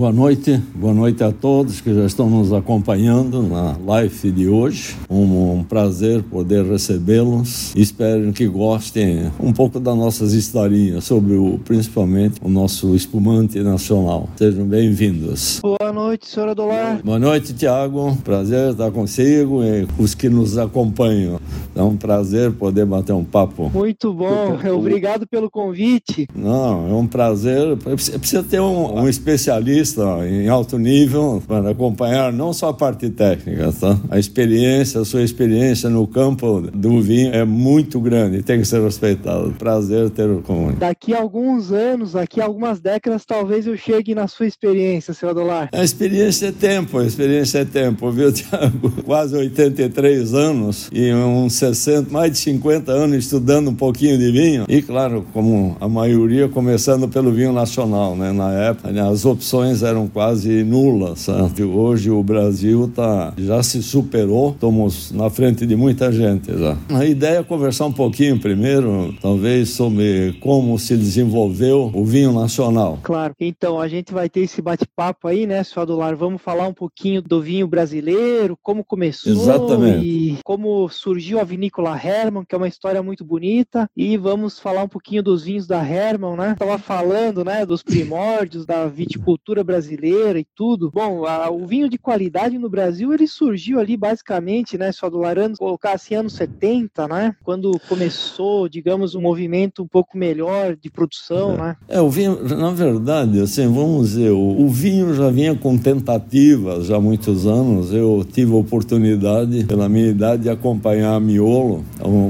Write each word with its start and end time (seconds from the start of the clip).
Boa 0.00 0.14
noite, 0.14 0.56
boa 0.74 0.94
noite 0.94 1.22
a 1.22 1.30
todos 1.30 1.82
que 1.82 1.94
já 1.94 2.06
estão 2.06 2.30
nos 2.30 2.54
acompanhando 2.54 3.42
na 3.42 3.76
live 3.84 4.32
de 4.32 4.48
hoje. 4.48 4.96
Um, 5.10 5.58
um 5.58 5.62
prazer 5.62 6.22
poder 6.22 6.64
recebê-los. 6.64 7.76
Espero 7.76 8.32
que 8.32 8.46
gostem 8.46 9.30
um 9.38 9.52
pouco 9.52 9.78
das 9.78 9.94
nossas 9.94 10.32
historinhas 10.32 11.04
sobre 11.04 11.34
o, 11.34 11.58
principalmente 11.66 12.40
o 12.42 12.48
nosso 12.48 12.94
espumante 12.94 13.60
nacional. 13.60 14.26
Sejam 14.36 14.64
bem-vindos. 14.64 15.60
Boa 15.60 15.92
noite, 15.92 16.30
senhora 16.30 16.54
Dolar. 16.54 17.02
Boa 17.04 17.18
noite, 17.18 17.52
Tiago. 17.52 18.16
Prazer 18.24 18.70
estar 18.70 18.90
consigo 18.90 19.62
e 19.62 19.86
os 19.98 20.14
que 20.14 20.30
nos 20.30 20.56
acompanham. 20.56 21.38
É 21.80 21.82
um 21.82 21.96
prazer 21.96 22.52
poder 22.52 22.84
bater 22.84 23.14
um 23.14 23.24
papo. 23.24 23.70
Muito 23.72 24.12
bom. 24.12 24.58
Obrigado 24.76 25.26
pelo 25.26 25.50
convite. 25.50 26.28
Não, 26.34 26.90
é 26.90 26.94
um 26.94 27.06
prazer. 27.06 27.74
Precisa 27.78 28.42
ter 28.42 28.60
um, 28.60 29.00
um 29.00 29.08
especialista 29.08 30.02
em 30.28 30.46
alto 30.46 30.78
nível 30.78 31.42
para 31.48 31.70
acompanhar 31.70 32.30
não 32.34 32.52
só 32.52 32.68
a 32.68 32.74
parte 32.74 33.08
técnica, 33.08 33.72
tá? 33.72 33.98
A 34.10 34.18
experiência, 34.18 35.00
a 35.00 35.06
sua 35.06 35.22
experiência 35.22 35.88
no 35.88 36.06
campo 36.06 36.60
do 36.60 37.00
vinho 37.00 37.32
é 37.34 37.46
muito 37.46 37.98
grande, 37.98 38.42
tem 38.42 38.60
que 38.60 38.66
ser 38.66 38.82
respeitado. 38.82 39.54
Prazer 39.58 40.10
ter 40.10 40.28
com 40.42 40.72
Daqui 40.72 41.14
a 41.14 41.20
alguns 41.20 41.72
anos, 41.72 42.12
daqui 42.12 42.42
a 42.42 42.44
algumas 42.44 42.78
décadas, 42.78 43.24
talvez 43.24 43.66
eu 43.66 43.76
chegue 43.76 44.14
na 44.14 44.28
sua 44.28 44.46
experiência, 44.46 45.14
seu 45.14 45.30
Adolar. 45.30 45.70
A 45.72 45.82
experiência 45.82 46.48
é 46.48 46.52
tempo, 46.52 46.98
a 46.98 47.06
experiência 47.06 47.60
é 47.60 47.64
tempo, 47.64 48.10
viu, 48.10 48.30
Tiago? 48.34 48.90
Quase 49.02 49.34
83 49.34 50.34
anos 50.34 50.90
e 50.92 51.10
uns 51.12 51.54
60, 51.54 51.69
mais 52.10 52.32
de 52.32 52.38
50 52.38 52.92
anos 52.92 53.16
estudando 53.16 53.70
um 53.70 53.74
pouquinho 53.74 54.18
de 54.18 54.30
vinho. 54.30 54.64
E, 54.68 54.82
claro, 54.82 55.26
como 55.32 55.76
a 55.80 55.88
maioria, 55.88 56.48
começando 56.48 57.08
pelo 57.08 57.32
vinho 57.32 57.52
nacional, 57.52 58.16
né? 58.16 58.32
Na 58.32 58.52
época, 58.52 58.90
as 59.08 59.24
opções 59.24 59.82
eram 59.82 60.08
quase 60.08 60.62
nulas. 60.64 61.20
Certo? 61.20 61.62
Hoje 61.64 62.10
o 62.10 62.22
Brasil 62.22 62.90
tá, 62.94 63.32
já 63.36 63.62
se 63.62 63.82
superou, 63.82 64.50
estamos 64.52 65.12
na 65.12 65.30
frente 65.30 65.66
de 65.66 65.76
muita 65.76 66.10
gente. 66.12 66.56
Já. 66.56 66.76
A 66.90 67.04
ideia 67.04 67.38
é 67.38 67.42
conversar 67.42 67.86
um 67.86 67.92
pouquinho 67.92 68.38
primeiro, 68.38 69.14
talvez, 69.20 69.70
sobre 69.70 70.36
como 70.40 70.78
se 70.78 70.96
desenvolveu 70.96 71.90
o 71.94 72.04
vinho 72.04 72.32
nacional. 72.32 72.98
Claro, 73.02 73.34
então 73.40 73.80
a 73.80 73.88
gente 73.88 74.12
vai 74.12 74.28
ter 74.28 74.40
esse 74.40 74.60
bate-papo 74.62 75.28
aí, 75.28 75.46
né, 75.46 75.62
senhor 75.62 75.82
Adular? 75.82 76.16
Vamos 76.16 76.42
falar 76.42 76.66
um 76.66 76.74
pouquinho 76.74 77.22
do 77.22 77.40
vinho 77.40 77.66
brasileiro, 77.66 78.58
como 78.62 78.84
começou 78.84 79.32
Exatamente. 79.32 80.06
e 80.06 80.38
como 80.44 80.88
surgiu 80.88 81.40
a 81.40 81.44
vinícola 81.50 82.00
Hermann, 82.02 82.44
que 82.48 82.54
é 82.54 82.58
uma 82.58 82.68
história 82.68 83.02
muito 83.02 83.24
bonita, 83.24 83.88
e 83.96 84.16
vamos 84.16 84.58
falar 84.58 84.84
um 84.84 84.88
pouquinho 84.88 85.22
dos 85.22 85.44
vinhos 85.44 85.66
da 85.66 85.84
Hermann, 85.86 86.36
né? 86.36 86.54
Tava 86.58 86.78
falando, 86.78 87.44
né, 87.44 87.66
dos 87.66 87.82
primórdios 87.82 88.64
da 88.64 88.86
viticultura 88.86 89.50
cultura 89.50 89.64
brasileira 89.64 90.38
e 90.38 90.46
tudo. 90.54 90.90
Bom, 90.92 91.24
a, 91.24 91.50
o 91.50 91.66
vinho 91.66 91.88
de 91.88 91.98
qualidade 91.98 92.58
no 92.58 92.68
Brasil, 92.68 93.12
ele 93.12 93.26
surgiu 93.26 93.78
ali 93.78 93.96
basicamente, 93.96 94.78
né, 94.78 94.92
só 94.92 95.08
do 95.10 95.18
Larano, 95.18 95.56
colocar 95.56 95.92
assim, 95.92 96.14
anos 96.14 96.34
70, 96.34 97.08
né, 97.08 97.34
quando 97.42 97.72
começou, 97.88 98.68
digamos, 98.68 99.14
um 99.14 99.20
movimento 99.20 99.82
um 99.82 99.88
pouco 99.88 100.16
melhor 100.16 100.76
de 100.76 100.90
produção, 100.90 101.54
é. 101.54 101.56
né. 101.56 101.76
É, 101.88 102.00
o 102.00 102.10
vinho, 102.10 102.42
na 102.56 102.70
verdade, 102.70 103.40
assim, 103.40 103.66
vamos 103.66 104.10
dizer, 104.10 104.30
o, 104.30 104.62
o 104.62 104.68
vinho 104.68 105.14
já 105.14 105.30
vinha 105.30 105.54
com 105.54 105.76
tentativas 105.76 106.86
já 106.86 106.96
há 106.96 107.00
muitos 107.00 107.46
anos. 107.46 107.92
Eu 107.92 108.24
tive 108.30 108.52
a 108.52 108.56
oportunidade, 108.56 109.64
pela 109.64 109.88
minha 109.88 110.08
idade, 110.08 110.44
de 110.44 110.50
acompanhar 110.50 111.14
a 111.14 111.20
Miolo, 111.40 111.82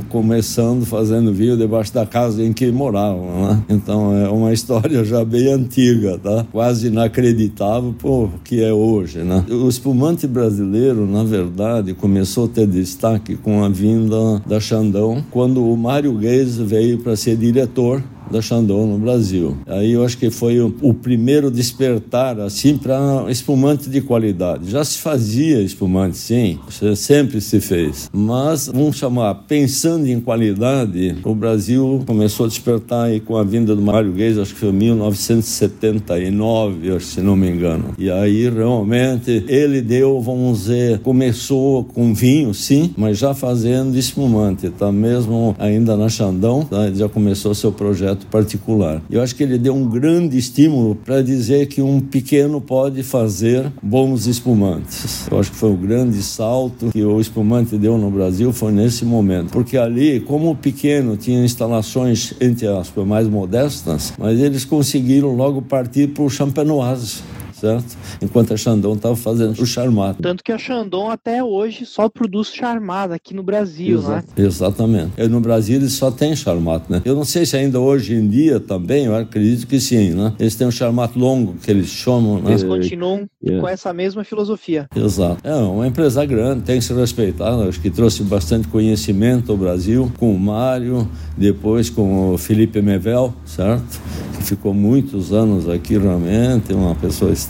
começando 0.09 0.87
fazendo 0.87 1.33
vinho 1.33 1.57
debaixo 1.57 1.93
da 1.93 2.07
casa 2.07 2.45
em 2.45 2.53
que 2.53 2.71
moravam, 2.71 3.49
né? 3.49 3.63
Então 3.69 4.17
é 4.17 4.29
uma 4.29 4.53
história 4.55 5.05
já 5.05 5.25
bem 5.25 5.49
antiga, 5.53 6.17
tá? 6.17 6.47
Quase 6.53 6.87
inacreditável 6.87 7.93
por 7.99 8.31
que 8.45 8.63
é 8.63 8.73
hoje, 8.73 9.19
né? 9.19 9.45
O 9.51 9.69
espumante 9.69 10.27
brasileiro, 10.27 11.07
na 11.07 11.25
verdade, 11.25 11.93
começou 11.93 12.45
a 12.45 12.49
ter 12.49 12.67
destaque 12.67 13.35
com 13.37 13.65
a 13.65 13.69
vinda 13.69 14.41
da 14.47 14.61
Xandão, 14.61 15.25
quando 15.31 15.65
o 15.65 15.77
Mário 15.77 16.13
Guedes 16.15 16.57
veio 16.57 16.99
para 16.99 17.17
ser 17.17 17.37
diretor 17.37 18.03
da 18.31 18.41
Chandon 18.41 18.87
no 18.87 18.99
Brasil. 18.99 19.57
Aí 19.67 19.93
eu 19.93 20.05
acho 20.05 20.17
que 20.17 20.31
foi 20.31 20.61
o, 20.61 20.73
o 20.81 20.95
primeiro 20.95 21.51
despertar 21.51 22.39
assim 22.41 22.77
para 22.77 23.27
espumante 23.29 23.91
de 23.91 24.01
qualidade. 24.01 24.71
Já 24.71 24.85
se 24.85 24.99
fazia 24.99 25.61
espumante, 25.61 26.17
sim, 26.17 26.61
sempre 26.97 27.41
se 27.41 27.61
fez. 27.61 28.09
Mas 28.13 28.69
vamos 28.69 28.97
chamar, 28.97 29.35
pensando 29.47 30.07
em 30.07 30.21
qualidade, 30.21 31.17
o 31.25 31.35
Brasil 31.35 32.05
começou 32.07 32.47
a 32.47 32.49
despertar 32.49 33.07
aí 33.07 33.19
com 33.21 33.37
a 33.37 33.43
vinda 33.43 33.75
do 33.75 33.83
Mário 33.83 34.13
Guedes, 34.13 34.39
acho 34.39 34.55
que 34.55 34.61
foi 34.61 34.69
em 34.71 34.75
1979, 34.75 36.97
acho, 36.97 37.07
se 37.07 37.21
não 37.21 37.35
me 37.37 37.51
engano. 37.51 37.87
E 37.99 38.09
aí 38.11 38.49
realmente 38.49 39.45
ele 39.49 39.81
deu, 39.81 40.21
vamos 40.21 40.61
dizer, 40.61 41.01
começou 41.01 41.83
com 41.85 42.15
vinho, 42.15 42.55
sim, 42.55 42.95
mas 42.97 43.19
já 43.19 43.35
fazendo 43.35 43.97
espumante, 43.97 44.71
tá 44.71 44.93
mesmo 44.93 45.57
ainda 45.59 45.97
na 45.97 46.09
Xandão, 46.09 46.65
tá? 46.65 46.89
já 46.93 47.09
começou 47.09 47.53
seu 47.55 47.73
projeto 47.73 48.20
projeto 48.21 48.27
particular. 48.27 49.03
Eu 49.11 49.23
acho 49.23 49.35
que 49.35 49.43
ele 49.43 49.59
deu 49.59 49.75
um 49.75 49.89
grande 49.89 50.37
estímulo 50.37 50.95
para 50.95 51.23
dizer 51.23 51.67
que 51.67 51.81
um 51.81 52.01
pequeno 52.01 52.61
pode 52.61 53.03
fazer 53.03 53.71
bons 53.83 54.27
espumantes. 54.27 55.27
Eu 55.31 55.39
acho 55.39 55.51
que 55.51 55.57
foi 55.57 55.71
um 55.71 55.77
grande 55.77 56.23
salto 56.23 56.91
que 56.91 57.03
o 57.03 57.21
espumante 57.21 57.77
deu 57.77 57.97
no 57.97 58.11
Brasil 58.11 58.53
foi 58.53 58.73
nesse 58.73 59.05
momento, 59.05 59.51
porque 59.51 59.77
ali, 59.77 60.21
como 60.21 60.51
o 60.51 60.57
pequeno 60.57 61.17
tinha 61.17 61.45
instalações 61.45 62.35
entre 62.41 62.67
aspas 62.67 63.07
mais 63.07 63.29
modestas, 63.29 64.13
mas 64.19 64.39
eles 64.39 64.65
conseguiram 64.65 65.35
logo 65.35 65.63
partir 65.63 66.09
para 66.09 66.23
o 66.23 66.31
champenoise 66.31 67.23
certo? 67.61 67.97
Enquanto 68.23 68.55
a 68.55 68.57
Chandon 68.57 68.95
estava 68.95 69.17
fazendo 69.17 69.61
o 69.61 69.67
Charmat. 69.67 70.17
Tanto 70.21 70.43
que 70.43 70.53
a 70.53 70.59
Chandon 70.59 71.11
até 71.11 71.43
hoje 71.43 71.85
só 71.85 72.09
produz 72.09 72.53
Charmat 72.53 73.13
aqui 73.13 73.35
no 73.35 73.43
Brasil, 73.43 73.99
Exa 73.99 74.17
né? 74.17 74.25
Exatamente. 74.37 75.13
E 75.19 75.29
no 75.29 75.41
Brasil 75.41 75.77
eles 75.77 75.93
só 75.93 76.11
tem 76.11 76.35
Charmat, 76.35 76.83
né? 76.89 77.03
Eu 77.05 77.15
não 77.15 77.25
sei 77.25 77.45
se 77.45 77.57
ainda 77.57 77.79
hoje 77.79 78.15
em 78.15 78.27
dia 78.29 78.59
também, 78.59 79.07
eu 79.07 79.15
acredito 79.15 79.67
que 79.67 79.79
sim, 79.81 80.11
né? 80.11 80.33
Eles 80.39 80.55
têm 80.55 80.67
um 80.67 80.71
Charmat 80.71 81.17
longo, 81.17 81.55
que 81.55 81.71
eles 81.71 81.89
chamam, 81.89 82.41
né? 82.41 82.51
Eles 82.51 82.65
continuam 82.65 83.29
yeah. 83.43 83.61
com 83.61 83.69
essa 83.69 83.93
mesma 83.93 84.25
filosofia. 84.25 84.89
Exato. 84.95 85.39
É 85.45 85.55
uma 85.55 85.87
empresa 85.87 86.25
grande, 86.25 86.63
tem 86.63 86.79
que 86.79 86.85
ser 86.85 86.97
respeitada, 86.97 87.69
acho 87.69 87.81
que 87.81 87.91
trouxe 87.91 88.23
bastante 88.23 88.69
conhecimento 88.69 89.53
ao 89.53 89.59
Brasil, 89.59 90.11
com 90.19 90.35
o 90.35 90.39
Mário, 90.39 91.09
depois 91.37 91.91
com 91.91 92.35
o 92.35 92.39
Felipe 92.39 92.81
Mevel, 92.81 93.35
certo? 93.45 94.01
Que 94.37 94.43
ficou 94.43 94.73
muitos 94.73 95.33
anos 95.33 95.69
aqui 95.69 95.99
realmente, 95.99 96.73
uma 96.73 96.95
pessoa 96.95 97.33
extremamente 97.33 97.50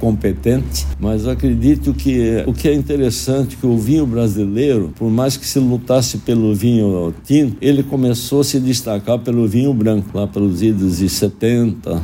competente, 0.00 0.86
mas 0.98 1.26
acredito 1.26 1.94
que 1.94 2.44
o 2.46 2.52
que 2.52 2.68
é 2.68 2.74
interessante 2.74 3.56
que 3.56 3.66
o 3.66 3.76
vinho 3.76 4.06
brasileiro, 4.06 4.92
por 4.96 5.10
mais 5.10 5.36
que 5.36 5.46
se 5.46 5.58
lutasse 5.58 6.18
pelo 6.18 6.54
vinho 6.54 7.14
tinto, 7.24 7.56
ele 7.60 7.82
começou 7.82 8.40
a 8.40 8.44
se 8.44 8.60
destacar 8.60 9.18
pelo 9.18 9.46
vinho 9.46 9.72
branco, 9.72 10.08
lá 10.12 10.26
pelos 10.26 10.62
idos 10.62 10.98
de 10.98 11.08
70, 11.08 12.00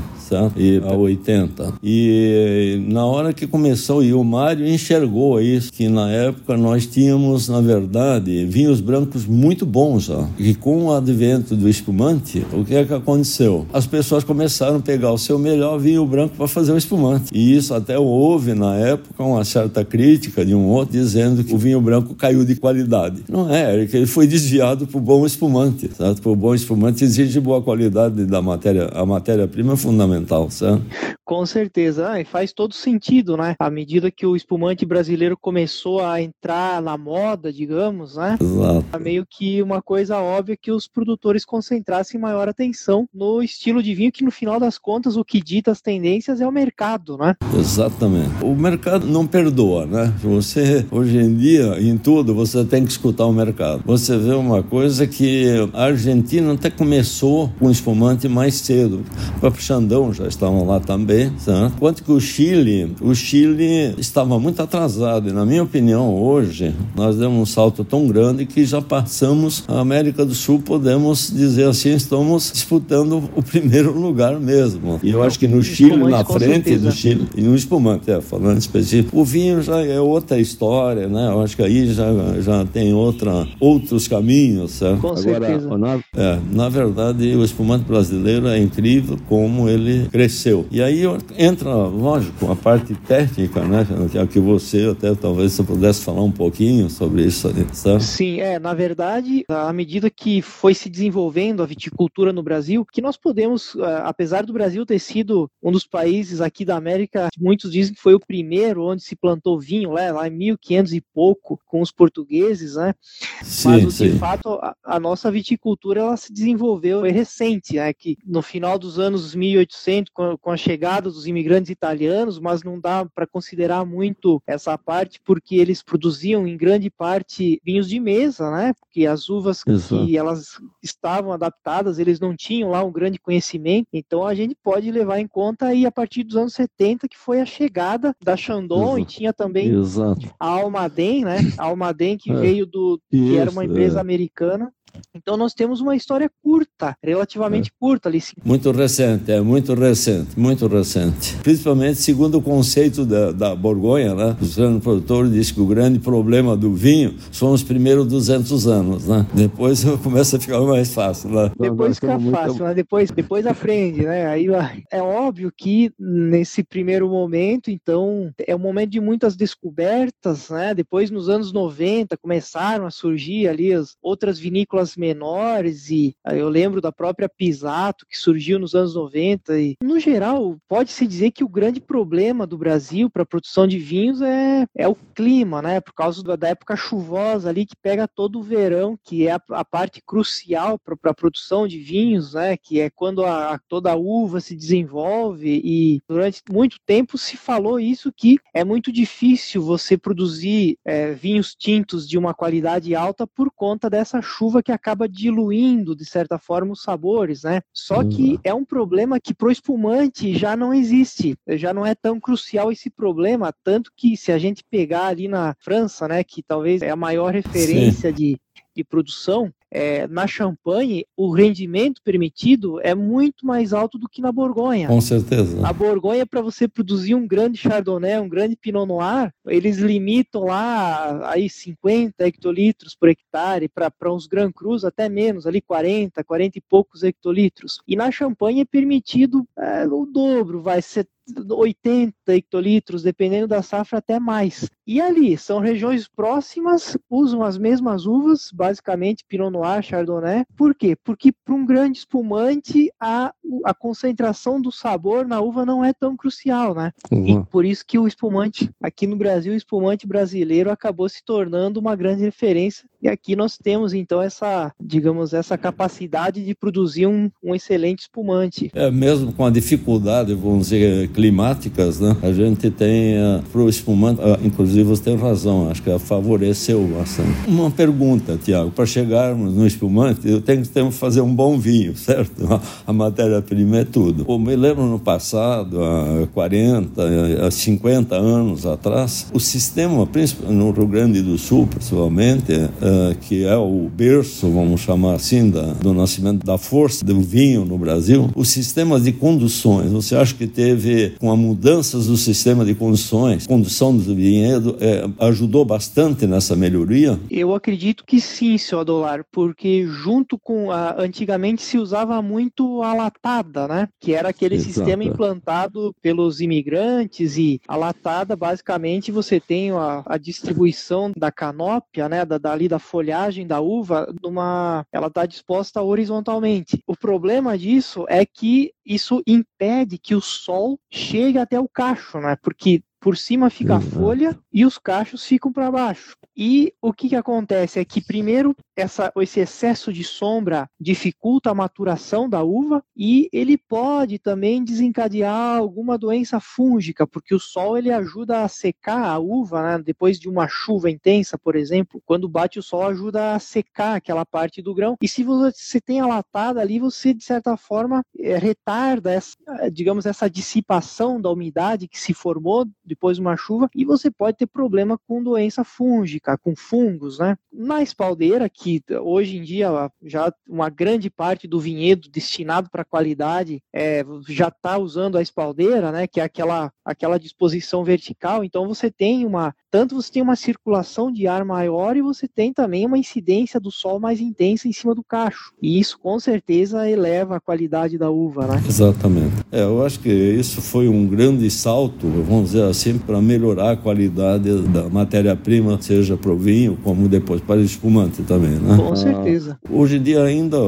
E 0.56 0.80
a 0.84 0.94
80. 0.94 1.74
E 1.82 2.82
na 2.88 3.04
hora 3.04 3.32
que 3.32 3.46
começou, 3.46 4.02
e 4.02 4.12
o 4.12 4.24
Mário 4.24 4.66
enxergou 4.66 5.40
isso, 5.40 5.72
que 5.72 5.88
na 5.88 6.10
época 6.10 6.56
nós 6.56 6.86
tínhamos, 6.86 7.48
na 7.48 7.60
verdade, 7.60 8.44
vinhos 8.46 8.80
brancos 8.80 9.26
muito 9.26 9.66
bons 9.66 10.04
já. 10.04 10.26
E 10.38 10.54
com 10.54 10.86
o 10.86 10.92
advento 10.92 11.54
do 11.54 11.68
espumante, 11.68 12.44
o 12.52 12.64
que 12.64 12.74
é 12.74 12.84
que 12.84 12.94
aconteceu? 12.94 13.66
As 13.72 13.86
pessoas 13.86 14.24
começaram 14.24 14.76
a 14.76 14.80
pegar 14.80 15.12
o 15.12 15.18
seu 15.18 15.38
melhor 15.38 15.78
vinho 15.78 16.04
branco 16.06 16.34
para 16.36 16.48
fazer 16.48 16.72
o 16.72 16.78
espumante. 16.78 17.30
E 17.32 17.56
isso 17.56 17.74
até 17.74 17.98
houve, 17.98 18.54
na 18.54 18.74
época, 18.76 19.22
uma 19.22 19.44
certa 19.44 19.84
crítica 19.84 20.44
de 20.44 20.54
um 20.54 20.66
outro 20.66 20.92
dizendo 20.92 21.44
que 21.44 21.54
o 21.54 21.58
vinho 21.58 21.80
branco 21.80 22.14
caiu 22.14 22.44
de 22.44 22.54
qualidade. 22.56 23.22
Não 23.28 23.52
é, 23.52 23.82
é 23.82 23.86
que 23.86 23.96
ele 23.96 24.06
foi 24.06 24.26
desviado 24.26 24.86
para 24.86 24.98
o 24.98 25.00
bom 25.00 25.26
espumante, 25.26 25.90
certo? 25.96 26.22
Para 26.22 26.32
o 26.32 26.36
bom 26.36 26.54
espumante 26.54 27.04
exige 27.04 27.40
boa 27.40 27.60
qualidade 27.60 28.24
da 28.24 28.40
matéria, 28.40 28.90
a 28.94 29.04
matéria-prima 29.04 29.74
é 29.74 29.76
fundamental 29.76 30.13
fundamental, 30.14 30.50
certo? 30.50 30.84
Com 31.24 31.46
certeza, 31.46 32.10
ah, 32.10 32.20
e 32.20 32.24
faz 32.24 32.52
todo 32.52 32.74
sentido, 32.74 33.34
né? 33.34 33.56
À 33.58 33.70
medida 33.70 34.10
que 34.10 34.26
o 34.26 34.36
espumante 34.36 34.84
brasileiro 34.84 35.38
começou 35.40 36.04
a 36.04 36.20
entrar 36.20 36.82
na 36.82 36.98
moda, 36.98 37.50
digamos, 37.50 38.16
né? 38.16 38.36
Exato. 38.38 38.84
É 38.92 38.98
meio 38.98 39.24
que 39.26 39.62
uma 39.62 39.80
coisa 39.80 40.18
óbvia 40.18 40.54
que 40.54 40.70
os 40.70 40.86
produtores 40.86 41.42
concentrassem 41.46 42.20
maior 42.20 42.46
atenção 42.46 43.08
no 43.12 43.42
estilo 43.42 43.82
de 43.82 43.94
vinho, 43.94 44.12
que 44.12 44.22
no 44.22 44.30
final 44.30 44.60
das 44.60 44.76
contas 44.76 45.16
o 45.16 45.24
que 45.24 45.40
dita 45.40 45.70
as 45.70 45.80
tendências 45.80 46.42
é 46.42 46.46
o 46.46 46.52
mercado, 46.52 47.16
né? 47.16 47.34
Exatamente. 47.58 48.44
O 48.44 48.54
mercado 48.54 49.06
não 49.06 49.26
perdoa, 49.26 49.86
né? 49.86 50.12
Você, 50.18 50.84
hoje 50.90 51.16
em 51.16 51.34
dia, 51.34 51.80
em 51.80 51.96
tudo, 51.96 52.34
você 52.34 52.66
tem 52.66 52.84
que 52.84 52.90
escutar 52.90 53.24
o 53.24 53.32
mercado. 53.32 53.82
Você 53.86 54.18
vê 54.18 54.34
uma 54.34 54.62
coisa 54.62 55.06
que 55.06 55.46
a 55.72 55.84
Argentina 55.84 56.52
até 56.52 56.68
começou 56.68 57.50
com 57.58 57.70
espumante 57.70 58.28
mais 58.28 58.56
cedo. 58.56 59.02
O 59.36 59.40
próprio 59.40 59.62
Xandão 59.62 60.12
já 60.12 60.28
estavam 60.28 60.66
lá 60.66 60.80
também 60.80 61.13
também, 61.14 61.32
certo? 61.38 61.74
quanto 61.78 62.02
que 62.02 62.12
o 62.12 62.20
Chile, 62.20 62.94
o 63.00 63.14
Chile 63.14 63.94
estava 63.98 64.38
muito 64.38 64.60
atrasado. 64.60 65.28
E 65.28 65.32
na 65.32 65.46
minha 65.46 65.62
opinião, 65.62 66.14
hoje 66.14 66.74
nós 66.94 67.16
demos 67.16 67.38
um 67.38 67.46
salto 67.46 67.84
tão 67.84 68.06
grande 68.08 68.44
que 68.46 68.64
já 68.64 68.82
passamos 68.82 69.64
a 69.68 69.80
América 69.80 70.24
do 70.24 70.34
Sul, 70.34 70.60
podemos 70.60 71.32
dizer 71.32 71.68
assim, 71.68 71.94
estamos 71.94 72.50
disputando 72.52 73.30
o 73.34 73.42
primeiro 73.42 73.92
lugar 73.98 74.38
mesmo. 74.40 74.98
E 75.02 75.10
eu 75.10 75.22
acho 75.22 75.38
que 75.38 75.46
no 75.46 75.62
Chile, 75.62 75.96
na 75.96 76.24
frente 76.24 76.76
do 76.76 76.90
Chile, 76.90 77.28
e 77.36 77.42
no 77.42 77.54
espumante, 77.54 78.10
é, 78.10 78.20
falando 78.20 78.58
específico, 78.58 79.18
o 79.18 79.24
vinho 79.24 79.62
já 79.62 79.80
é 79.80 80.00
outra 80.00 80.38
história, 80.38 81.08
né? 81.08 81.28
Eu 81.28 81.42
acho 81.42 81.56
que 81.56 81.62
aí 81.62 81.92
já, 81.92 82.06
já 82.40 82.64
tem 82.64 82.92
outra, 82.92 83.46
outros 83.60 84.08
caminhos, 84.08 84.72
certo? 84.72 85.00
Com 85.00 85.08
Agora, 85.08 85.22
certeza. 85.22 85.78
Na, 85.78 86.00
é, 86.16 86.38
na 86.52 86.68
verdade, 86.68 87.34
o 87.36 87.44
espumante 87.44 87.84
brasileiro 87.84 88.48
é 88.48 88.58
incrível 88.58 89.18
como 89.28 89.68
ele 89.68 90.08
cresceu. 90.10 90.66
E 90.70 90.82
aí 90.82 91.03
entra, 91.36 91.72
lógico, 91.74 92.50
a 92.50 92.56
parte 92.56 92.94
técnica, 92.94 93.60
né? 93.64 93.86
Que 94.30 94.40
você 94.40 94.90
até 94.90 95.14
talvez 95.14 95.52
você 95.52 95.62
pudesse 95.62 96.02
falar 96.02 96.22
um 96.22 96.32
pouquinho 96.32 96.90
sobre 96.90 97.24
isso, 97.24 97.48
sabe? 97.72 98.02
Sim, 98.02 98.40
é, 98.40 98.58
na 98.58 98.74
verdade, 98.74 99.44
à 99.48 99.72
medida 99.72 100.10
que 100.10 100.42
foi 100.42 100.74
se 100.74 100.88
desenvolvendo 100.88 101.62
a 101.62 101.66
viticultura 101.66 102.32
no 102.32 102.42
Brasil, 102.42 102.84
que 102.90 103.00
nós 103.00 103.16
podemos, 103.16 103.76
é, 103.76 104.02
apesar 104.04 104.44
do 104.44 104.52
Brasil 104.52 104.84
ter 104.84 104.98
sido 104.98 105.50
um 105.62 105.70
dos 105.70 105.86
países 105.86 106.40
aqui 106.40 106.64
da 106.64 106.76
América, 106.76 107.28
muitos 107.38 107.72
dizem 107.72 107.94
que 107.94 108.00
foi 108.00 108.14
o 108.14 108.20
primeiro 108.20 108.84
onde 108.84 109.02
se 109.02 109.14
plantou 109.16 109.60
vinho, 109.60 109.94
né, 109.94 110.10
lá 110.12 110.26
em 110.26 110.30
1500 110.30 110.92
e 110.92 111.00
pouco, 111.00 111.60
com 111.66 111.80
os 111.80 111.90
portugueses, 111.90 112.76
né? 112.76 112.94
Sim, 113.42 113.68
Mas, 113.68 113.94
sim. 113.94 114.10
de 114.10 114.18
fato, 114.18 114.54
a, 114.54 114.74
a, 114.84 115.00
nossa 115.00 115.30
viticultura 115.30 116.00
ela 116.00 116.16
se 116.16 116.32
desenvolveu 116.32 117.00
foi 117.00 117.10
recente, 117.10 117.74
né? 117.76 117.92
Que 117.92 118.16
no 118.24 118.40
final 118.40 118.78
dos 118.78 118.98
anos 118.98 119.34
1800, 119.34 120.10
com, 120.12 120.36
com 120.38 120.50
a 120.50 120.56
chegada 120.56 120.93
dos 121.00 121.26
imigrantes 121.26 121.70
italianos, 121.70 122.38
mas 122.38 122.62
não 122.62 122.80
dá 122.80 123.04
para 123.04 123.26
considerar 123.26 123.84
muito 123.84 124.42
essa 124.46 124.76
parte, 124.76 125.20
porque 125.24 125.56
eles 125.56 125.82
produziam 125.82 126.46
em 126.46 126.56
grande 126.56 126.90
parte 126.90 127.60
vinhos 127.64 127.88
de 127.88 128.00
mesa, 128.00 128.50
né? 128.50 128.72
Porque 128.78 129.06
as 129.06 129.28
uvas 129.28 129.62
Exato. 129.66 130.04
que 130.04 130.16
elas 130.16 130.60
estavam 130.82 131.32
adaptadas, 131.32 131.98
eles 131.98 132.20
não 132.20 132.34
tinham 132.36 132.70
lá 132.70 132.82
um 132.82 132.92
grande 132.92 133.18
conhecimento. 133.18 133.88
Então 133.92 134.26
a 134.26 134.34
gente 134.34 134.56
pode 134.62 134.90
levar 134.90 135.18
em 135.18 135.26
conta 135.26 135.66
aí 135.66 135.86
a 135.86 135.92
partir 135.92 136.24
dos 136.24 136.36
anos 136.36 136.54
70 136.54 137.08
que 137.08 137.16
foi 137.16 137.40
a 137.40 137.46
chegada 137.46 138.14
da 138.22 138.36
Chandon 138.36 138.96
Exato. 138.96 138.98
e 138.98 139.04
tinha 139.04 139.32
também 139.32 139.70
Exato. 139.70 140.34
a 140.38 140.46
Almaden, 140.46 141.24
né? 141.24 141.38
A 141.58 141.64
Almaden 141.64 142.16
que 142.16 142.30
é. 142.30 142.36
veio 142.36 142.66
do 142.66 143.00
que 143.10 143.16
Isso, 143.16 143.38
era 143.38 143.50
uma 143.50 143.64
empresa 143.64 143.98
é. 143.98 144.00
americana 144.00 144.72
então 145.14 145.36
nós 145.36 145.54
temos 145.54 145.80
uma 145.80 145.94
história 145.94 146.30
curta, 146.42 146.96
relativamente 147.02 147.70
é. 147.70 147.72
curta 147.78 148.08
ali. 148.08 148.22
Muito 148.44 148.70
recente, 148.70 149.30
é 149.30 149.40
muito 149.40 149.74
recente, 149.74 150.38
muito 150.38 150.66
recente. 150.66 151.36
Principalmente 151.42 151.96
segundo 151.96 152.38
o 152.38 152.42
conceito 152.42 153.04
da, 153.04 153.32
da 153.32 153.54
Borgonha, 153.54 154.14
né? 154.14 154.36
O 154.40 154.54
grande 154.54 154.80
produtor 154.80 155.28
disse 155.28 155.54
que 155.54 155.60
o 155.60 155.66
grande 155.66 155.98
problema 155.98 156.56
do 156.56 156.72
vinho 156.74 157.16
são 157.32 157.52
os 157.52 157.62
primeiros 157.62 158.06
200 158.06 158.66
anos, 158.66 159.06
né? 159.06 159.26
Depois 159.32 159.84
começa 160.02 160.36
a 160.36 160.40
ficar 160.40 160.60
mais 160.60 160.92
fácil, 160.92 161.30
né? 161.30 161.50
Depois 161.58 161.98
fica 161.98 162.18
fácil, 162.18 162.48
muito... 162.48 162.64
né? 162.64 162.74
Depois, 162.74 163.10
depois 163.10 163.46
aprende, 163.46 164.02
né? 164.02 164.26
Aí 164.26 164.46
é 164.90 165.02
óbvio 165.02 165.52
que 165.56 165.92
nesse 165.98 166.62
primeiro 166.62 167.08
momento, 167.08 167.70
então, 167.70 168.32
é 168.46 168.54
um 168.54 168.58
momento 168.58 168.90
de 168.90 169.00
muitas 169.00 169.36
descobertas, 169.36 170.50
né? 170.50 170.74
Depois 170.74 171.10
nos 171.10 171.28
anos 171.28 171.52
90 171.52 172.16
começaram 172.16 172.86
a 172.86 172.90
surgir 172.90 173.48
ali 173.48 173.72
as 173.72 173.96
outras 174.02 174.38
vinícolas 174.38 174.83
menores 174.96 175.90
e 175.90 176.14
eu 176.24 176.48
lembro 176.48 176.80
da 176.80 176.92
própria 176.92 177.28
Pisato 177.28 178.06
que 178.06 178.18
surgiu 178.18 178.58
nos 178.58 178.74
anos 178.74 178.94
90 178.94 179.58
e 179.58 179.76
no 179.82 179.98
geral 179.98 180.56
pode-se 180.68 181.06
dizer 181.06 181.30
que 181.30 181.44
o 181.44 181.48
grande 181.48 181.80
problema 181.80 182.46
do 182.46 182.58
Brasil 182.58 183.08
para 183.08 183.22
a 183.22 183.26
produção 183.26 183.66
de 183.66 183.78
vinhos 183.78 184.20
é, 184.20 184.66
é 184.76 184.88
o 184.88 184.96
clima, 185.14 185.62
né? 185.62 185.80
Por 185.80 185.92
causa 185.94 186.22
da 186.36 186.48
época 186.48 186.76
chuvosa 186.76 187.48
ali 187.48 187.66
que 187.66 187.76
pega 187.76 188.08
todo 188.08 188.38
o 188.38 188.42
verão, 188.42 188.98
que 189.02 189.26
é 189.26 189.32
a, 189.32 189.40
a 189.50 189.64
parte 189.64 190.02
crucial 190.04 190.78
para 190.78 191.10
a 191.10 191.14
produção 191.14 191.66
de 191.66 191.78
vinhos, 191.78 192.34
né? 192.34 192.56
Que 192.56 192.80
é 192.80 192.90
quando 192.90 193.24
a, 193.24 193.58
toda 193.68 193.92
a 193.92 193.96
uva 193.96 194.40
se 194.40 194.54
desenvolve 194.54 195.60
e 195.64 196.00
durante 196.08 196.42
muito 196.50 196.76
tempo 196.84 197.16
se 197.16 197.36
falou 197.36 197.78
isso 197.78 198.12
que 198.12 198.38
é 198.52 198.64
muito 198.64 198.92
difícil 198.92 199.62
você 199.62 199.96
produzir 199.96 200.78
é, 200.84 201.12
vinhos 201.12 201.54
tintos 201.54 202.08
de 202.08 202.18
uma 202.18 202.34
qualidade 202.34 202.94
alta 202.94 203.26
por 203.26 203.50
conta 203.50 203.88
dessa 203.88 204.20
chuva 204.20 204.62
que 204.62 204.72
acaba 204.74 205.08
diluindo, 205.08 205.94
de 205.94 206.04
certa 206.04 206.38
forma, 206.38 206.72
os 206.72 206.82
sabores, 206.82 207.42
né? 207.44 207.60
Só 207.72 208.04
que 208.04 208.38
é 208.44 208.52
um 208.52 208.64
problema 208.64 209.20
que 209.20 209.34
pro 209.34 209.50
espumante 209.50 210.36
já 210.36 210.56
não 210.56 210.72
existe, 210.72 211.36
já 211.50 211.72
não 211.72 211.86
é 211.86 211.94
tão 211.94 212.20
crucial 212.20 212.70
esse 212.70 212.90
problema, 212.90 213.54
tanto 213.64 213.90
que 213.96 214.16
se 214.16 214.32
a 214.32 214.38
gente 214.38 214.62
pegar 214.70 215.06
ali 215.06 215.28
na 215.28 215.54
França, 215.60 216.08
né, 216.08 216.22
que 216.22 216.42
talvez 216.42 216.82
é 216.82 216.90
a 216.90 216.96
maior 216.96 217.32
referência 217.32 218.12
de, 218.12 218.38
de 218.74 218.84
produção, 218.84 219.52
é, 219.74 220.06
na 220.06 220.24
Champagne, 220.28 221.04
o 221.16 221.32
rendimento 221.32 222.00
permitido 222.02 222.80
é 222.80 222.94
muito 222.94 223.44
mais 223.44 223.72
alto 223.72 223.98
do 223.98 224.08
que 224.08 224.22
na 224.22 224.30
Borgonha. 224.30 224.86
Com 224.86 225.00
certeza. 225.00 225.66
A 225.66 225.72
Borgonha, 225.72 226.24
para 226.24 226.40
você 226.40 226.68
produzir 226.68 227.16
um 227.16 227.26
grande 227.26 227.58
Chardonnay, 227.58 228.20
um 228.20 228.28
grande 228.28 228.54
Pinot 228.54 228.86
Noir, 228.86 229.32
eles 229.48 229.78
limitam 229.78 230.44
lá 230.44 231.28
aí 231.28 231.50
50 231.50 232.24
hectolitros 232.24 232.94
por 232.94 233.08
hectare, 233.08 233.68
para 233.68 234.12
uns 234.12 234.28
Grand 234.28 234.52
Crus 234.52 234.84
até 234.84 235.08
menos, 235.08 235.44
ali 235.44 235.60
40, 235.60 236.22
40 236.22 236.58
e 236.58 236.60
poucos 236.60 237.02
hectolitros. 237.02 237.80
E 237.88 237.96
na 237.96 238.12
Champagne 238.12 238.60
é 238.60 238.64
permitido 238.64 239.44
é, 239.58 239.86
o 239.88 240.06
dobro, 240.06 240.62
vai 240.62 240.80
ser 240.80 241.08
80 241.48 242.14
hectolitros, 242.28 243.02
dependendo 243.02 243.48
da 243.48 243.62
safra, 243.62 243.98
até 243.98 244.18
mais. 244.18 244.68
E 244.86 245.00
ali, 245.00 245.36
são 245.38 245.60
regiões 245.60 246.06
próximas, 246.06 246.96
usam 247.08 247.42
as 247.42 247.56
mesmas 247.56 248.04
uvas, 248.06 248.50
basicamente 248.52 249.24
Pinot 249.26 249.50
Noir, 249.50 249.82
Chardonnay. 249.82 250.44
Por 250.56 250.74
quê? 250.74 250.94
Porque 251.02 251.32
para 251.32 251.54
um 251.54 251.64
grande 251.64 251.98
espumante, 251.98 252.92
a, 253.00 253.32
a 253.64 253.72
concentração 253.72 254.60
do 254.60 254.70
sabor 254.70 255.26
na 255.26 255.40
uva 255.40 255.64
não 255.64 255.82
é 255.82 255.92
tão 255.92 256.14
crucial, 256.16 256.74
né? 256.74 256.92
Uhum. 257.10 257.26
E 257.26 257.44
por 257.46 257.64
isso 257.64 257.84
que 257.86 257.98
o 257.98 258.06
espumante, 258.06 258.70
aqui 258.82 259.06
no 259.06 259.16
Brasil, 259.16 259.54
o 259.54 259.56
espumante 259.56 260.06
brasileiro 260.06 260.70
acabou 260.70 261.08
se 261.08 261.24
tornando 261.24 261.80
uma 261.80 261.96
grande 261.96 262.22
referência. 262.22 262.86
E 263.00 263.08
aqui 263.08 263.36
nós 263.36 263.56
temos, 263.56 263.92
então, 263.92 264.20
essa, 264.20 264.72
digamos, 264.80 265.34
essa 265.34 265.56
capacidade 265.58 266.44
de 266.44 266.54
produzir 266.54 267.06
um, 267.06 267.30
um 267.42 267.54
excelente 267.54 268.00
espumante. 268.00 268.70
É, 268.74 268.90
mesmo 268.90 269.32
com 269.32 269.44
a 269.44 269.50
dificuldade, 269.50 270.34
vamos 270.34 270.68
dizer, 270.68 271.10
climáticas, 271.14 272.00
né? 272.00 272.16
A 272.22 272.32
gente 272.32 272.70
tem 272.70 273.14
uh, 273.14 273.42
para 273.50 273.60
o 273.60 273.68
espumante, 273.68 274.20
uh, 274.20 274.38
inclusive 274.44 274.82
você 274.82 275.04
tem 275.04 275.16
razão, 275.16 275.70
acho 275.70 275.82
que 275.82 275.96
favoreceu 275.98 276.82
bastante. 276.98 277.48
Uma 277.48 277.70
pergunta, 277.70 278.38
Tiago, 278.42 278.72
para 278.72 278.84
chegarmos 278.84 279.54
no 279.54 279.66
espumante, 279.66 280.28
eu 280.28 280.40
tenho 280.40 280.62
que 280.62 280.90
fazer 280.90 281.20
um 281.20 281.32
bom 281.32 281.56
vinho, 281.56 281.96
certo? 281.96 282.60
A 282.86 282.92
matéria-prima 282.92 283.78
é 283.78 283.84
tudo. 283.84 284.26
Eu 284.28 284.38
me 284.38 284.56
lembro 284.56 284.84
no 284.86 284.98
passado, 284.98 285.80
há 285.82 286.26
40, 286.34 287.02
há 287.46 287.50
50 287.50 288.16
anos 288.16 288.66
atrás, 288.66 289.28
o 289.32 289.38
sistema, 289.38 290.04
principalmente 290.06 290.56
no 290.56 290.70
Rio 290.72 290.86
Grande 290.86 291.22
do 291.22 291.38
Sul, 291.38 291.68
principalmente, 291.68 292.52
uh, 292.52 293.14
que 293.20 293.44
é 293.44 293.56
o 293.56 293.88
berço, 293.94 294.50
vamos 294.50 294.80
chamar 294.80 295.14
assim, 295.14 295.48
da, 295.48 295.62
do 295.74 295.94
nascimento 295.94 296.44
da 296.44 296.58
força 296.58 297.04
do 297.04 297.20
vinho 297.20 297.64
no 297.64 297.78
Brasil, 297.78 298.30
os 298.34 298.48
sistemas 298.48 299.04
de 299.04 299.12
conduções, 299.12 299.92
você 299.92 300.16
acha 300.16 300.34
que 300.34 300.46
teve 300.46 301.03
com 301.18 301.30
a 301.30 301.36
mudança 301.36 301.98
do 301.98 302.16
sistema 302.16 302.64
de 302.64 302.74
conduções, 302.74 303.46
condução 303.46 303.96
do 303.96 304.14
vinhedo, 304.14 304.76
é, 304.80 305.04
ajudou 305.26 305.64
bastante 305.64 306.26
nessa 306.26 306.56
melhoria? 306.56 307.18
Eu 307.30 307.54
acredito 307.54 308.04
que 308.04 308.20
sim, 308.20 308.58
seu 308.58 308.80
Adolar, 308.80 309.24
porque 309.32 309.86
junto 309.86 310.38
com 310.38 310.70
a, 310.70 311.00
antigamente 311.00 311.62
se 311.62 311.78
usava 311.78 312.20
muito 312.20 312.82
a 312.82 312.94
latada, 312.94 313.66
né? 313.66 313.88
Que 314.00 314.12
era 314.14 314.28
aquele 314.28 314.56
Exato. 314.56 314.72
sistema 314.72 315.04
implantado 315.04 315.94
pelos 316.02 316.40
imigrantes 316.40 317.36
e 317.36 317.60
a 317.66 317.76
latada, 317.76 318.36
basicamente, 318.36 319.12
você 319.12 319.40
tem 319.40 319.70
a, 319.70 320.02
a 320.06 320.18
distribuição 320.18 321.12
da 321.16 321.30
canópia, 321.30 322.08
né? 322.08 322.24
Da, 322.24 322.38
dali 322.38 322.68
da 322.68 322.78
folhagem 322.78 323.46
da 323.46 323.60
uva, 323.60 324.12
numa, 324.22 324.84
ela 324.92 325.06
está 325.06 325.26
disposta 325.26 325.82
horizontalmente. 325.82 326.82
O 326.86 326.96
problema 326.96 327.56
disso 327.56 328.04
é 328.08 328.24
que 328.26 328.72
isso 328.84 329.22
impede 329.26 329.98
que 329.98 330.14
o 330.14 330.20
sol 330.20 330.78
chegue 330.90 331.38
até 331.38 331.58
o 331.58 331.68
cacho, 331.68 332.18
né? 332.18 332.36
Porque 332.36 332.82
Por 333.04 333.18
cima 333.18 333.50
fica 333.50 333.76
a 333.76 333.80
folha 333.82 334.34
e 334.50 334.64
os 334.64 334.78
cachos 334.78 335.26
ficam 335.26 335.52
para 335.52 335.70
baixo. 335.70 336.16
E 336.34 336.72
o 336.80 336.90
que, 336.90 337.10
que 337.10 337.16
acontece 337.16 337.78
é 337.78 337.84
que, 337.84 338.00
primeiro, 338.00 338.56
essa, 338.74 339.12
esse 339.18 339.40
excesso 339.40 339.92
de 339.92 340.02
sombra 340.02 340.68
dificulta 340.80 341.50
a 341.50 341.54
maturação 341.54 342.28
da 342.28 342.42
uva 342.42 342.82
e 342.96 343.28
ele 343.30 343.56
pode 343.56 344.18
também 344.18 344.64
desencadear 344.64 345.58
alguma 345.58 345.96
doença 345.96 346.40
fúngica, 346.40 347.06
porque 347.06 347.34
o 347.34 347.38
sol 347.38 347.78
ele 347.78 347.92
ajuda 347.92 348.42
a 348.42 348.48
secar 348.48 349.04
a 349.04 349.18
uva, 349.18 349.62
né? 349.62 349.82
depois 349.84 350.18
de 350.18 350.28
uma 350.28 350.48
chuva 350.48 350.90
intensa, 350.90 351.38
por 351.38 351.54
exemplo, 351.54 352.02
quando 352.04 352.28
bate 352.28 352.58
o 352.58 352.62
sol 352.62 352.84
ajuda 352.84 353.34
a 353.34 353.38
secar 353.38 353.96
aquela 353.96 354.24
parte 354.24 354.60
do 354.60 354.74
grão. 354.74 354.96
E 355.00 355.06
se 355.06 355.22
você 355.22 355.80
tem 355.80 356.00
a 356.00 356.06
latada 356.06 356.60
ali, 356.60 356.78
você 356.78 357.14
de 357.14 357.22
certa 357.22 357.56
forma 357.56 358.02
é, 358.18 358.38
retarda 358.38 359.12
essa, 359.12 359.36
digamos, 359.70 360.06
essa 360.06 360.28
dissipação 360.28 361.20
da 361.20 361.30
umidade 361.30 361.86
que 361.86 362.00
se 362.00 362.12
formou 362.12 362.66
depois 362.94 363.16
de 363.16 363.20
uma 363.20 363.36
chuva 363.36 363.68
e 363.74 363.84
você 363.84 364.10
pode 364.10 364.38
ter 364.38 364.46
problema 364.46 364.96
com 365.06 365.22
doença 365.22 365.64
fúngica, 365.64 366.38
com 366.38 366.54
fungos, 366.56 367.18
né? 367.18 367.36
Na 367.52 367.82
espaldeira, 367.82 368.48
que 368.48 368.80
hoje 369.02 369.36
em 369.36 369.42
dia 369.42 369.68
já 370.02 370.32
uma 370.48 370.70
grande 370.70 371.10
parte 371.10 371.48
do 371.48 371.60
vinhedo 371.60 372.08
destinado 372.08 372.70
para 372.70 372.84
qualidade 372.84 373.60
é, 373.74 374.04
já 374.28 374.48
está 374.48 374.78
usando 374.78 375.18
a 375.18 375.22
espaldeira, 375.22 375.90
né? 375.90 376.06
Que 376.06 376.20
é 376.20 376.24
aquela, 376.24 376.72
aquela 376.84 377.18
disposição 377.18 377.84
vertical. 377.84 378.44
Então 378.44 378.66
você 378.66 378.90
tem 378.90 379.26
uma 379.26 379.52
tanto 379.74 379.96
você 379.96 380.12
tem 380.12 380.22
uma 380.22 380.36
circulação 380.36 381.10
de 381.10 381.26
ar 381.26 381.44
maior 381.44 381.96
e 381.96 382.00
você 382.00 382.28
tem 382.28 382.52
também 382.52 382.86
uma 382.86 382.96
incidência 382.96 383.58
do 383.58 383.72
sol 383.72 383.98
mais 383.98 384.20
intensa 384.20 384.68
em 384.68 384.72
cima 384.72 384.94
do 384.94 385.02
cacho. 385.02 385.52
E 385.60 385.80
isso 385.80 385.98
com 385.98 386.20
certeza 386.20 386.88
eleva 386.88 387.34
a 387.34 387.40
qualidade 387.40 387.98
da 387.98 388.08
uva, 388.08 388.46
né? 388.46 388.62
Exatamente. 388.68 389.34
É, 389.50 389.64
eu 389.64 389.84
acho 389.84 389.98
que 389.98 390.08
isso 390.08 390.62
foi 390.62 390.86
um 390.86 391.04
grande 391.08 391.50
salto, 391.50 392.06
vamos 392.06 392.52
dizer 392.52 392.62
assim, 392.62 392.83
para 392.92 393.20
melhorar 393.20 393.72
a 393.72 393.76
qualidade 393.76 394.50
da 394.68 394.88
matéria-prima, 394.88 395.80
seja 395.80 396.16
para 396.16 396.30
o 396.30 396.36
vinho, 396.36 396.78
como 396.82 397.08
depois 397.08 397.40
para 397.40 397.60
o 397.60 397.64
espumante 397.64 398.22
também, 398.22 398.50
né? 398.50 398.76
Com 398.76 398.94
certeza. 398.94 399.58
Ah, 399.64 399.68
hoje 399.70 399.96
em 399.96 400.02
dia 400.02 400.22
ainda 400.22 400.58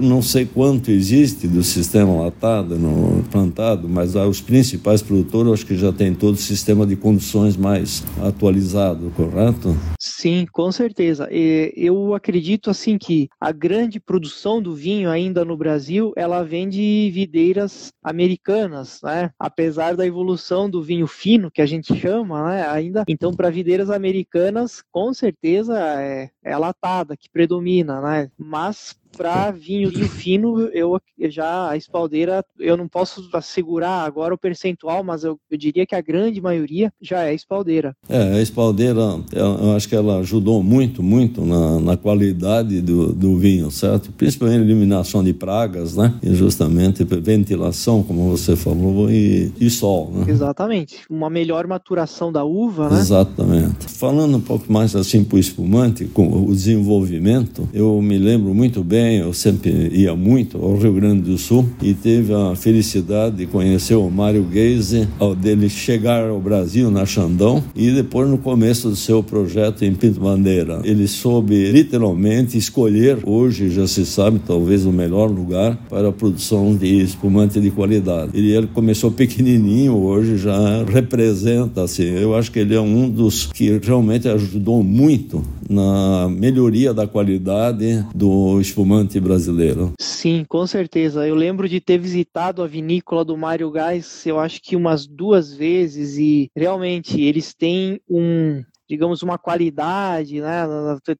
não 0.00 0.20
sei 0.22 0.44
quanto 0.46 0.90
existe 0.90 1.46
do 1.46 1.62
sistema 1.62 2.12
latado, 2.22 2.78
no 2.78 3.22
plantado, 3.30 3.88
mas 3.88 4.14
os 4.14 4.40
principais 4.40 5.02
produtores 5.02 5.52
acho 5.52 5.66
que 5.66 5.76
já 5.76 5.92
tem 5.92 6.14
todo 6.14 6.34
o 6.34 6.38
sistema 6.38 6.86
de 6.86 6.96
condições 6.96 7.56
mais 7.56 8.02
atualizado, 8.22 9.12
correto? 9.16 9.76
Sim, 9.98 10.46
com 10.50 10.72
certeza. 10.72 11.28
Eu 11.30 12.14
acredito 12.14 12.70
assim 12.70 12.98
que 12.98 13.28
a 13.40 13.52
grande 13.52 14.00
produção 14.00 14.60
do 14.60 14.74
vinho 14.74 15.10
ainda 15.10 15.44
no 15.44 15.56
Brasil, 15.56 16.12
ela 16.16 16.42
vem 16.42 16.68
de 16.68 17.10
videiras 17.12 17.92
americanas, 18.02 19.00
né? 19.02 19.30
Apesar 19.38 19.94
da 19.94 20.06
evolução 20.06 20.68
do 20.68 20.82
vinho 20.82 21.06
fino 21.06 21.49
que 21.50 21.62
a 21.62 21.66
gente 21.66 21.94
chama, 21.96 22.48
né? 22.48 22.68
Ainda, 22.68 23.04
então 23.08 23.34
para 23.34 23.50
videiras 23.50 23.90
americanas, 23.90 24.82
com 24.90 25.12
certeza 25.12 25.78
é, 26.00 26.30
é 26.42 26.52
a 26.52 26.58
latada 26.58 27.16
que 27.16 27.28
predomina, 27.30 28.00
né? 28.00 28.30
Mas 28.38 28.98
para 29.16 29.50
vinho 29.50 29.90
fino, 30.08 30.60
eu, 30.72 31.00
já 31.28 31.70
a 31.70 31.76
espaldeira, 31.76 32.44
eu 32.58 32.76
não 32.76 32.88
posso 32.88 33.28
assegurar 33.32 34.06
agora 34.06 34.34
o 34.34 34.38
percentual, 34.38 35.02
mas 35.04 35.24
eu, 35.24 35.38
eu 35.50 35.58
diria 35.58 35.86
que 35.86 35.94
a 35.94 36.00
grande 36.00 36.40
maioria 36.40 36.92
já 37.00 37.24
é 37.24 37.34
espaldeira. 37.34 37.96
É, 38.08 38.34
a 38.34 38.42
espaldeira, 38.42 39.00
eu 39.32 39.72
acho 39.72 39.88
que 39.88 39.94
ela 39.94 40.18
ajudou 40.18 40.62
muito, 40.62 41.02
muito 41.02 41.44
na, 41.44 41.80
na 41.80 41.96
qualidade 41.96 42.80
do, 42.80 43.12
do 43.12 43.36
vinho, 43.36 43.70
certo? 43.70 44.10
Principalmente 44.12 44.62
eliminação 44.62 45.22
de 45.22 45.32
pragas, 45.32 45.96
né? 45.96 46.14
E 46.22 46.34
justamente 46.34 47.04
ventilação, 47.04 48.02
como 48.02 48.30
você 48.30 48.56
falou, 48.56 49.10
e, 49.10 49.52
e 49.60 49.70
sol, 49.70 50.10
né? 50.12 50.26
Exatamente. 50.28 51.00
Uma 51.08 51.28
melhor 51.30 51.66
maturação 51.66 52.32
da 52.32 52.44
uva, 52.44 52.88
né? 52.88 52.98
Exatamente. 52.98 53.88
Falando 53.88 54.36
um 54.36 54.40
pouco 54.40 54.72
mais 54.72 54.94
assim 54.94 55.24
para 55.24 55.36
o 55.36 55.38
espumante, 55.38 56.04
com 56.06 56.44
o 56.44 56.54
desenvolvimento, 56.54 57.68
eu 57.72 58.00
me 58.00 58.18
lembro 58.18 58.54
muito 58.54 58.82
bem 58.82 58.99
também, 59.00 59.16
eu 59.16 59.32
sempre 59.32 59.70
ia 59.92 60.14
muito 60.14 60.58
ao 60.58 60.76
Rio 60.76 60.92
Grande 60.92 61.22
do 61.22 61.38
Sul 61.38 61.66
e 61.82 61.94
teve 61.94 62.34
a 62.34 62.54
felicidade 62.54 63.36
de 63.36 63.46
conhecer 63.46 63.94
o 63.94 64.10
Mário 64.10 64.46
Geise, 64.52 65.08
ao 65.18 65.34
dele 65.34 65.70
chegar 65.70 66.28
ao 66.28 66.38
Brasil 66.38 66.90
na 66.90 67.06
Xandão 67.06 67.62
e 67.74 67.90
depois 67.90 68.28
no 68.28 68.36
começo 68.36 68.90
do 68.90 68.96
seu 68.96 69.22
projeto 69.22 69.84
em 69.84 69.94
Pinto 69.94 70.20
Bandeira. 70.20 70.80
Ele 70.84 71.08
soube 71.08 71.70
literalmente 71.70 72.58
escolher, 72.58 73.18
hoje 73.24 73.70
já 73.70 73.86
se 73.86 74.04
sabe, 74.04 74.38
talvez 74.46 74.84
o 74.84 74.92
melhor 74.92 75.30
lugar 75.30 75.76
para 75.88 76.08
a 76.08 76.12
produção 76.12 76.76
de 76.76 77.00
espumante 77.00 77.58
de 77.58 77.70
qualidade. 77.70 78.32
Ele, 78.34 78.52
ele 78.52 78.66
começou 78.66 79.10
pequenininho, 79.10 79.96
hoje 79.96 80.36
já 80.36 80.84
representa, 80.84 81.82
assim, 81.82 82.04
eu 82.04 82.34
acho 82.34 82.52
que 82.52 82.58
ele 82.58 82.74
é 82.74 82.80
um 82.80 83.08
dos 83.08 83.46
que 83.46 83.78
realmente 83.82 84.28
ajudou 84.28 84.82
muito 84.82 85.42
na 85.70 86.28
melhoria 86.28 86.92
da 86.92 87.06
qualidade 87.06 88.04
do 88.12 88.60
espumante 88.60 89.20
brasileiro. 89.20 89.92
Sim, 90.00 90.44
com 90.48 90.66
certeza. 90.66 91.26
Eu 91.26 91.36
lembro 91.36 91.68
de 91.68 91.80
ter 91.80 91.96
visitado 91.96 92.62
a 92.62 92.66
vinícola 92.66 93.24
do 93.24 93.36
Mário 93.36 93.70
Gás, 93.70 94.26
eu 94.26 94.38
acho 94.38 94.60
que 94.60 94.74
umas 94.74 95.06
duas 95.06 95.54
vezes, 95.54 96.18
e 96.18 96.50
realmente 96.56 97.20
eles 97.22 97.54
têm 97.54 98.00
um 98.08 98.62
digamos, 98.90 99.22
uma 99.22 99.38
qualidade, 99.38 100.40
né? 100.40 100.64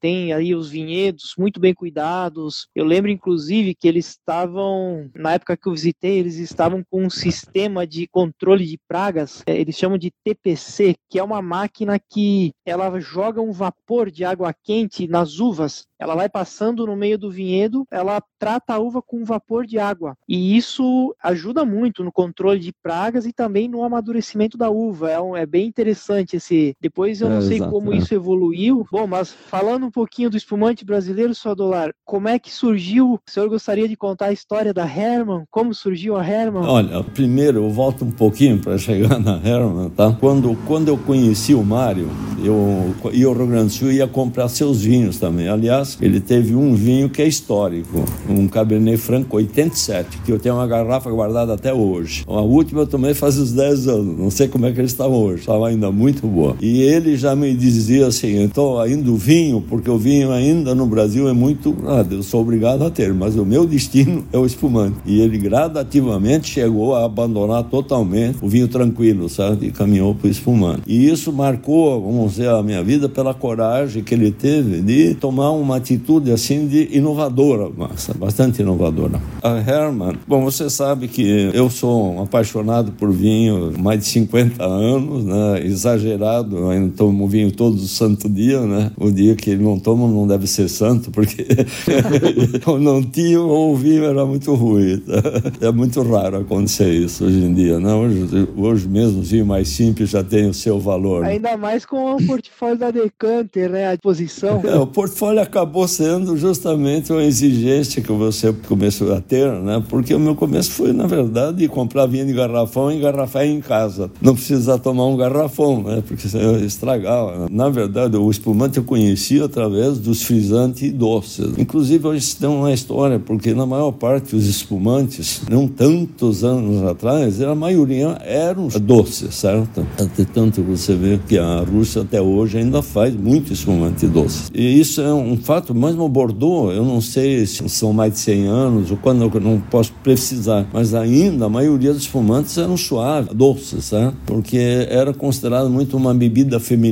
Tem 0.00 0.32
aí 0.32 0.56
os 0.56 0.68
vinhedos 0.68 1.34
muito 1.38 1.60
bem 1.60 1.72
cuidados. 1.72 2.66
Eu 2.74 2.84
lembro, 2.84 3.12
inclusive, 3.12 3.76
que 3.76 3.86
eles 3.86 4.08
estavam, 4.08 5.08
na 5.14 5.34
época 5.34 5.56
que 5.56 5.68
eu 5.68 5.72
visitei, 5.72 6.18
eles 6.18 6.36
estavam 6.36 6.84
com 6.90 7.04
um 7.04 7.10
sistema 7.10 7.86
de 7.86 8.08
controle 8.08 8.66
de 8.66 8.76
pragas, 8.88 9.44
é, 9.46 9.56
eles 9.56 9.76
chamam 9.76 9.96
de 9.96 10.10
TPC, 10.24 10.96
que 11.08 11.20
é 11.20 11.22
uma 11.22 11.40
máquina 11.40 11.96
que 11.96 12.52
ela 12.66 12.98
joga 12.98 13.40
um 13.40 13.52
vapor 13.52 14.10
de 14.10 14.24
água 14.24 14.52
quente 14.52 15.06
nas 15.06 15.38
uvas 15.38 15.86
ela 16.00 16.14
vai 16.14 16.30
passando 16.30 16.86
no 16.86 16.96
meio 16.96 17.18
do 17.18 17.30
vinhedo, 17.30 17.86
ela 17.90 18.22
trata 18.38 18.72
a 18.72 18.78
uva 18.78 19.02
com 19.02 19.22
vapor 19.22 19.66
de 19.66 19.78
água. 19.78 20.16
E 20.26 20.56
isso 20.56 21.14
ajuda 21.22 21.62
muito 21.62 22.02
no 22.02 22.10
controle 22.10 22.58
de 22.58 22.72
pragas 22.72 23.26
e 23.26 23.34
também 23.34 23.68
no 23.68 23.84
amadurecimento 23.84 24.56
da 24.56 24.70
uva. 24.70 25.10
É, 25.10 25.20
um, 25.20 25.36
é 25.36 25.44
bem 25.44 25.66
interessante 25.66 26.36
esse. 26.36 26.74
Depois 26.80 27.20
eu 27.20 27.28
não 27.28 27.38
é, 27.38 27.42
sei 27.42 27.59
exato, 27.60 27.72
como 27.72 27.92
é. 27.92 27.96
isso 27.96 28.14
evoluiu. 28.14 28.86
Bom, 28.90 29.06
mas 29.06 29.32
falando 29.32 29.86
um 29.86 29.90
pouquinho 29.90 30.30
do 30.30 30.36
espumante 30.36 30.84
brasileiro, 30.84 31.34
só 31.34 31.54
Dolar, 31.54 31.92
como 32.04 32.28
é 32.28 32.38
que 32.38 32.52
surgiu? 32.52 33.14
O 33.14 33.20
senhor 33.30 33.48
gostaria 33.48 33.88
de 33.88 33.96
contar 33.96 34.26
a 34.26 34.32
história 34.32 34.72
da 34.72 34.84
Herman? 34.84 35.44
Como 35.50 35.74
surgiu 35.74 36.16
a 36.16 36.26
Herman? 36.26 36.64
Olha, 36.64 37.02
primeiro 37.02 37.64
eu 37.64 37.70
volto 37.70 38.04
um 38.04 38.10
pouquinho 38.10 38.58
para 38.58 38.78
chegar 38.78 39.18
na 39.18 39.40
Herman, 39.44 39.90
tá? 39.90 40.16
Quando, 40.18 40.56
quando 40.66 40.88
eu 40.88 40.98
conheci 40.98 41.54
o 41.54 41.62
Mário, 41.62 42.08
eu 42.42 42.94
ia 43.12 43.26
ao 43.26 43.34
Rio 43.34 43.46
Grande 43.46 43.66
do 43.66 43.70
Sul 43.70 43.92
ia 43.92 44.06
comprar 44.08 44.48
seus 44.48 44.82
vinhos 44.82 45.18
também. 45.18 45.48
Aliás, 45.48 45.98
ele 46.00 46.20
teve 46.20 46.54
um 46.54 46.74
vinho 46.74 47.08
que 47.08 47.22
é 47.22 47.26
histórico, 47.26 48.04
um 48.28 48.48
Cabernet 48.48 48.96
Franc 48.96 49.26
87, 49.30 50.18
que 50.24 50.32
eu 50.32 50.38
tenho 50.38 50.56
uma 50.56 50.66
garrafa 50.66 51.10
guardada 51.10 51.54
até 51.54 51.72
hoje. 51.72 52.24
A 52.26 52.40
última 52.40 52.82
eu 52.82 52.86
tomei 52.86 53.14
faz 53.14 53.38
uns 53.38 53.52
10 53.52 53.88
anos, 53.88 54.18
não 54.18 54.30
sei 54.30 54.48
como 54.48 54.66
é 54.66 54.72
que 54.72 54.80
eles 54.80 54.92
estavam 54.92 55.22
hoje, 55.22 55.40
estava 55.40 55.68
ainda 55.68 55.90
muito 55.90 56.26
boa. 56.26 56.56
E 56.60 56.82
ele 56.82 57.16
já 57.16 57.34
me 57.34 57.49
dizia 57.54 58.06
assim, 58.06 58.42
então 58.42 58.78
ainda 58.78 59.10
o 59.10 59.16
vinho, 59.16 59.60
porque 59.60 59.90
o 59.90 59.98
vinho 59.98 60.30
ainda 60.30 60.74
no 60.74 60.86
Brasil 60.86 61.28
é 61.28 61.32
muito, 61.32 61.74
ah, 61.86 62.04
eu 62.10 62.22
sou 62.22 62.40
obrigado 62.40 62.82
a 62.84 62.90
ter, 62.90 63.12
mas 63.12 63.36
o 63.36 63.44
meu 63.44 63.66
destino 63.66 64.24
é 64.32 64.38
o 64.38 64.46
espumante. 64.46 64.96
E 65.06 65.20
ele 65.20 65.38
gradativamente 65.38 66.50
chegou 66.50 66.94
a 66.94 67.04
abandonar 67.04 67.64
totalmente 67.64 68.38
o 68.42 68.48
vinho 68.48 68.68
tranquilo, 68.68 69.28
sabe? 69.28 69.66
E 69.66 69.70
caminhou 69.70 70.14
para 70.14 70.28
o 70.28 70.30
espumante. 70.30 70.82
E 70.86 71.08
isso 71.08 71.32
marcou, 71.32 72.00
vamos 72.00 72.32
dizer, 72.32 72.48
a 72.48 72.62
minha 72.62 72.82
vida 72.82 73.08
pela 73.08 73.34
coragem 73.34 74.02
que 74.02 74.14
ele 74.14 74.30
teve 74.30 74.80
de 74.80 75.14
tomar 75.14 75.50
uma 75.50 75.76
atitude 75.76 76.30
assim 76.32 76.66
de 76.66 76.88
inovadora, 76.92 77.70
bastante 78.16 78.62
inovadora. 78.62 79.20
A 79.42 79.58
Herman, 79.58 80.16
bom, 80.26 80.42
você 80.44 80.68
sabe 80.68 81.08
que 81.08 81.50
eu 81.52 81.70
sou 81.70 82.14
um 82.14 82.22
apaixonado 82.22 82.92
por 82.92 83.10
vinho 83.12 83.72
mais 83.78 84.00
de 84.00 84.06
50 84.06 84.64
anos, 84.64 85.24
né? 85.24 85.64
Exagerado, 85.64 86.68
ainda 86.68 86.92
tomo 86.96 87.26
vinho 87.26 87.39
todo 87.48 87.78
santo 87.86 88.28
dia, 88.28 88.60
né? 88.62 88.90
O 88.96 89.12
dia 89.12 89.36
que 89.36 89.54
não 89.54 89.78
tomo 89.78 90.08
não 90.08 90.26
deve 90.26 90.48
ser 90.48 90.68
santo, 90.68 91.12
porque 91.12 91.46
eu 92.66 92.80
não 92.80 93.00
tinha 93.00 93.40
ou 93.40 93.72
o 93.72 93.76
vinho 93.76 94.04
era 94.04 94.26
muito 94.26 94.52
ruim. 94.54 94.98
Tá? 94.98 95.20
É 95.60 95.70
muito 95.70 96.02
raro 96.02 96.38
acontecer 96.38 96.92
isso 96.92 97.24
hoje 97.24 97.44
em 97.44 97.52
dia, 97.52 97.78
né? 97.78 97.92
Hoje, 97.92 98.48
hoje 98.56 98.88
mesmo 98.88 99.20
o 99.20 99.22
vinho 99.22 99.46
mais 99.46 99.68
simples 99.68 100.10
já 100.10 100.24
tem 100.24 100.48
o 100.48 100.54
seu 100.54 100.80
valor. 100.80 101.24
Ainda 101.24 101.56
mais 101.56 101.84
com 101.84 102.16
o 102.16 102.26
portfólio 102.26 102.78
da 102.78 102.90
Decanter, 102.90 103.70
né, 103.70 103.88
à 103.88 103.94
disposição. 103.94 104.62
É, 104.64 104.76
o 104.76 104.86
portfólio 104.86 105.40
acabou 105.42 105.86
sendo 105.86 106.36
justamente 106.36 107.12
uma 107.12 107.22
exigência 107.22 108.02
que 108.02 108.10
você 108.10 108.52
começou 108.66 109.14
a 109.14 109.20
ter, 109.20 109.52
né? 109.52 109.82
Porque 109.88 110.14
o 110.14 110.18
meu 110.18 110.34
começo 110.34 110.72
foi, 110.72 110.92
na 110.92 111.06
verdade, 111.06 111.68
comprar 111.68 112.06
vinho 112.06 112.26
de 112.26 112.32
garrafão 112.32 112.90
e 112.90 112.96
engarrafar 112.96 113.44
em 113.44 113.60
casa. 113.60 114.10
Não 114.20 114.34
precisar 114.34 114.78
tomar 114.78 115.06
um 115.06 115.16
garrafão, 115.16 115.82
né? 115.82 116.02
Porque 116.06 116.26
senão 116.28 116.56
estragava. 116.58 117.19
Na 117.50 117.68
verdade, 117.68 118.16
o 118.16 118.30
espumante 118.30 118.78
eu 118.78 118.84
conheci 118.84 119.40
através 119.40 119.98
dos 119.98 120.22
frisantes 120.22 120.92
doces. 120.92 121.58
Inclusive, 121.58 122.06
hoje 122.06 122.36
tem 122.36 122.48
uma 122.48 122.72
história, 122.72 123.18
porque 123.18 123.54
na 123.54 123.66
maior 123.66 123.92
parte 123.92 124.36
os 124.36 124.46
espumantes, 124.46 125.42
não 125.50 125.66
tantos 125.66 126.44
anos 126.44 126.82
atrás, 126.84 127.40
a 127.40 127.54
maioria 127.54 128.18
eram 128.24 128.68
doces, 128.68 129.34
certo? 129.34 129.86
Até 129.98 130.24
tanto 130.24 130.62
você 130.62 130.94
vê 130.94 131.18
que 131.28 131.38
a 131.38 131.60
Rússia 131.60 132.02
até 132.02 132.20
hoje 132.20 132.58
ainda 132.58 132.82
faz 132.82 133.14
muito 133.14 133.52
espumante 133.52 134.06
doce. 134.06 134.50
E 134.54 134.80
isso 134.80 135.00
é 135.00 135.12
um 135.12 135.36
fato, 135.36 135.74
mesmo 135.74 136.04
o 136.04 136.08
Bordeaux, 136.08 136.74
eu 136.74 136.84
não 136.84 137.00
sei 137.00 137.46
se 137.46 137.68
são 137.68 137.92
mais 137.92 138.12
de 138.14 138.18
100 138.20 138.46
anos 138.46 138.90
ou 138.90 138.96
quando 138.96 139.22
eu 139.22 139.40
não 139.40 139.60
posso 139.60 139.92
precisar, 140.02 140.66
mas 140.72 140.94
ainda 140.94 141.46
a 141.46 141.48
maioria 141.48 141.92
dos 141.92 142.02
espumantes 142.02 142.56
eram 142.58 142.76
suaves, 142.76 143.32
doces, 143.34 143.84
certo? 143.84 144.16
Porque 144.26 144.86
era 144.88 145.12
considerado 145.12 145.70
muito 145.70 145.96
uma 145.96 146.14
bebida 146.14 146.58
feminina, 146.60 146.90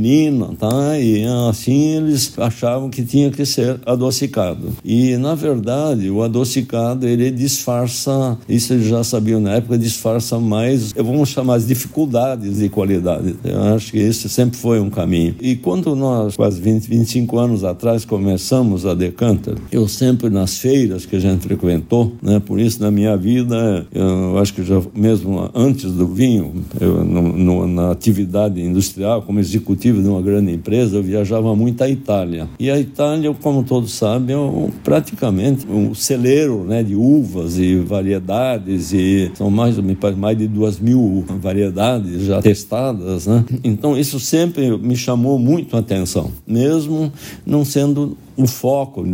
tá? 0.58 0.98
E 0.98 1.24
assim 1.48 1.96
eles 1.96 2.32
achavam 2.38 2.90
que 2.90 3.02
tinha 3.02 3.30
que 3.30 3.44
ser 3.46 3.80
adocicado. 3.86 4.72
E 4.84 5.16
na 5.16 5.34
verdade, 5.34 6.10
o 6.10 6.22
adocicado 6.22 7.06
ele 7.06 7.30
disfarça, 7.30 8.36
isso 8.48 8.72
eles 8.72 8.86
já 8.86 9.04
sabiam 9.04 9.40
na 9.40 9.54
época, 9.54 9.78
disfarça 9.78 10.38
mais, 10.38 10.92
vamos 10.92 11.28
chamar 11.28 11.54
as 11.54 11.66
dificuldades 11.66 12.58
de 12.58 12.68
qualidade. 12.68 13.36
Eu 13.44 13.62
acho 13.74 13.92
que 13.92 13.98
esse 13.98 14.28
sempre 14.28 14.58
foi 14.58 14.80
um 14.80 14.90
caminho. 14.90 15.34
E 15.40 15.56
quando 15.56 15.94
nós, 15.94 16.36
quase 16.36 16.60
20, 16.60 16.88
25 16.88 17.38
anos 17.38 17.64
atrás, 17.64 18.04
começamos 18.04 18.86
a 18.86 18.94
Decanter, 18.94 19.54
eu 19.70 19.86
sempre 19.86 20.28
nas 20.30 20.58
feiras 20.58 21.06
que 21.06 21.16
a 21.16 21.20
gente 21.20 21.42
frequentou, 21.42 22.12
né? 22.22 22.40
Por 22.44 22.60
isso 22.60 22.82
na 22.82 22.90
minha 22.90 23.16
vida, 23.16 23.86
eu 23.92 24.38
acho 24.38 24.54
que 24.54 24.62
já 24.62 24.80
mesmo 24.94 25.50
antes 25.54 25.92
do 25.92 26.06
vinho, 26.06 26.52
eu, 26.80 27.04
no, 27.04 27.22
no, 27.22 27.66
na 27.66 27.90
atividade 27.90 28.60
industrial, 28.60 29.22
como 29.22 29.38
executivo 29.40 30.02
de 30.08 30.12
uma 30.12 30.22
grande 30.22 30.52
empresa, 30.52 30.96
eu 30.96 31.02
viajava 31.02 31.54
muito 31.54 31.82
à 31.82 31.88
Itália. 31.88 32.48
E 32.58 32.70
a 32.70 32.78
Itália, 32.78 33.32
como 33.40 33.62
todos 33.62 33.92
sabem, 33.92 34.34
é 34.34 34.70
praticamente 34.82 35.66
um 35.68 35.94
celeiro 35.94 36.64
né, 36.64 36.82
de 36.82 36.94
uvas 36.94 37.58
e 37.58 37.76
variedades, 37.76 38.92
e 38.92 39.30
são 39.34 39.50
mais, 39.50 39.76
mais 40.16 40.38
de 40.38 40.48
duas 40.48 40.80
mil 40.80 41.24
variedades 41.40 42.24
já 42.24 42.40
testadas. 42.40 43.26
Né? 43.26 43.44
Então, 43.62 43.96
isso 43.96 44.18
sempre 44.18 44.76
me 44.78 44.96
chamou 44.96 45.38
muito 45.38 45.76
a 45.76 45.80
atenção, 45.80 46.30
mesmo 46.46 47.12
não 47.46 47.64
sendo 47.64 48.16
o 48.38 48.46
foco, 48.46 49.04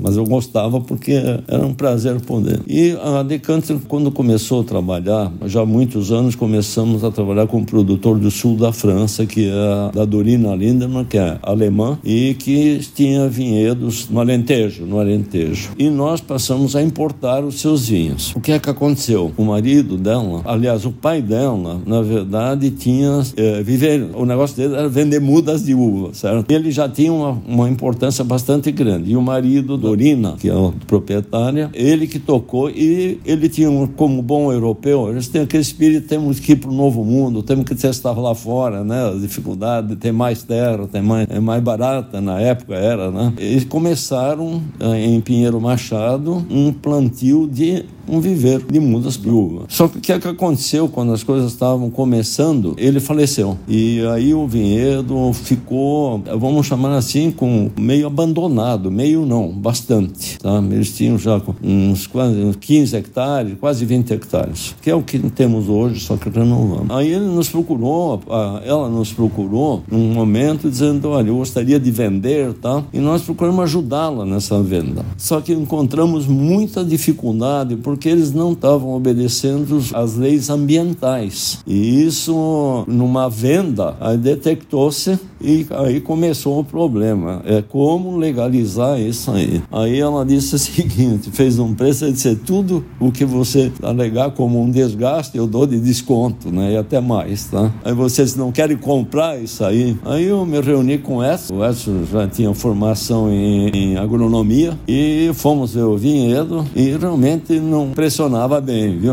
mas 0.00 0.16
eu 0.16 0.24
gostava 0.24 0.80
porque 0.80 1.12
era 1.46 1.64
um 1.64 1.74
prazer 1.74 2.18
poder. 2.22 2.60
E 2.66 2.96
a 3.02 3.22
Decanter, 3.22 3.76
quando 3.86 4.10
começou 4.10 4.62
a 4.62 4.64
trabalhar, 4.64 5.30
já 5.44 5.60
há 5.60 5.66
muitos 5.66 6.10
anos 6.10 6.34
começamos 6.34 7.04
a 7.04 7.10
trabalhar 7.10 7.46
com 7.46 7.58
um 7.58 7.64
produtor 7.64 8.18
do 8.18 8.30
sul 8.30 8.56
da 8.56 8.72
França, 8.72 9.26
que 9.26 9.48
é 9.48 9.92
da 9.94 10.06
Dorina 10.06 10.54
Lindemann, 10.54 11.04
que 11.04 11.18
é 11.18 11.38
alemã, 11.42 11.98
e 12.02 12.34
que 12.34 12.80
tinha 12.94 13.28
vinhedos 13.28 14.08
no 14.08 14.20
Alentejo, 14.20 14.86
no 14.86 14.98
Alentejo. 14.98 15.72
E 15.78 15.90
nós 15.90 16.22
passamos 16.22 16.74
a 16.74 16.82
importar 16.82 17.44
os 17.44 17.60
seus 17.60 17.88
vinhos. 17.88 18.32
O 18.34 18.40
que 18.40 18.52
é 18.52 18.58
que 18.58 18.70
aconteceu? 18.70 19.32
O 19.36 19.44
marido 19.44 19.98
dela, 19.98 20.40
aliás, 20.46 20.86
o 20.86 20.92
pai 20.92 21.20
dela, 21.20 21.78
na 21.84 22.00
verdade, 22.00 22.70
tinha 22.70 23.22
é, 23.36 23.62
viver, 23.62 24.08
o 24.14 24.24
negócio 24.24 24.56
dele 24.56 24.74
era 24.74 24.88
vender 24.88 25.20
mudas 25.20 25.62
de 25.62 25.74
uva, 25.74 26.14
certo? 26.14 26.50
Ele 26.50 26.70
já 26.70 26.88
tinha 26.88 27.12
uma, 27.12 27.38
uma 27.46 27.68
importância 27.68 28.24
bastante 28.24 28.61
bastante 28.62 28.70
grande. 28.70 29.10
E 29.10 29.16
o 29.16 29.22
marido, 29.22 29.76
Dorina, 29.76 30.36
que 30.38 30.48
é 30.48 30.52
a 30.52 30.72
proprietária, 30.86 31.70
ele 31.74 32.06
que 32.06 32.18
tocou 32.18 32.70
e 32.70 33.20
ele 33.24 33.48
tinha, 33.48 33.68
um, 33.68 33.86
como 33.86 34.22
bom 34.22 34.52
europeu, 34.52 35.10
eles 35.10 35.28
têm 35.28 35.42
aquele 35.42 35.62
espírito, 35.62 36.06
temos 36.06 36.38
que 36.38 36.52
ir 36.52 36.56
para 36.56 36.70
o 36.70 36.74
novo 36.74 37.04
mundo, 37.04 37.42
temos 37.42 37.64
que 37.64 37.74
testar 37.74 38.12
lá 38.12 38.34
fora, 38.34 38.84
né? 38.84 39.08
As 39.08 39.20
dificuldades, 39.20 39.98
ter 39.98 40.12
mais 40.12 40.42
terra, 40.42 40.86
ter 40.86 41.02
mais, 41.02 41.26
é 41.28 41.40
mais 41.40 41.62
barata, 41.62 42.20
na 42.20 42.40
época 42.40 42.74
era, 42.74 43.10
né? 43.10 43.32
Eles 43.36 43.64
começaram 43.64 44.62
eh, 44.78 45.06
em 45.06 45.20
Pinheiro 45.20 45.60
Machado 45.60 46.46
um 46.48 46.72
plantio 46.72 47.48
de 47.48 47.84
um 48.12 48.20
viver 48.20 48.62
de 48.70 48.78
mudas 48.78 49.16
de 49.16 49.30
uva. 49.30 49.64
Só 49.68 49.88
que 49.88 49.96
o 49.96 50.00
que, 50.00 50.12
é 50.12 50.18
que 50.18 50.28
aconteceu 50.28 50.86
quando 50.86 51.14
as 51.14 51.22
coisas 51.22 51.50
estavam 51.50 51.88
começando? 51.88 52.74
Ele 52.76 53.00
faleceu. 53.00 53.56
E 53.66 54.02
aí 54.12 54.34
o 54.34 54.46
vinhedo 54.46 55.32
ficou, 55.32 56.22
vamos 56.38 56.66
chamar 56.66 56.94
assim, 56.94 57.30
com 57.30 57.70
meio 57.80 58.06
abandonado, 58.06 58.90
meio 58.90 59.24
não, 59.24 59.48
bastante. 59.48 60.38
Tá? 60.38 60.62
Eles 60.70 60.94
tinham 60.94 61.16
já 61.16 61.40
uns 61.62 62.06
quase 62.06 62.36
uns 62.36 62.56
15 62.56 62.94
hectares, 62.96 63.54
quase 63.58 63.86
20 63.86 64.12
hectares, 64.12 64.74
que 64.82 64.90
é 64.90 64.94
o 64.94 65.02
que 65.02 65.18
temos 65.30 65.70
hoje, 65.70 66.00
só 66.00 66.18
que 66.18 66.28
renovamos. 66.28 66.90
Aí 66.90 67.10
ele 67.10 67.24
nos 67.24 67.48
procurou, 67.48 68.20
ela 68.62 68.90
nos 68.90 69.10
procurou 69.10 69.82
num 69.90 70.12
momento 70.12 70.68
dizendo, 70.68 71.08
olha, 71.08 71.28
eu 71.28 71.36
gostaria 71.36 71.80
de 71.80 71.90
vender, 71.90 72.52
tá? 72.54 72.84
E 72.92 72.98
nós 72.98 73.22
procuramos 73.22 73.64
ajudá-la 73.64 74.26
nessa 74.26 74.62
venda. 74.62 75.02
Só 75.16 75.40
que 75.40 75.54
encontramos 75.54 76.26
muita 76.26 76.84
dificuldade 76.84 77.76
porque 77.76 78.01
eles 78.08 78.32
não 78.32 78.52
estavam 78.52 78.94
obedecendo 78.94 79.82
às 79.94 80.16
leis 80.16 80.50
ambientais. 80.50 81.58
E 81.66 82.04
isso, 82.04 82.84
numa 82.86 83.28
venda, 83.28 83.96
detectou-se 84.18 85.18
e 85.40 85.66
aí 85.70 86.00
começou 86.00 86.60
o 86.60 86.64
problema. 86.64 87.42
É 87.44 87.60
como 87.60 88.16
legalizar 88.16 89.00
isso 89.00 89.30
aí. 89.30 89.60
Aí 89.72 89.98
ela 89.98 90.24
disse 90.24 90.54
o 90.54 90.58
seguinte: 90.58 91.30
fez 91.32 91.58
um 91.58 91.74
preço 91.74 92.06
e 92.06 92.12
disse: 92.12 92.36
tudo 92.36 92.84
o 93.00 93.10
que 93.10 93.24
você 93.24 93.72
alegar 93.82 94.30
como 94.30 94.62
um 94.62 94.70
desgaste, 94.70 95.36
eu 95.36 95.46
dou 95.46 95.66
de 95.66 95.80
desconto, 95.80 96.50
né? 96.50 96.72
E 96.72 96.76
até 96.76 97.00
mais, 97.00 97.46
tá? 97.46 97.72
Aí 97.84 97.92
vocês 97.92 98.36
não 98.36 98.52
querem 98.52 98.76
comprar 98.76 99.40
isso 99.42 99.64
aí. 99.64 99.96
Aí 100.04 100.24
eu 100.24 100.46
me 100.46 100.60
reuni 100.60 100.98
com 100.98 101.24
Edson. 101.24 101.54
O 101.54 101.64
Edson 101.64 102.04
já 102.10 102.28
tinha 102.28 102.54
formação 102.54 103.30
em, 103.30 103.68
em 103.68 103.96
agronomia 103.96 104.78
e 104.86 105.30
fomos 105.34 105.74
ver 105.74 105.82
o 105.82 105.96
vinhedo 105.96 106.64
e 106.74 106.96
realmente 106.96 107.58
não 107.58 107.81
não 107.82 107.92
pressionava 107.92 108.60
bem, 108.60 108.98
viu? 108.98 109.12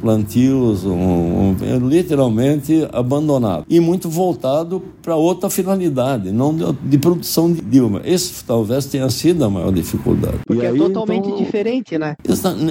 Plantios 0.00 0.84
um, 0.84 0.92
um, 0.92 1.88
literalmente 1.88 2.86
abandonado 2.92 3.64
e 3.68 3.80
muito 3.80 4.08
voltado 4.08 4.82
para 5.02 5.16
outra 5.16 5.50
finalidade, 5.50 6.30
não 6.30 6.54
de, 6.54 6.64
de, 6.82 6.98
produção 6.98 7.52
de 7.52 7.60
Dilma. 7.60 8.02
Esse 8.04 8.44
talvez 8.44 8.86
tenha 8.86 9.08
sido 9.10 9.44
a 9.44 9.50
maior 9.50 9.72
dificuldade. 9.72 10.38
Porque 10.46 10.64
é 10.64 10.70
aí, 10.70 10.76
é 10.76 10.78
totalmente 10.78 11.26
então, 11.26 11.38
diferente, 11.38 11.98
né? 11.98 12.16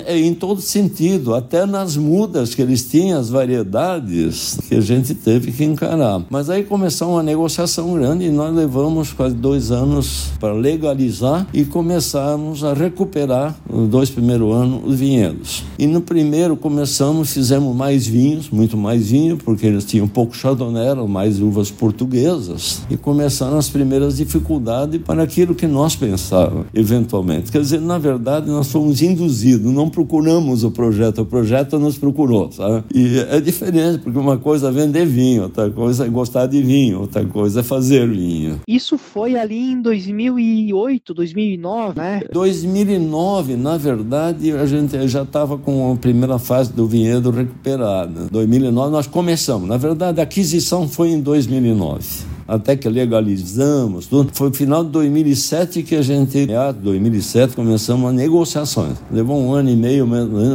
É, 0.06 0.17
em 0.17 0.34
todo 0.34 0.62
sentido, 0.62 1.34
até 1.36 1.65
nas 1.65 1.96
mudas 1.98 2.56
que 2.56 2.62
eles 2.62 2.89
tinham, 2.89 3.19
as 3.19 3.30
variedades 3.30 4.58
que 4.67 4.76
a 4.76 4.82
gente 4.82 5.13
teve 5.13 5.52
que 5.52 5.63
encarar. 5.63 6.24
Mas 6.30 6.50
aí 6.50 6.63
começou 6.63 7.12
uma 7.12 7.24
negociação 7.24 7.93
grande 7.93 8.26
e 8.26 8.32
nós 8.32 8.54
levamos 8.56 9.13
quase 9.13 9.36
dois 9.36 9.72
anos 9.72 10.32
para 10.39 10.54
legalizar 10.54 11.48
e 11.54 11.65
começarmos 11.65 12.63
a 12.63 12.74
recuperar, 12.74 13.56
os 13.69 13.88
dois 13.88 14.10
primeiros 14.10 14.54
anos, 14.54 14.82
os 14.86 15.00
vinhedos 15.00 15.23
vinhedos. 15.24 15.64
E 15.80 15.88
no 15.88 16.02
primeiro 16.02 16.56
começamos, 16.56 17.34
fizemos 17.34 17.76
mais 17.76 18.06
vinhos, 18.06 18.50
muito 18.50 18.78
mais 18.78 19.10
vinho, 19.10 19.38
porque 19.38 19.66
eles 19.66 19.86
tinham 19.86 20.08
pouco 20.08 20.36
chardonnay, 20.36 20.88
eram 20.88 21.08
mais 21.08 21.40
uvas 21.40 21.72
portuguesas. 21.72 22.82
E 22.90 22.98
começaram 22.98 23.58
as 23.58 23.70
primeiras 23.70 24.18
dificuldades 24.18 25.02
para 25.02 25.24
aquilo 25.24 25.56
que 25.56 25.68
nós 25.68 25.96
pensávamos, 25.96 26.68
eventualmente. 26.74 27.52
Quer 27.52 27.62
dizer, 27.62 27.82
na 27.82 27.98
verdade, 27.98 28.48
nós 28.48 28.72
fomos 28.72 29.02
induzidos, 29.02 29.72
não 29.72 29.90
procuramos 29.90 30.64
o 30.64 30.72
projeto, 30.72 31.22
o 31.22 31.26
projeto 31.26 31.80
nos 31.80 31.98
procurou, 31.98 32.52
sabe? 32.52 32.84
E 32.94 33.20
é 33.20 33.40
diferente, 33.40 34.00
porque 34.00 34.18
uma 34.18 34.38
coisa 34.38 34.70
é 34.70 34.72
vender 34.72 35.06
vinho, 35.06 35.44
outra 35.44 35.70
coisa 35.70 36.06
é 36.06 36.10
gostar 36.10 36.46
de 36.48 36.62
vinho, 36.62 37.02
outra 37.02 37.26
coisa 37.26 37.62
é 37.62 37.64
fazer 37.64 38.08
vinho. 38.10 38.60
Isso 38.68 38.98
foi 38.98 39.36
ali 39.36 39.72
em 39.72 39.82
2008, 39.82 41.14
2009, 41.14 42.00
né? 42.00 42.22
2009, 42.32 43.56
na 43.56 43.78
verdade, 43.78 44.52
a 44.52 44.66
gente 44.66 44.96
já 45.13 45.21
estava 45.23 45.58
com 45.58 45.93
a 45.93 45.95
primeira 45.95 46.39
fase 46.39 46.73
do 46.73 46.88
vinhedo 46.88 47.30
recuperada. 47.30 48.28
2009 48.32 48.91
nós 48.91 49.08
começamos. 49.08 49.67
Na 49.67 49.78
verdade, 49.78 50.19
a 50.19 50.23
aquisição 50.23 50.88
foi 50.88 51.10
em 51.10 51.21
2009 51.21 52.33
até 52.48 52.76
que 52.76 52.88
legalizamos 52.90 54.08
tudo. 54.08 54.32
Foi 54.34 54.50
no 54.50 54.56
final 54.56 54.84
de 54.84 54.92
2007 54.92 55.84
que 55.84 55.96
a 55.96 56.02
gente, 56.02 56.38
em 56.40 56.82
2007, 56.82 57.56
começamos 57.56 58.10
as 58.10 58.16
negociações. 58.16 58.98
Levou 59.12 59.40
um 59.40 59.54
ano 59.54 59.70
e 59.70 59.76
meio 59.76 60.08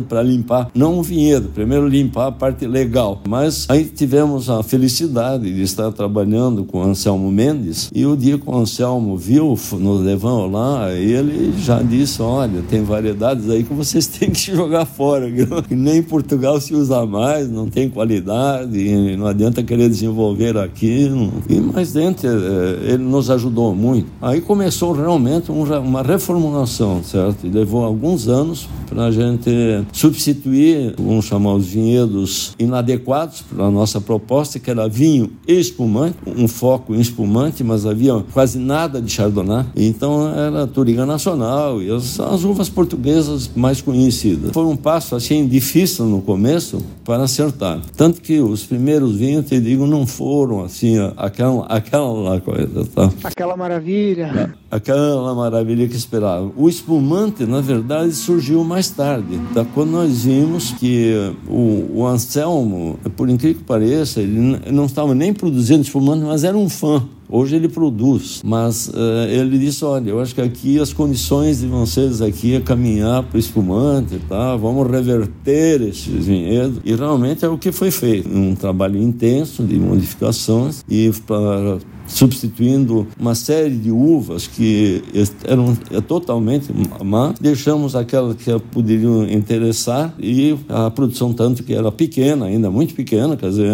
para 0.09 0.22
limpar, 0.22 0.70
não 0.74 0.98
o 0.98 1.03
vinhedo, 1.03 1.51
primeiro 1.55 1.88
limpar 1.88 2.29
a 2.29 2.33
parte 2.33 2.66
legal. 2.66 3.22
Mas 3.29 3.66
aí 3.68 3.85
tivemos 3.85 4.51
a 4.51 4.62
felicidade 4.62 5.53
de 5.53 5.62
estar 5.62 5.90
trabalhando 5.92 6.64
com 6.64 6.83
Anselmo 6.83 7.31
Mendes 7.31 7.90
e 7.94 8.05
o 8.05 8.16
dia 8.16 8.38
que 8.38 8.48
o 8.48 8.57
Anselmo 8.57 9.16
viu, 9.16 9.59
nos 9.72 10.01
levamos 10.03 10.53
lá, 10.53 10.92
ele 10.92 11.55
já 11.59 11.83
disse, 11.83 12.20
olha, 12.22 12.62
tem 12.68 12.83
variedades 12.83 13.48
aí 13.48 13.62
que 13.62 13.72
vocês 13.72 14.07
têm 14.09 14.31
que 14.31 14.53
jogar 14.53 14.85
fora, 14.85 15.31
que 15.66 15.74
nem 15.74 15.98
em 15.98 16.03
Portugal 16.03 16.61
se 16.61 16.74
usa 16.74 17.05
mais, 17.07 17.48
não 17.48 17.68
tem 17.68 17.88
qualidade, 17.88 19.16
não 19.16 19.27
adianta 19.27 19.62
querer 19.62 19.88
desenvolver 19.88 20.57
aqui. 20.57 21.09
Não. 21.09 21.33
mas 21.72 21.77
dentro 21.86 22.28
eh, 22.28 22.92
ele 22.92 23.02
nos 23.02 23.30
ajudou 23.30 23.74
muito. 23.74 24.08
Aí 24.20 24.40
começou 24.40 24.92
realmente 24.92 25.50
uma 25.50 26.02
reformulação, 26.02 27.02
certo? 27.02 27.46
E 27.46 27.50
levou 27.50 27.84
alguns 27.84 28.28
anos 28.28 28.68
para 28.88 29.04
a 29.04 29.10
gente 29.10 29.50
substituir, 29.92 30.94
vamos 30.98 31.26
chamar 31.26 31.54
os 31.54 31.66
vinhedos 31.66 32.54
inadequados 32.58 33.42
para 33.42 33.64
a 33.64 33.70
nossa 33.70 34.00
proposta, 34.00 34.58
que 34.58 34.70
era 34.70 34.88
vinho 34.88 35.30
e 35.46 35.58
espumante, 35.58 36.16
um 36.26 36.48
foco 36.48 36.94
em 36.94 37.00
espumante, 37.00 37.62
mas 37.62 37.86
havia 37.86 38.24
quase 38.32 38.58
nada 38.58 39.00
de 39.00 39.10
chardonnay. 39.10 39.66
Então 39.76 40.28
era 40.34 40.66
Turiga 40.66 41.04
Nacional 41.04 41.82
e 41.82 41.90
as, 41.90 42.18
as 42.18 42.44
uvas 42.44 42.68
portuguesas 42.68 43.50
mais 43.54 43.80
conhecidas. 43.80 44.52
Foi 44.52 44.64
um 44.64 44.76
passo 44.76 45.14
assim 45.14 45.46
difícil 45.46 46.06
no 46.06 46.20
começo 46.22 46.82
para 47.04 47.24
acertar. 47.24 47.80
Tanto 47.96 48.20
que 48.20 48.40
os 48.40 48.64
primeiros 48.64 49.16
vinhos, 49.16 49.46
te 49.46 49.60
digo, 49.60 49.86
não 49.86 50.06
foram 50.06 50.64
assim, 50.64 50.96
aquela, 51.16 51.66
aquela 51.76 52.40
coisa, 52.40 52.85
tá? 52.94 53.12
Aquela 53.22 53.57
maravilha. 53.57 54.54
Aquela 54.70 55.35
maravilha 55.35 55.87
que 55.87 55.94
esperava. 55.94 56.50
O 56.57 56.68
espumante, 56.68 57.44
na 57.44 57.61
verdade, 57.61 58.12
surgiu 58.12 58.64
mais 58.64 58.90
tarde. 58.90 59.38
Tá? 59.52 59.66
Quando 59.74 59.90
nós 59.90 60.24
vimos 60.24 60.72
que 60.72 61.35
o, 61.46 62.00
o 62.00 62.07
Anselmo, 62.07 62.98
por 63.16 63.28
incrível 63.28 63.59
que 63.59 63.64
pareça, 63.64 64.20
ele 64.20 64.59
não 64.72 64.87
estava 64.87 65.14
nem 65.14 65.33
produzindo 65.33 65.83
espumante, 65.83 66.24
mas 66.24 66.42
era 66.42 66.57
um 66.57 66.68
fã 66.68 67.07
Hoje 67.30 67.56
ele 67.56 67.68
produz, 67.68 68.40
mas 68.42 68.88
uh, 68.88 69.28
ele 69.28 69.58
disse: 69.58 69.84
olha, 69.84 70.10
eu 70.10 70.20
acho 70.20 70.34
que 70.34 70.40
aqui 70.40 70.78
as 70.78 70.92
condições 70.92 71.60
de 71.60 71.66
vocês 71.66 72.22
aqui 72.22 72.54
é 72.54 72.60
caminhar 72.60 73.22
para 73.22 73.36
o 73.36 73.38
espumante, 73.38 74.18
tá? 74.28 74.56
Vamos 74.56 74.90
reverter 74.90 75.82
esses 75.82 76.26
vinhedos. 76.26 76.80
E 76.84 76.94
realmente 76.94 77.44
é 77.44 77.48
o 77.48 77.58
que 77.58 77.70
foi 77.70 77.90
feito. 77.90 78.28
Um 78.28 78.54
trabalho 78.54 79.00
intenso 79.00 79.62
de 79.62 79.76
modificações 79.76 80.82
e 80.88 81.12
para 81.26 81.78
substituindo 82.08 83.06
uma 83.20 83.34
série 83.34 83.76
de 83.76 83.90
uvas 83.90 84.46
que 84.46 85.02
eram 85.44 85.76
totalmente 86.06 86.72
má, 87.04 87.34
deixamos 87.40 87.94
aquelas 87.94 88.34
que 88.36 88.58
poderiam 88.72 89.24
interessar 89.28 90.14
e 90.18 90.56
a 90.68 90.90
produção 90.90 91.32
tanto 91.32 91.62
que 91.62 91.74
era 91.74 91.92
pequena, 91.92 92.46
ainda 92.46 92.70
muito 92.70 92.94
pequena, 92.94 93.36
quer 93.36 93.50
dizer, 93.50 93.70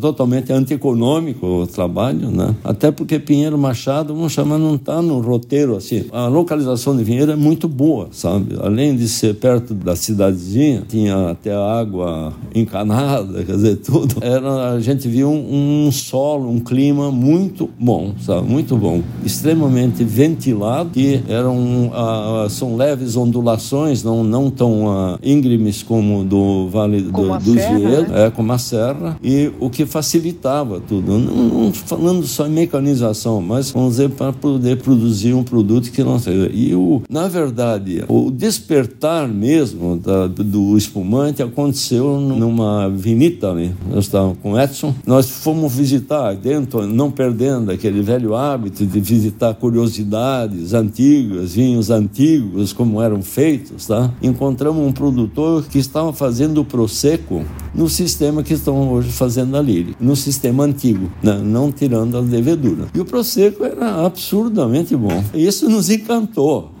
totalmente 0.00 0.52
antieconômico 0.52 1.46
o 1.46 1.66
trabalho, 1.66 2.30
né? 2.30 2.54
Até 2.64 2.90
porque 2.90 3.18
Pinheiro 3.18 3.58
Machado, 3.58 4.14
vamos 4.14 4.32
chamar, 4.32 4.58
não 4.58 4.76
está 4.76 5.02
no 5.02 5.20
roteiro 5.20 5.76
assim. 5.76 6.06
A 6.12 6.26
localização 6.26 6.96
de 6.96 7.04
Vinheiro 7.04 7.30
é 7.30 7.36
muito 7.36 7.68
boa, 7.68 8.08
sabe? 8.10 8.56
Além 8.60 8.96
de 8.96 9.08
ser 9.08 9.34
perto 9.34 9.74
da 9.74 9.94
cidadezinha, 9.94 10.82
tinha 10.88 11.30
até 11.30 11.54
água 11.54 12.32
encanada, 12.54 13.44
quer 13.44 13.52
dizer, 13.52 13.76
tudo. 13.76 14.16
Era, 14.20 14.72
a 14.72 14.80
gente 14.80 15.08
viu 15.08 15.28
um, 15.28 15.86
um 15.86 15.92
solo, 15.92 16.48
um 16.48 16.60
clima 16.60 17.10
muito 17.10 17.65
bom, 17.78 18.14
sabe? 18.20 18.48
Muito 18.48 18.76
bom. 18.76 19.02
Extremamente 19.24 20.04
ventilado, 20.04 20.90
que 20.90 21.22
eram, 21.28 21.88
uh, 21.88 22.48
são 22.48 22.76
leves 22.76 23.16
ondulações, 23.16 24.02
não, 24.02 24.22
não 24.22 24.50
tão 24.50 24.86
uh, 24.86 25.18
íngremes 25.22 25.82
como 25.82 26.24
do 26.24 26.68
Vale 26.68 27.02
do, 27.02 27.38
Vinhedos, 27.38 28.08
né? 28.08 28.26
é, 28.26 28.30
como 28.30 28.52
a 28.52 28.58
serra, 28.58 29.16
e 29.22 29.50
o 29.60 29.70
que 29.70 29.86
facilitava 29.86 30.80
tudo. 30.80 31.18
Não, 31.18 31.66
não 31.66 31.72
falando 31.72 32.26
só 32.26 32.46
em 32.46 32.50
mecanização, 32.50 33.40
mas, 33.40 33.70
vamos 33.70 33.92
dizer, 33.92 34.10
para 34.10 34.32
poder 34.32 34.76
produzir 34.78 35.34
um 35.34 35.42
produto 35.42 35.90
que 35.90 36.02
não 36.02 36.18
seja. 36.18 36.50
E, 36.52 36.74
o, 36.74 37.02
na 37.08 37.28
verdade, 37.28 38.04
o 38.08 38.30
despertar 38.30 39.28
mesmo 39.28 39.96
da, 39.96 40.26
do 40.26 40.76
espumante 40.76 41.42
aconteceu 41.42 42.20
numa 42.20 42.88
vinita 42.88 43.50
ali. 43.50 43.74
Nós 43.90 44.04
estávamos 44.04 44.38
com 44.42 44.58
Edson, 44.58 44.94
nós 45.06 45.28
fomos 45.28 45.74
visitar 45.74 46.34
dentro, 46.34 46.86
não 46.86 47.10
perdendo 47.10 47.55
daquele 47.64 48.02
velho 48.02 48.34
hábito 48.34 48.84
de 48.84 49.00
visitar 49.00 49.54
curiosidades 49.54 50.74
antigas, 50.74 51.54
vinhos 51.54 51.90
antigos, 51.90 52.72
como 52.72 53.00
eram 53.00 53.22
feitos, 53.22 53.86
tá? 53.86 54.12
encontramos 54.22 54.86
um 54.86 54.92
produtor 54.92 55.64
que 55.64 55.78
estava 55.78 56.12
fazendo 56.12 56.60
o 56.60 56.64
Prosecco 56.64 57.44
no 57.74 57.88
sistema 57.88 58.42
que 58.42 58.54
estão 58.54 58.90
hoje 58.92 59.10
fazendo 59.10 59.56
a 59.56 59.62
Lírica, 59.62 59.96
no 60.00 60.16
sistema 60.16 60.64
antigo, 60.64 61.10
né? 61.22 61.40
não 61.42 61.70
tirando 61.70 62.16
a 62.16 62.20
levedura. 62.20 62.86
E 62.94 63.00
o 63.00 63.04
Prosecco 63.04 63.64
era 63.64 64.04
absurdamente 64.06 64.96
bom. 64.96 65.22
Isso 65.34 65.68
nos 65.68 65.90
encantou. 65.90 66.75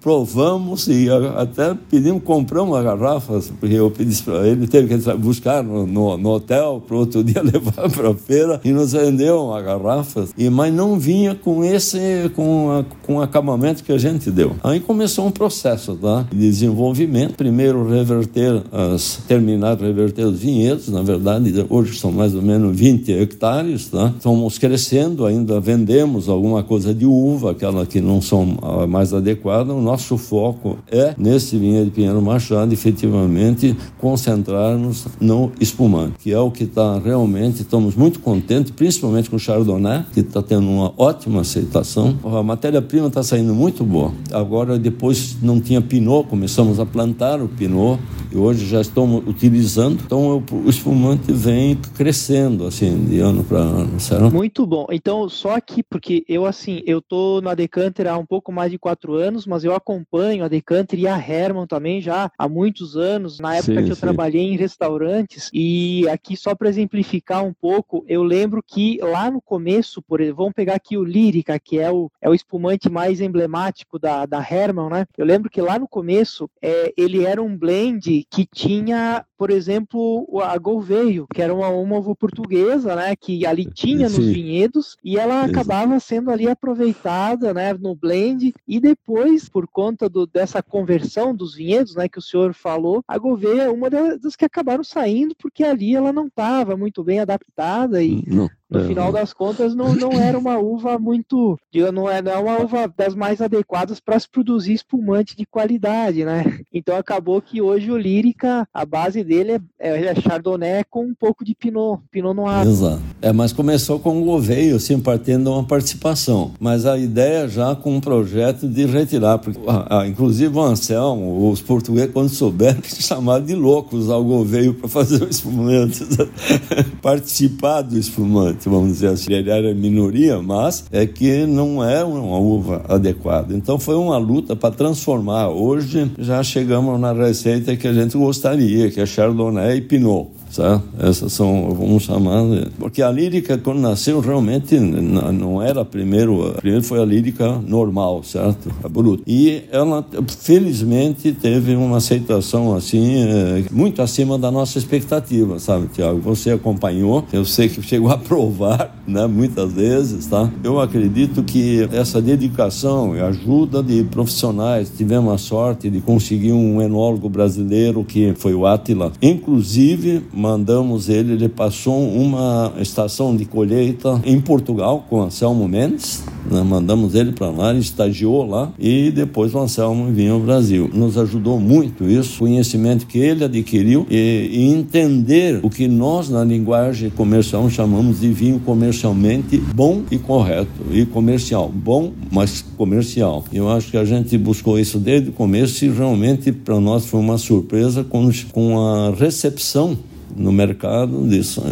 Provamos 0.00 0.86
e 0.88 1.08
até 1.36 1.74
pedimos, 1.90 2.22
compramos 2.22 2.76
uma 2.76 2.82
garrafa, 2.82 3.40
porque 3.58 3.74
eu 3.74 3.90
pedi 3.90 4.22
para 4.22 4.46
ele, 4.46 4.66
teve 4.66 4.96
que 4.96 5.12
buscar 5.14 5.62
no, 5.62 5.86
no, 5.86 6.16
no 6.16 6.30
hotel, 6.30 6.82
para 6.86 6.96
outro 6.96 7.22
dia 7.24 7.42
levar 7.42 7.90
para 7.90 8.10
a 8.10 8.14
feira, 8.14 8.60
e 8.64 8.72
nos 8.72 8.92
vendeu 8.92 9.46
uma 9.46 9.60
garrafa, 9.60 10.26
e, 10.36 10.48
mas 10.48 10.72
não 10.72 10.98
vinha 10.98 11.34
com 11.34 11.64
esse, 11.64 12.30
com, 12.34 12.70
a, 12.70 12.84
com 13.04 13.16
o 13.16 13.22
acabamento 13.22 13.82
que 13.82 13.92
a 13.92 13.98
gente 13.98 14.30
deu. 14.30 14.56
Aí 14.62 14.80
começou 14.80 15.26
um 15.26 15.30
processo 15.30 15.94
tá, 15.96 16.26
de 16.30 16.38
desenvolvimento, 16.38 17.34
primeiro 17.34 17.88
reverter, 17.88 18.62
as, 18.72 19.20
terminar 19.26 19.76
reverter 19.78 20.26
os 20.26 20.38
vinhedos, 20.38 20.88
na 20.88 21.02
verdade, 21.02 21.66
hoje 21.68 21.98
são 21.98 22.12
mais 22.12 22.34
ou 22.34 22.42
menos 22.42 22.76
20 22.76 23.12
hectares, 23.12 23.88
tá? 23.88 24.12
estamos 24.16 24.58
crescendo, 24.58 25.26
ainda 25.26 25.60
vendemos 25.60 26.28
alguma 26.28 26.62
coisa 26.62 26.94
de 26.94 27.04
uva, 27.04 27.52
aquela 27.52 27.84
que 27.84 28.00
não 28.00 28.20
são 28.20 28.56
mais 28.88 29.12
adequadas, 29.12 29.55
o 29.62 29.80
nosso 29.80 30.16
foco 30.16 30.78
é, 30.90 31.14
nesse 31.16 31.56
vinhedo 31.56 31.86
de 31.86 31.90
Pinheiro 31.90 32.20
Machado, 32.20 32.72
efetivamente 32.72 33.76
concentrarmos 33.98 35.06
no 35.20 35.52
espumante, 35.60 36.14
que 36.18 36.32
é 36.32 36.38
o 36.38 36.50
que 36.50 36.64
está 36.64 36.98
realmente, 36.98 37.62
estamos 37.62 37.94
muito 37.94 38.20
contentes, 38.20 38.70
principalmente 38.70 39.30
com 39.30 39.36
o 39.36 39.38
Chardonnay, 39.38 40.04
que 40.12 40.20
está 40.20 40.42
tendo 40.42 40.68
uma 40.68 40.92
ótima 40.96 41.40
aceitação. 41.40 42.18
A 42.24 42.42
matéria-prima 42.42 43.08
está 43.08 43.22
saindo 43.22 43.54
muito 43.54 43.84
boa. 43.84 44.12
Agora, 44.32 44.78
depois 44.78 45.36
não 45.42 45.60
tinha 45.60 45.80
Pinot, 45.80 46.28
começamos 46.28 46.80
a 46.80 46.86
plantar 46.86 47.40
o 47.40 47.48
Pinot, 47.48 48.00
e 48.32 48.36
hoje 48.36 48.66
já 48.66 48.80
estamos 48.80 49.26
utilizando, 49.26 50.02
então 50.04 50.42
o 50.50 50.68
espumante 50.68 51.32
vem 51.32 51.76
crescendo, 51.94 52.66
assim, 52.66 53.04
de 53.04 53.20
ano 53.20 53.44
para 53.44 53.58
ano, 53.58 54.00
certo? 54.00 54.32
Muito 54.32 54.66
bom. 54.66 54.86
Então, 54.90 55.28
só 55.28 55.54
aqui, 55.54 55.82
porque 55.82 56.24
eu, 56.28 56.44
assim, 56.44 56.82
eu 56.84 57.00
tô 57.00 57.40
na 57.40 57.54
Decanter 57.54 58.08
há 58.08 58.18
um 58.18 58.26
pouco 58.26 58.52
mais 58.52 58.70
de 58.70 58.78
quatro 58.78 59.14
anos, 59.14 59.45
mas 59.46 59.64
eu 59.64 59.74
acompanho 59.74 60.44
a 60.44 60.48
Decanter 60.48 60.98
e 60.98 61.06
a 61.06 61.16
Herman 61.16 61.66
também 61.66 62.00
já 62.00 62.30
há 62.36 62.48
muitos 62.48 62.96
anos, 62.96 63.38
na 63.38 63.56
época 63.56 63.80
sim, 63.80 63.84
que 63.84 63.90
eu 63.90 63.96
sim. 63.96 64.00
trabalhei 64.00 64.42
em 64.42 64.56
restaurantes. 64.56 65.50
E 65.52 66.08
aqui, 66.08 66.36
só 66.36 66.54
para 66.54 66.68
exemplificar 66.68 67.44
um 67.44 67.52
pouco, 67.52 68.04
eu 68.08 68.22
lembro 68.22 68.62
que 68.62 68.98
lá 69.02 69.30
no 69.30 69.40
começo, 69.40 70.02
por 70.02 70.20
exemplo, 70.20 70.38
vamos 70.38 70.54
pegar 70.54 70.74
aqui 70.74 70.96
o 70.96 71.04
Lírica, 71.04 71.58
que 71.58 71.78
é 71.78 71.90
o, 71.90 72.10
é 72.20 72.28
o 72.28 72.34
espumante 72.34 72.88
mais 72.88 73.20
emblemático 73.20 73.98
da, 73.98 74.26
da 74.26 74.38
Herman, 74.38 74.90
né? 74.90 75.06
Eu 75.16 75.24
lembro 75.24 75.50
que 75.50 75.60
lá 75.60 75.78
no 75.78 75.88
começo 75.88 76.48
é, 76.60 76.92
ele 76.96 77.24
era 77.24 77.42
um 77.42 77.56
blend 77.56 78.26
que 78.30 78.46
tinha, 78.46 79.24
por 79.36 79.50
exemplo, 79.50 80.26
a 80.42 80.56
Gouveio, 80.58 81.26
que 81.32 81.42
era 81.42 81.54
uma, 81.54 81.68
uva 81.68 82.14
portuguesa, 82.14 82.94
né? 82.96 83.14
Que 83.16 83.46
ali 83.46 83.66
tinha 83.66 84.08
nos 84.08 84.26
vinhedos 84.26 84.96
e 85.04 85.18
ela 85.18 85.44
acabava 85.44 85.98
sendo 86.00 86.30
ali 86.30 86.48
aproveitada, 86.48 87.52
né? 87.52 87.72
No 87.74 87.94
blend 87.94 88.54
e 88.66 88.80
depois 88.80 89.48
por 89.48 89.66
conta 89.66 90.08
do, 90.08 90.26
dessa 90.26 90.62
conversão 90.62 91.34
dos 91.34 91.54
vinhedos, 91.54 91.94
né, 91.94 92.08
que 92.08 92.18
o 92.18 92.22
senhor 92.22 92.54
falou, 92.54 93.02
a 93.06 93.18
Gouveia 93.18 93.62
é 93.62 93.70
uma 93.70 93.88
das 93.90 94.36
que 94.36 94.44
acabaram 94.44 94.84
saindo 94.84 95.34
porque 95.36 95.64
ali 95.64 95.94
ela 95.94 96.12
não 96.12 96.26
estava 96.26 96.76
muito 96.76 97.02
bem 97.02 97.20
adaptada 97.20 98.02
e 98.02 98.22
não. 98.26 98.48
No 98.68 98.80
é. 98.80 98.84
final 98.88 99.12
das 99.12 99.32
contas, 99.32 99.76
não, 99.76 99.94
não 99.94 100.12
era 100.12 100.36
uma 100.36 100.58
uva 100.58 100.98
muito. 100.98 101.56
Não 101.94 102.10
é, 102.10 102.20
não 102.20 102.32
é 102.32 102.36
uma 102.36 102.62
uva 102.62 102.92
das 102.96 103.14
mais 103.14 103.40
adequadas 103.40 104.00
para 104.00 104.18
se 104.18 104.28
produzir 104.28 104.72
espumante 104.72 105.36
de 105.36 105.46
qualidade, 105.46 106.24
né? 106.24 106.58
Então 106.74 106.96
acabou 106.96 107.40
que 107.40 107.62
hoje 107.62 107.90
o 107.92 107.96
Lírica, 107.96 108.66
a 108.74 108.84
base 108.84 109.22
dele 109.22 109.52
é, 109.52 109.60
é, 109.78 110.04
é 110.06 110.14
Chardonnay 110.20 110.82
com 110.90 111.04
um 111.04 111.14
pouco 111.14 111.44
de 111.44 111.54
Pinot, 111.54 112.02
Pinot 112.10 112.34
Noir. 112.34 112.66
Exato. 112.66 113.00
É, 113.22 113.32
mas 113.32 113.52
começou 113.52 114.00
com 114.00 114.20
o 114.20 114.24
Gouveio, 114.24 114.76
assim, 114.76 114.98
partindo 114.98 115.44
de 115.44 115.48
uma 115.50 115.64
participação. 115.64 116.52
Mas 116.58 116.86
a 116.86 116.98
ideia 116.98 117.48
já 117.48 117.76
com 117.76 117.96
um 117.96 118.00
projeto 118.00 118.66
de 118.66 118.84
retirar, 118.84 119.38
porque, 119.38 119.60
ah, 119.68 120.00
ah 120.00 120.06
inclusive 120.08 120.56
o 120.56 120.60
Anselmo, 120.60 121.50
os 121.50 121.62
portugueses, 121.62 122.12
quando 122.12 122.30
souberam, 122.30 122.82
chamaram 122.82 123.44
de 123.44 123.54
loucos 123.54 124.06
usar 124.06 124.16
o 124.16 124.24
Gouveio 124.24 124.74
para 124.74 124.88
fazer 124.88 125.22
o 125.22 125.28
espumante, 125.28 126.04
participar 127.00 127.82
do 127.82 127.96
espumante 127.96 128.55
vamos 128.64 128.92
dizer 128.92 129.08
assim. 129.08 129.32
Ele 129.32 129.50
era 129.50 129.74
minoria, 129.74 130.40
mas 130.40 130.84
é 130.90 131.06
que 131.06 131.46
não 131.46 131.84
é 131.84 132.02
uma 132.04 132.38
uva 132.38 132.84
adequada. 132.88 133.54
Então 133.54 133.78
foi 133.78 133.94
uma 133.96 134.18
luta 134.18 134.56
para 134.56 134.74
transformar. 134.74 135.48
Hoje 135.48 136.10
já 136.18 136.42
chegamos 136.42 136.98
na 137.00 137.12
receita 137.12 137.76
que 137.76 137.86
a 137.86 137.92
gente 137.92 138.16
gostaria, 138.16 138.90
que 138.90 139.00
é 139.00 139.06
Chardonnay 139.06 139.78
e 139.78 139.80
Pinot 139.80 140.35
certo? 140.56 140.82
Essas 140.98 141.32
são, 141.32 141.74
vamos 141.74 142.02
chamar, 142.02 142.42
porque 142.78 143.02
a 143.02 143.10
lírica 143.10 143.58
quando 143.58 143.80
nasceu 143.80 144.20
realmente 144.20 144.78
não 144.78 145.60
era 145.60 145.84
primeiro, 145.84 146.54
primeiro 146.56 146.82
foi 146.82 147.00
a 147.00 147.04
lírica 147.04 147.60
normal, 147.66 148.22
certo? 148.22 148.70
A 148.82 148.88
bruta. 148.88 149.22
E 149.26 149.62
ela 149.70 150.04
felizmente 150.38 151.32
teve 151.32 151.74
uma 151.74 151.98
aceitação 151.98 152.74
assim 152.74 153.16
é, 153.16 153.64
muito 153.70 154.00
acima 154.00 154.38
da 154.38 154.50
nossa 154.50 154.78
expectativa, 154.78 155.58
sabe, 155.58 155.88
Tiago? 155.88 156.20
Você 156.20 156.50
acompanhou, 156.50 157.24
eu 157.32 157.44
sei 157.44 157.68
que 157.68 157.82
chegou 157.82 158.10
a 158.10 158.16
provar, 158.18 158.96
né, 159.06 159.26
muitas 159.26 159.72
vezes, 159.72 160.26
tá? 160.26 160.50
Eu 160.64 160.80
acredito 160.80 161.42
que 161.42 161.88
essa 161.92 162.20
dedicação 162.22 163.14
e 163.14 163.20
ajuda 163.20 163.82
de 163.82 164.04
profissionais, 164.04 164.90
tivemos 164.96 165.32
a 165.32 165.38
sorte 165.38 165.90
de 165.90 166.00
conseguir 166.00 166.52
um 166.52 166.80
enólogo 166.80 167.28
brasileiro 167.28 168.04
que 168.04 168.32
foi 168.36 168.54
o 168.54 168.66
Atila. 168.66 169.12
Inclusive, 169.20 170.22
mandamos 170.46 171.08
ele, 171.08 171.32
ele 171.32 171.48
passou 171.48 172.08
uma 172.08 172.72
estação 172.78 173.36
de 173.36 173.44
colheita 173.44 174.22
em 174.24 174.40
Portugal 174.40 175.04
com 175.10 175.22
Anselmo 175.22 175.66
Mendes, 175.66 176.22
né? 176.48 176.62
mandamos 176.62 177.16
ele 177.16 177.32
para 177.32 177.50
lá, 177.50 177.70
ele 177.70 177.80
estagiou 177.80 178.46
lá 178.46 178.72
e 178.78 179.10
depois 179.10 179.52
o 179.52 179.58
Anselmo 179.58 180.12
vinha 180.12 180.30
ao 180.30 180.38
Brasil. 180.38 180.88
Nos 180.94 181.18
ajudou 181.18 181.58
muito 181.58 182.04
isso, 182.04 182.38
conhecimento 182.38 183.08
que 183.08 183.18
ele 183.18 183.42
adquiriu 183.42 184.06
e, 184.08 184.48
e 184.52 184.72
entender 184.72 185.58
o 185.64 185.68
que 185.68 185.88
nós 185.88 186.28
na 186.28 186.44
linguagem 186.44 187.10
comercial 187.10 187.68
chamamos 187.68 188.20
de 188.20 188.28
vinho 188.28 188.60
comercialmente 188.60 189.58
bom 189.74 190.02
e 190.12 190.16
correto 190.16 190.70
e 190.92 191.04
comercial, 191.04 191.68
bom, 191.74 192.12
mas 192.30 192.64
comercial. 192.76 193.44
Eu 193.52 193.68
acho 193.68 193.90
que 193.90 193.96
a 193.96 194.04
gente 194.04 194.38
buscou 194.38 194.78
isso 194.78 195.00
desde 195.00 195.30
o 195.30 195.32
começo 195.32 195.84
e 195.84 195.88
realmente 195.88 196.52
para 196.52 196.78
nós 196.78 197.06
foi 197.06 197.18
uma 197.18 197.36
surpresa 197.36 198.04
com, 198.04 198.30
com 198.52 198.78
a 198.78 199.10
recepção 199.10 199.98
no 200.36 200.52
mercado 200.52 201.26
disso. 201.28 201.62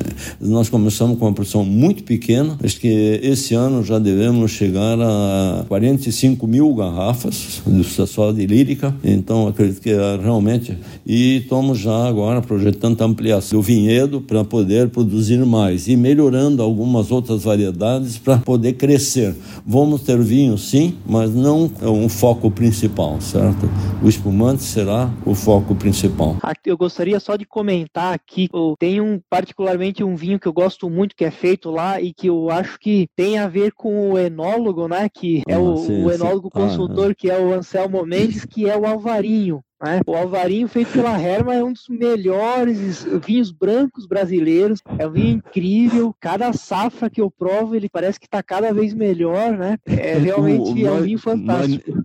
Nós 0.40 0.68
começamos 0.68 1.18
com 1.18 1.26
uma 1.26 1.32
produção 1.32 1.64
muito 1.64 2.02
pequena, 2.02 2.56
acho 2.62 2.80
que 2.80 3.20
esse 3.22 3.54
ano 3.54 3.82
já 3.84 3.98
devemos 3.98 4.50
chegar 4.50 4.98
a 5.00 5.64
45 5.68 6.46
mil 6.46 6.74
garrafas 6.74 7.62
só 8.06 8.32
de 8.32 8.46
lírica, 8.46 8.94
então 9.02 9.48
acredito 9.48 9.80
que 9.80 9.90
é 9.90 10.16
realmente. 10.16 10.76
E 11.06 11.38
estamos 11.38 11.78
já 11.78 12.06
agora 12.06 12.40
projetando 12.40 13.00
a 13.00 13.04
ampliação 13.04 13.58
do 13.58 13.62
vinhedo 13.62 14.20
para 14.20 14.44
poder 14.44 14.88
produzir 14.88 15.44
mais 15.44 15.86
e 15.88 15.96
melhorando 15.96 16.62
algumas 16.62 17.10
outras 17.10 17.44
variedades 17.44 18.18
para 18.18 18.38
poder 18.38 18.74
crescer. 18.74 19.34
Vamos 19.66 20.02
ter 20.02 20.18
vinho, 20.20 20.56
sim, 20.56 20.94
mas 21.06 21.34
não 21.34 21.70
é 21.80 21.88
um 21.88 22.08
foco 22.08 22.50
principal, 22.50 23.20
certo? 23.20 23.68
O 24.02 24.08
espumante 24.08 24.62
será 24.62 25.10
o 25.24 25.34
foco 25.34 25.74
principal. 25.74 26.36
Eu 26.64 26.76
gostaria 26.78 27.20
só 27.20 27.36
de 27.36 27.44
comentar 27.44 28.14
aqui 28.14 28.48
tem 28.78 29.00
um 29.00 29.20
particularmente 29.28 30.04
um 30.04 30.14
vinho 30.14 30.38
que 30.38 30.46
eu 30.46 30.52
gosto 30.52 30.88
muito 30.88 31.16
que 31.16 31.24
é 31.24 31.30
feito 31.30 31.70
lá 31.70 32.00
e 32.00 32.12
que 32.12 32.28
eu 32.28 32.50
acho 32.50 32.78
que 32.78 33.08
tem 33.16 33.38
a 33.38 33.48
ver 33.48 33.72
com 33.72 34.10
o 34.10 34.18
enólogo, 34.18 34.88
né? 34.88 35.08
Que 35.08 35.42
é 35.48 35.54
ah, 35.54 35.60
o, 35.60 35.76
sim, 35.76 36.04
o, 36.04 36.10
enólogo 36.10 36.50
sim. 36.52 36.60
consultor, 36.60 37.10
ah, 37.10 37.14
que 37.14 37.30
é 37.30 37.38
o 37.38 37.52
Anselmo 37.52 38.04
Mendes, 38.04 38.44
que 38.44 38.68
é 38.68 38.76
o 38.76 38.86
Alvarinho. 38.86 39.60
Né? 39.82 40.00
O 40.06 40.14
Alvarinho, 40.14 40.66
feito 40.66 40.92
pela 40.92 41.20
Herma, 41.20 41.54
é 41.54 41.62
um 41.62 41.72
dos 41.72 41.86
melhores 41.90 43.04
vinhos 43.24 43.52
brancos 43.52 44.06
brasileiros. 44.06 44.80
É 44.98 45.06
um 45.06 45.12
vinho 45.12 45.36
incrível. 45.36 46.14
Cada 46.18 46.52
safra 46.52 47.10
que 47.10 47.20
eu 47.20 47.30
provo, 47.30 47.74
ele 47.74 47.88
parece 47.90 48.18
que 48.18 48.26
está 48.26 48.42
cada 48.42 48.72
vez 48.72 48.94
melhor, 48.94 49.52
né? 49.58 49.76
É 49.86 50.14
realmente 50.14 50.82
o, 50.82 50.86
é 50.86 50.90
um 50.90 51.02
vinho 51.02 51.18
fantástico. 51.18 52.03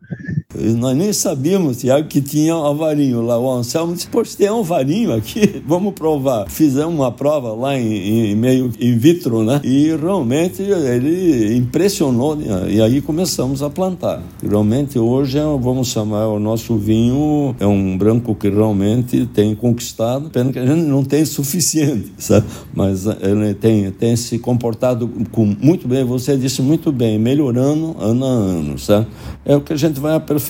Nós, 0.78 0.96
nem 0.96 1.14
sabíamos, 1.14 1.78
Tiago, 1.78 2.08
que 2.08 2.22
tinha 2.22 2.54
Alvarinho 2.54 3.22
lá. 3.22 3.38
O 3.40 3.52
Anselmo 3.52 3.94
disse: 3.94 4.08
Poxa, 4.08 4.38
tem 4.38 4.48
Alvarinho 4.48 5.14
aqui, 5.14 5.62
vamos 5.68 5.94
provar. 5.94 6.50
Fizemos 6.50 6.94
uma 6.94 7.12
prova 7.12 7.54
lá 7.54 7.78
em, 7.78 8.32
em 8.32 8.36
meio 8.36 8.72
in 8.80 8.98
vitro, 8.98 9.44
né? 9.44 9.62
E 9.64 9.96
realmente 9.96 10.62
ele 10.62 11.56
impressionou. 11.56 12.36
Né? 12.36 12.72
E 12.72 12.82
aí 12.82 13.02
começamos 13.02 13.64
a 13.64 13.70
plantar. 13.70 14.22
Realmente 14.42 14.98
hoje, 14.98 15.40
vamos 15.62 15.88
chamar 15.88 16.28
o 16.28 16.40
nosso 16.40 16.76
vinho 16.78 17.20
é 17.60 17.66
um 17.66 17.98
branco 17.98 18.36
que 18.36 18.50
realmente 18.50 19.26
tem 19.28 19.56
conquistado, 19.56 20.30
pena 20.30 20.52
que 20.52 20.60
a 20.60 20.66
gente 20.66 20.86
não 20.86 21.04
tem 21.04 21.24
suficiente, 21.26 22.12
sabe? 22.18 22.46
Mas 22.74 23.06
ele 23.06 23.54
tem, 23.54 23.92
tem 23.92 24.16
se 24.16 24.38
comportado 24.40 25.10
com, 25.32 25.46
muito 25.62 25.88
bem, 25.88 26.04
você 26.04 26.38
disse 26.38 26.62
muito 26.62 26.92
bem, 26.92 27.18
melhorando 27.18 27.96
ano 28.00 28.26
a 28.26 28.30
ano, 28.30 28.80
sabe? 28.80 29.08
É 29.46 29.56
o 29.56 29.62
que 29.62 29.74
a 29.74 29.76
gente 29.76 30.00
vai 30.00 30.16
aperfeiçoando, 30.16 30.49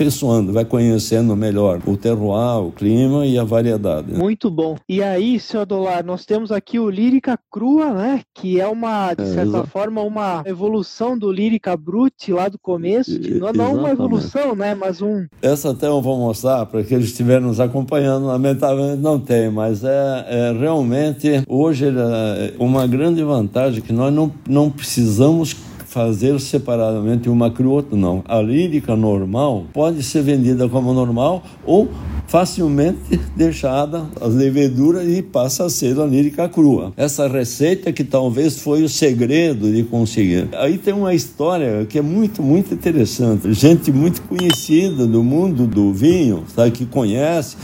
vai 0.51 0.65
conhecendo 0.65 1.35
melhor 1.35 1.81
o 1.85 1.97
terroir, 1.97 2.65
o 2.65 2.71
clima 2.71 3.25
e 3.25 3.37
a 3.37 3.43
variedade. 3.43 4.11
Né? 4.11 4.17
Muito 4.17 4.49
bom. 4.49 4.77
E 4.87 5.01
aí, 5.01 5.39
senhor 5.39 5.65
Dolar, 5.65 6.03
nós 6.03 6.25
temos 6.25 6.51
aqui 6.51 6.79
o 6.79 6.89
Lírica 6.89 7.37
Crua, 7.51 7.93
né? 7.93 8.21
Que 8.33 8.59
é 8.59 8.67
uma, 8.67 9.13
de 9.13 9.23
é, 9.23 9.33
certa 9.33 9.59
é, 9.59 9.65
forma, 9.65 10.01
uma 10.01 10.43
evolução 10.45 11.17
do 11.17 11.31
Lírica 11.31 11.75
Brute 11.75 12.31
lá 12.31 12.47
do 12.47 12.59
começo. 12.59 13.19
Não, 13.39 13.53
não 13.53 13.75
uma 13.75 13.89
evolução, 13.91 14.55
né? 14.55 14.75
Mas 14.75 15.01
um. 15.01 15.25
Essa 15.41 15.71
até 15.71 15.87
eu 15.87 16.01
vou 16.01 16.17
mostrar 16.17 16.65
para 16.65 16.83
que 16.83 16.93
eles 16.93 17.07
estiverem 17.07 17.45
nos 17.45 17.59
acompanhando, 17.59 18.27
lamentavelmente 18.27 19.01
não 19.01 19.19
tem, 19.19 19.49
mas 19.49 19.83
é, 19.83 20.25
é 20.27 20.51
realmente 20.57 21.43
hoje 21.47 21.87
é 21.87 22.53
uma 22.59 22.85
grande 22.87 23.23
vantagem 23.23 23.81
que 23.81 23.93
nós 23.93 24.13
não, 24.13 24.31
não 24.47 24.69
precisamos 24.69 25.55
fazer 25.89 26.39
separadamente 26.39 27.27
uma 27.29 27.49
crua, 27.49 27.83
não. 27.91 28.23
A 28.27 28.39
lírica 28.39 28.95
normal 28.95 29.65
pode 29.73 30.03
ser 30.03 30.21
vendida 30.21 30.69
como 30.69 30.93
normal 30.93 31.43
ou 31.65 31.89
facilmente 32.29 33.19
deixada 33.35 34.05
as 34.21 34.33
leveduras 34.35 35.07
e 35.07 35.21
passa 35.21 35.65
a 35.65 35.69
ser 35.69 35.99
a 35.99 36.05
lírica 36.05 36.47
crua. 36.47 36.93
Essa 36.95 37.27
receita 37.27 37.91
que 37.91 38.03
talvez 38.03 38.59
foi 38.59 38.83
o 38.83 38.89
segredo 38.89 39.71
de 39.71 39.83
conseguir. 39.83 40.47
Aí 40.53 40.77
tem 40.77 40.93
uma 40.93 41.13
história 41.13 41.85
que 41.85 41.97
é 41.97 42.01
muito, 42.01 42.43
muito 42.43 42.73
interessante. 42.73 43.51
Gente 43.51 43.91
muito 43.91 44.21
conhecida 44.21 45.07
do 45.07 45.23
mundo 45.23 45.65
do 45.65 45.91
vinho, 45.91 46.43
sabe, 46.55 46.71
que 46.71 46.85
conhece, 46.85 47.57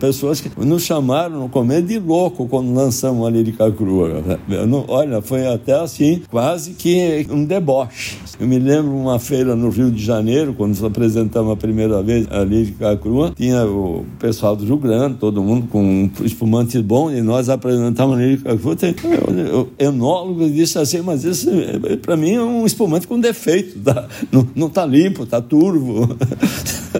pessoas 0.00 0.40
que 0.40 0.50
nos 0.64 0.82
chamaram 0.82 1.38
no 1.38 1.48
começo 1.48 1.82
de 1.82 1.98
louco 1.98 2.48
quando 2.48 2.74
lançamos 2.74 3.24
a 3.26 3.30
lírica 3.30 3.70
crua. 3.70 4.22
Não, 4.66 4.84
olha, 4.88 5.22
foi 5.22 5.46
até 5.46 5.74
assim, 5.74 6.22
quase 6.30 6.72
que 6.72 7.26
um 7.30 7.44
deboche. 7.44 8.18
Eu 8.40 8.48
me 8.48 8.58
lembro 8.58 8.90
uma 8.90 9.20
feira 9.20 9.54
no 9.54 9.70
Rio 9.70 9.90
de 9.90 10.02
Janeiro, 10.02 10.52
quando 10.52 10.84
apresentamos 10.84 11.52
a 11.52 11.56
primeira 11.56 12.02
vez 12.02 12.26
a 12.30 12.42
lírica 12.42 12.96
crua, 12.96 13.32
tinha 13.36 13.64
o 13.64 13.83
pessoal 14.18 14.56
do 14.56 14.64
Rio 14.64 14.76
Grande, 14.76 15.16
todo 15.16 15.42
mundo 15.42 15.66
com 15.68 15.82
um 15.82 16.10
espumante 16.22 16.80
bom, 16.82 17.10
e 17.10 17.22
nós 17.22 17.48
apresentamos. 17.48 18.18
O 18.18 19.68
enólogo 19.78 20.48
disse 20.48 20.78
assim, 20.78 21.00
mas 21.00 21.24
isso 21.24 21.48
para 22.02 22.16
mim 22.16 22.34
é 22.34 22.42
um 22.42 22.66
espumante 22.66 23.06
com 23.06 23.18
defeito, 23.18 23.78
tá? 23.80 24.08
não, 24.30 24.48
não 24.54 24.70
tá 24.70 24.84
limpo, 24.84 25.26
tá 25.26 25.40
turvo. 25.40 26.16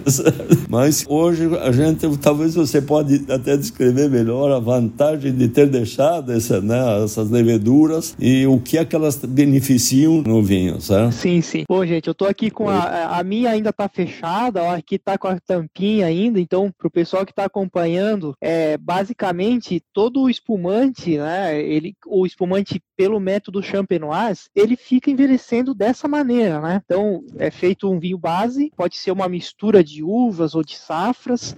mas 0.68 1.04
hoje 1.08 1.48
a 1.58 1.70
gente, 1.72 2.16
talvez 2.18 2.54
você 2.54 2.80
pode 2.82 3.24
até 3.28 3.56
descrever 3.56 4.10
melhor 4.10 4.50
a 4.50 4.58
vantagem 4.58 5.32
de 5.34 5.48
ter 5.48 5.66
deixado 5.66 6.32
essa, 6.32 6.60
né, 6.60 7.04
essas 7.04 7.30
leveduras 7.30 8.14
e 8.18 8.46
o 8.46 8.58
que 8.58 8.78
é 8.78 8.84
que 8.84 8.94
elas 8.94 9.16
beneficiam 9.16 10.22
no 10.22 10.42
vinho, 10.42 10.80
certo? 10.80 11.12
Sim, 11.12 11.40
sim. 11.40 11.64
Pô, 11.66 11.84
gente, 11.86 12.08
eu 12.08 12.14
tô 12.14 12.24
aqui 12.24 12.50
com 12.50 12.68
a, 12.68 13.18
a 13.18 13.24
minha 13.24 13.50
ainda 13.50 13.72
tá 13.72 13.88
fechada, 13.88 14.62
ó, 14.62 14.74
aqui 14.74 14.98
tá 14.98 15.16
com 15.16 15.28
a 15.28 15.38
tampinha 15.38 16.06
ainda, 16.06 16.40
então 16.40 16.72
para 16.76 16.88
o 16.88 16.90
pessoal 16.90 17.24
que 17.24 17.32
está 17.32 17.44
acompanhando, 17.44 18.34
é 18.40 18.76
basicamente 18.76 19.82
todo 19.92 20.22
o 20.22 20.30
espumante, 20.30 21.16
né? 21.18 21.60
Ele, 21.60 21.96
o 22.06 22.26
espumante 22.26 22.82
pelo 22.96 23.20
método 23.20 23.62
champenoise, 23.62 24.48
ele 24.54 24.76
fica 24.76 25.10
envelhecendo 25.10 25.74
dessa 25.74 26.06
maneira, 26.06 26.60
né? 26.60 26.82
Então 26.84 27.24
é 27.37 27.50
feito 27.50 27.90
um 27.90 27.98
vinho 27.98 28.18
base, 28.18 28.72
pode 28.76 28.96
ser 28.96 29.10
uma 29.10 29.28
mistura 29.28 29.82
de 29.82 30.02
uvas 30.02 30.54
ou 30.54 30.62
de 30.62 30.76
safras 30.76 31.54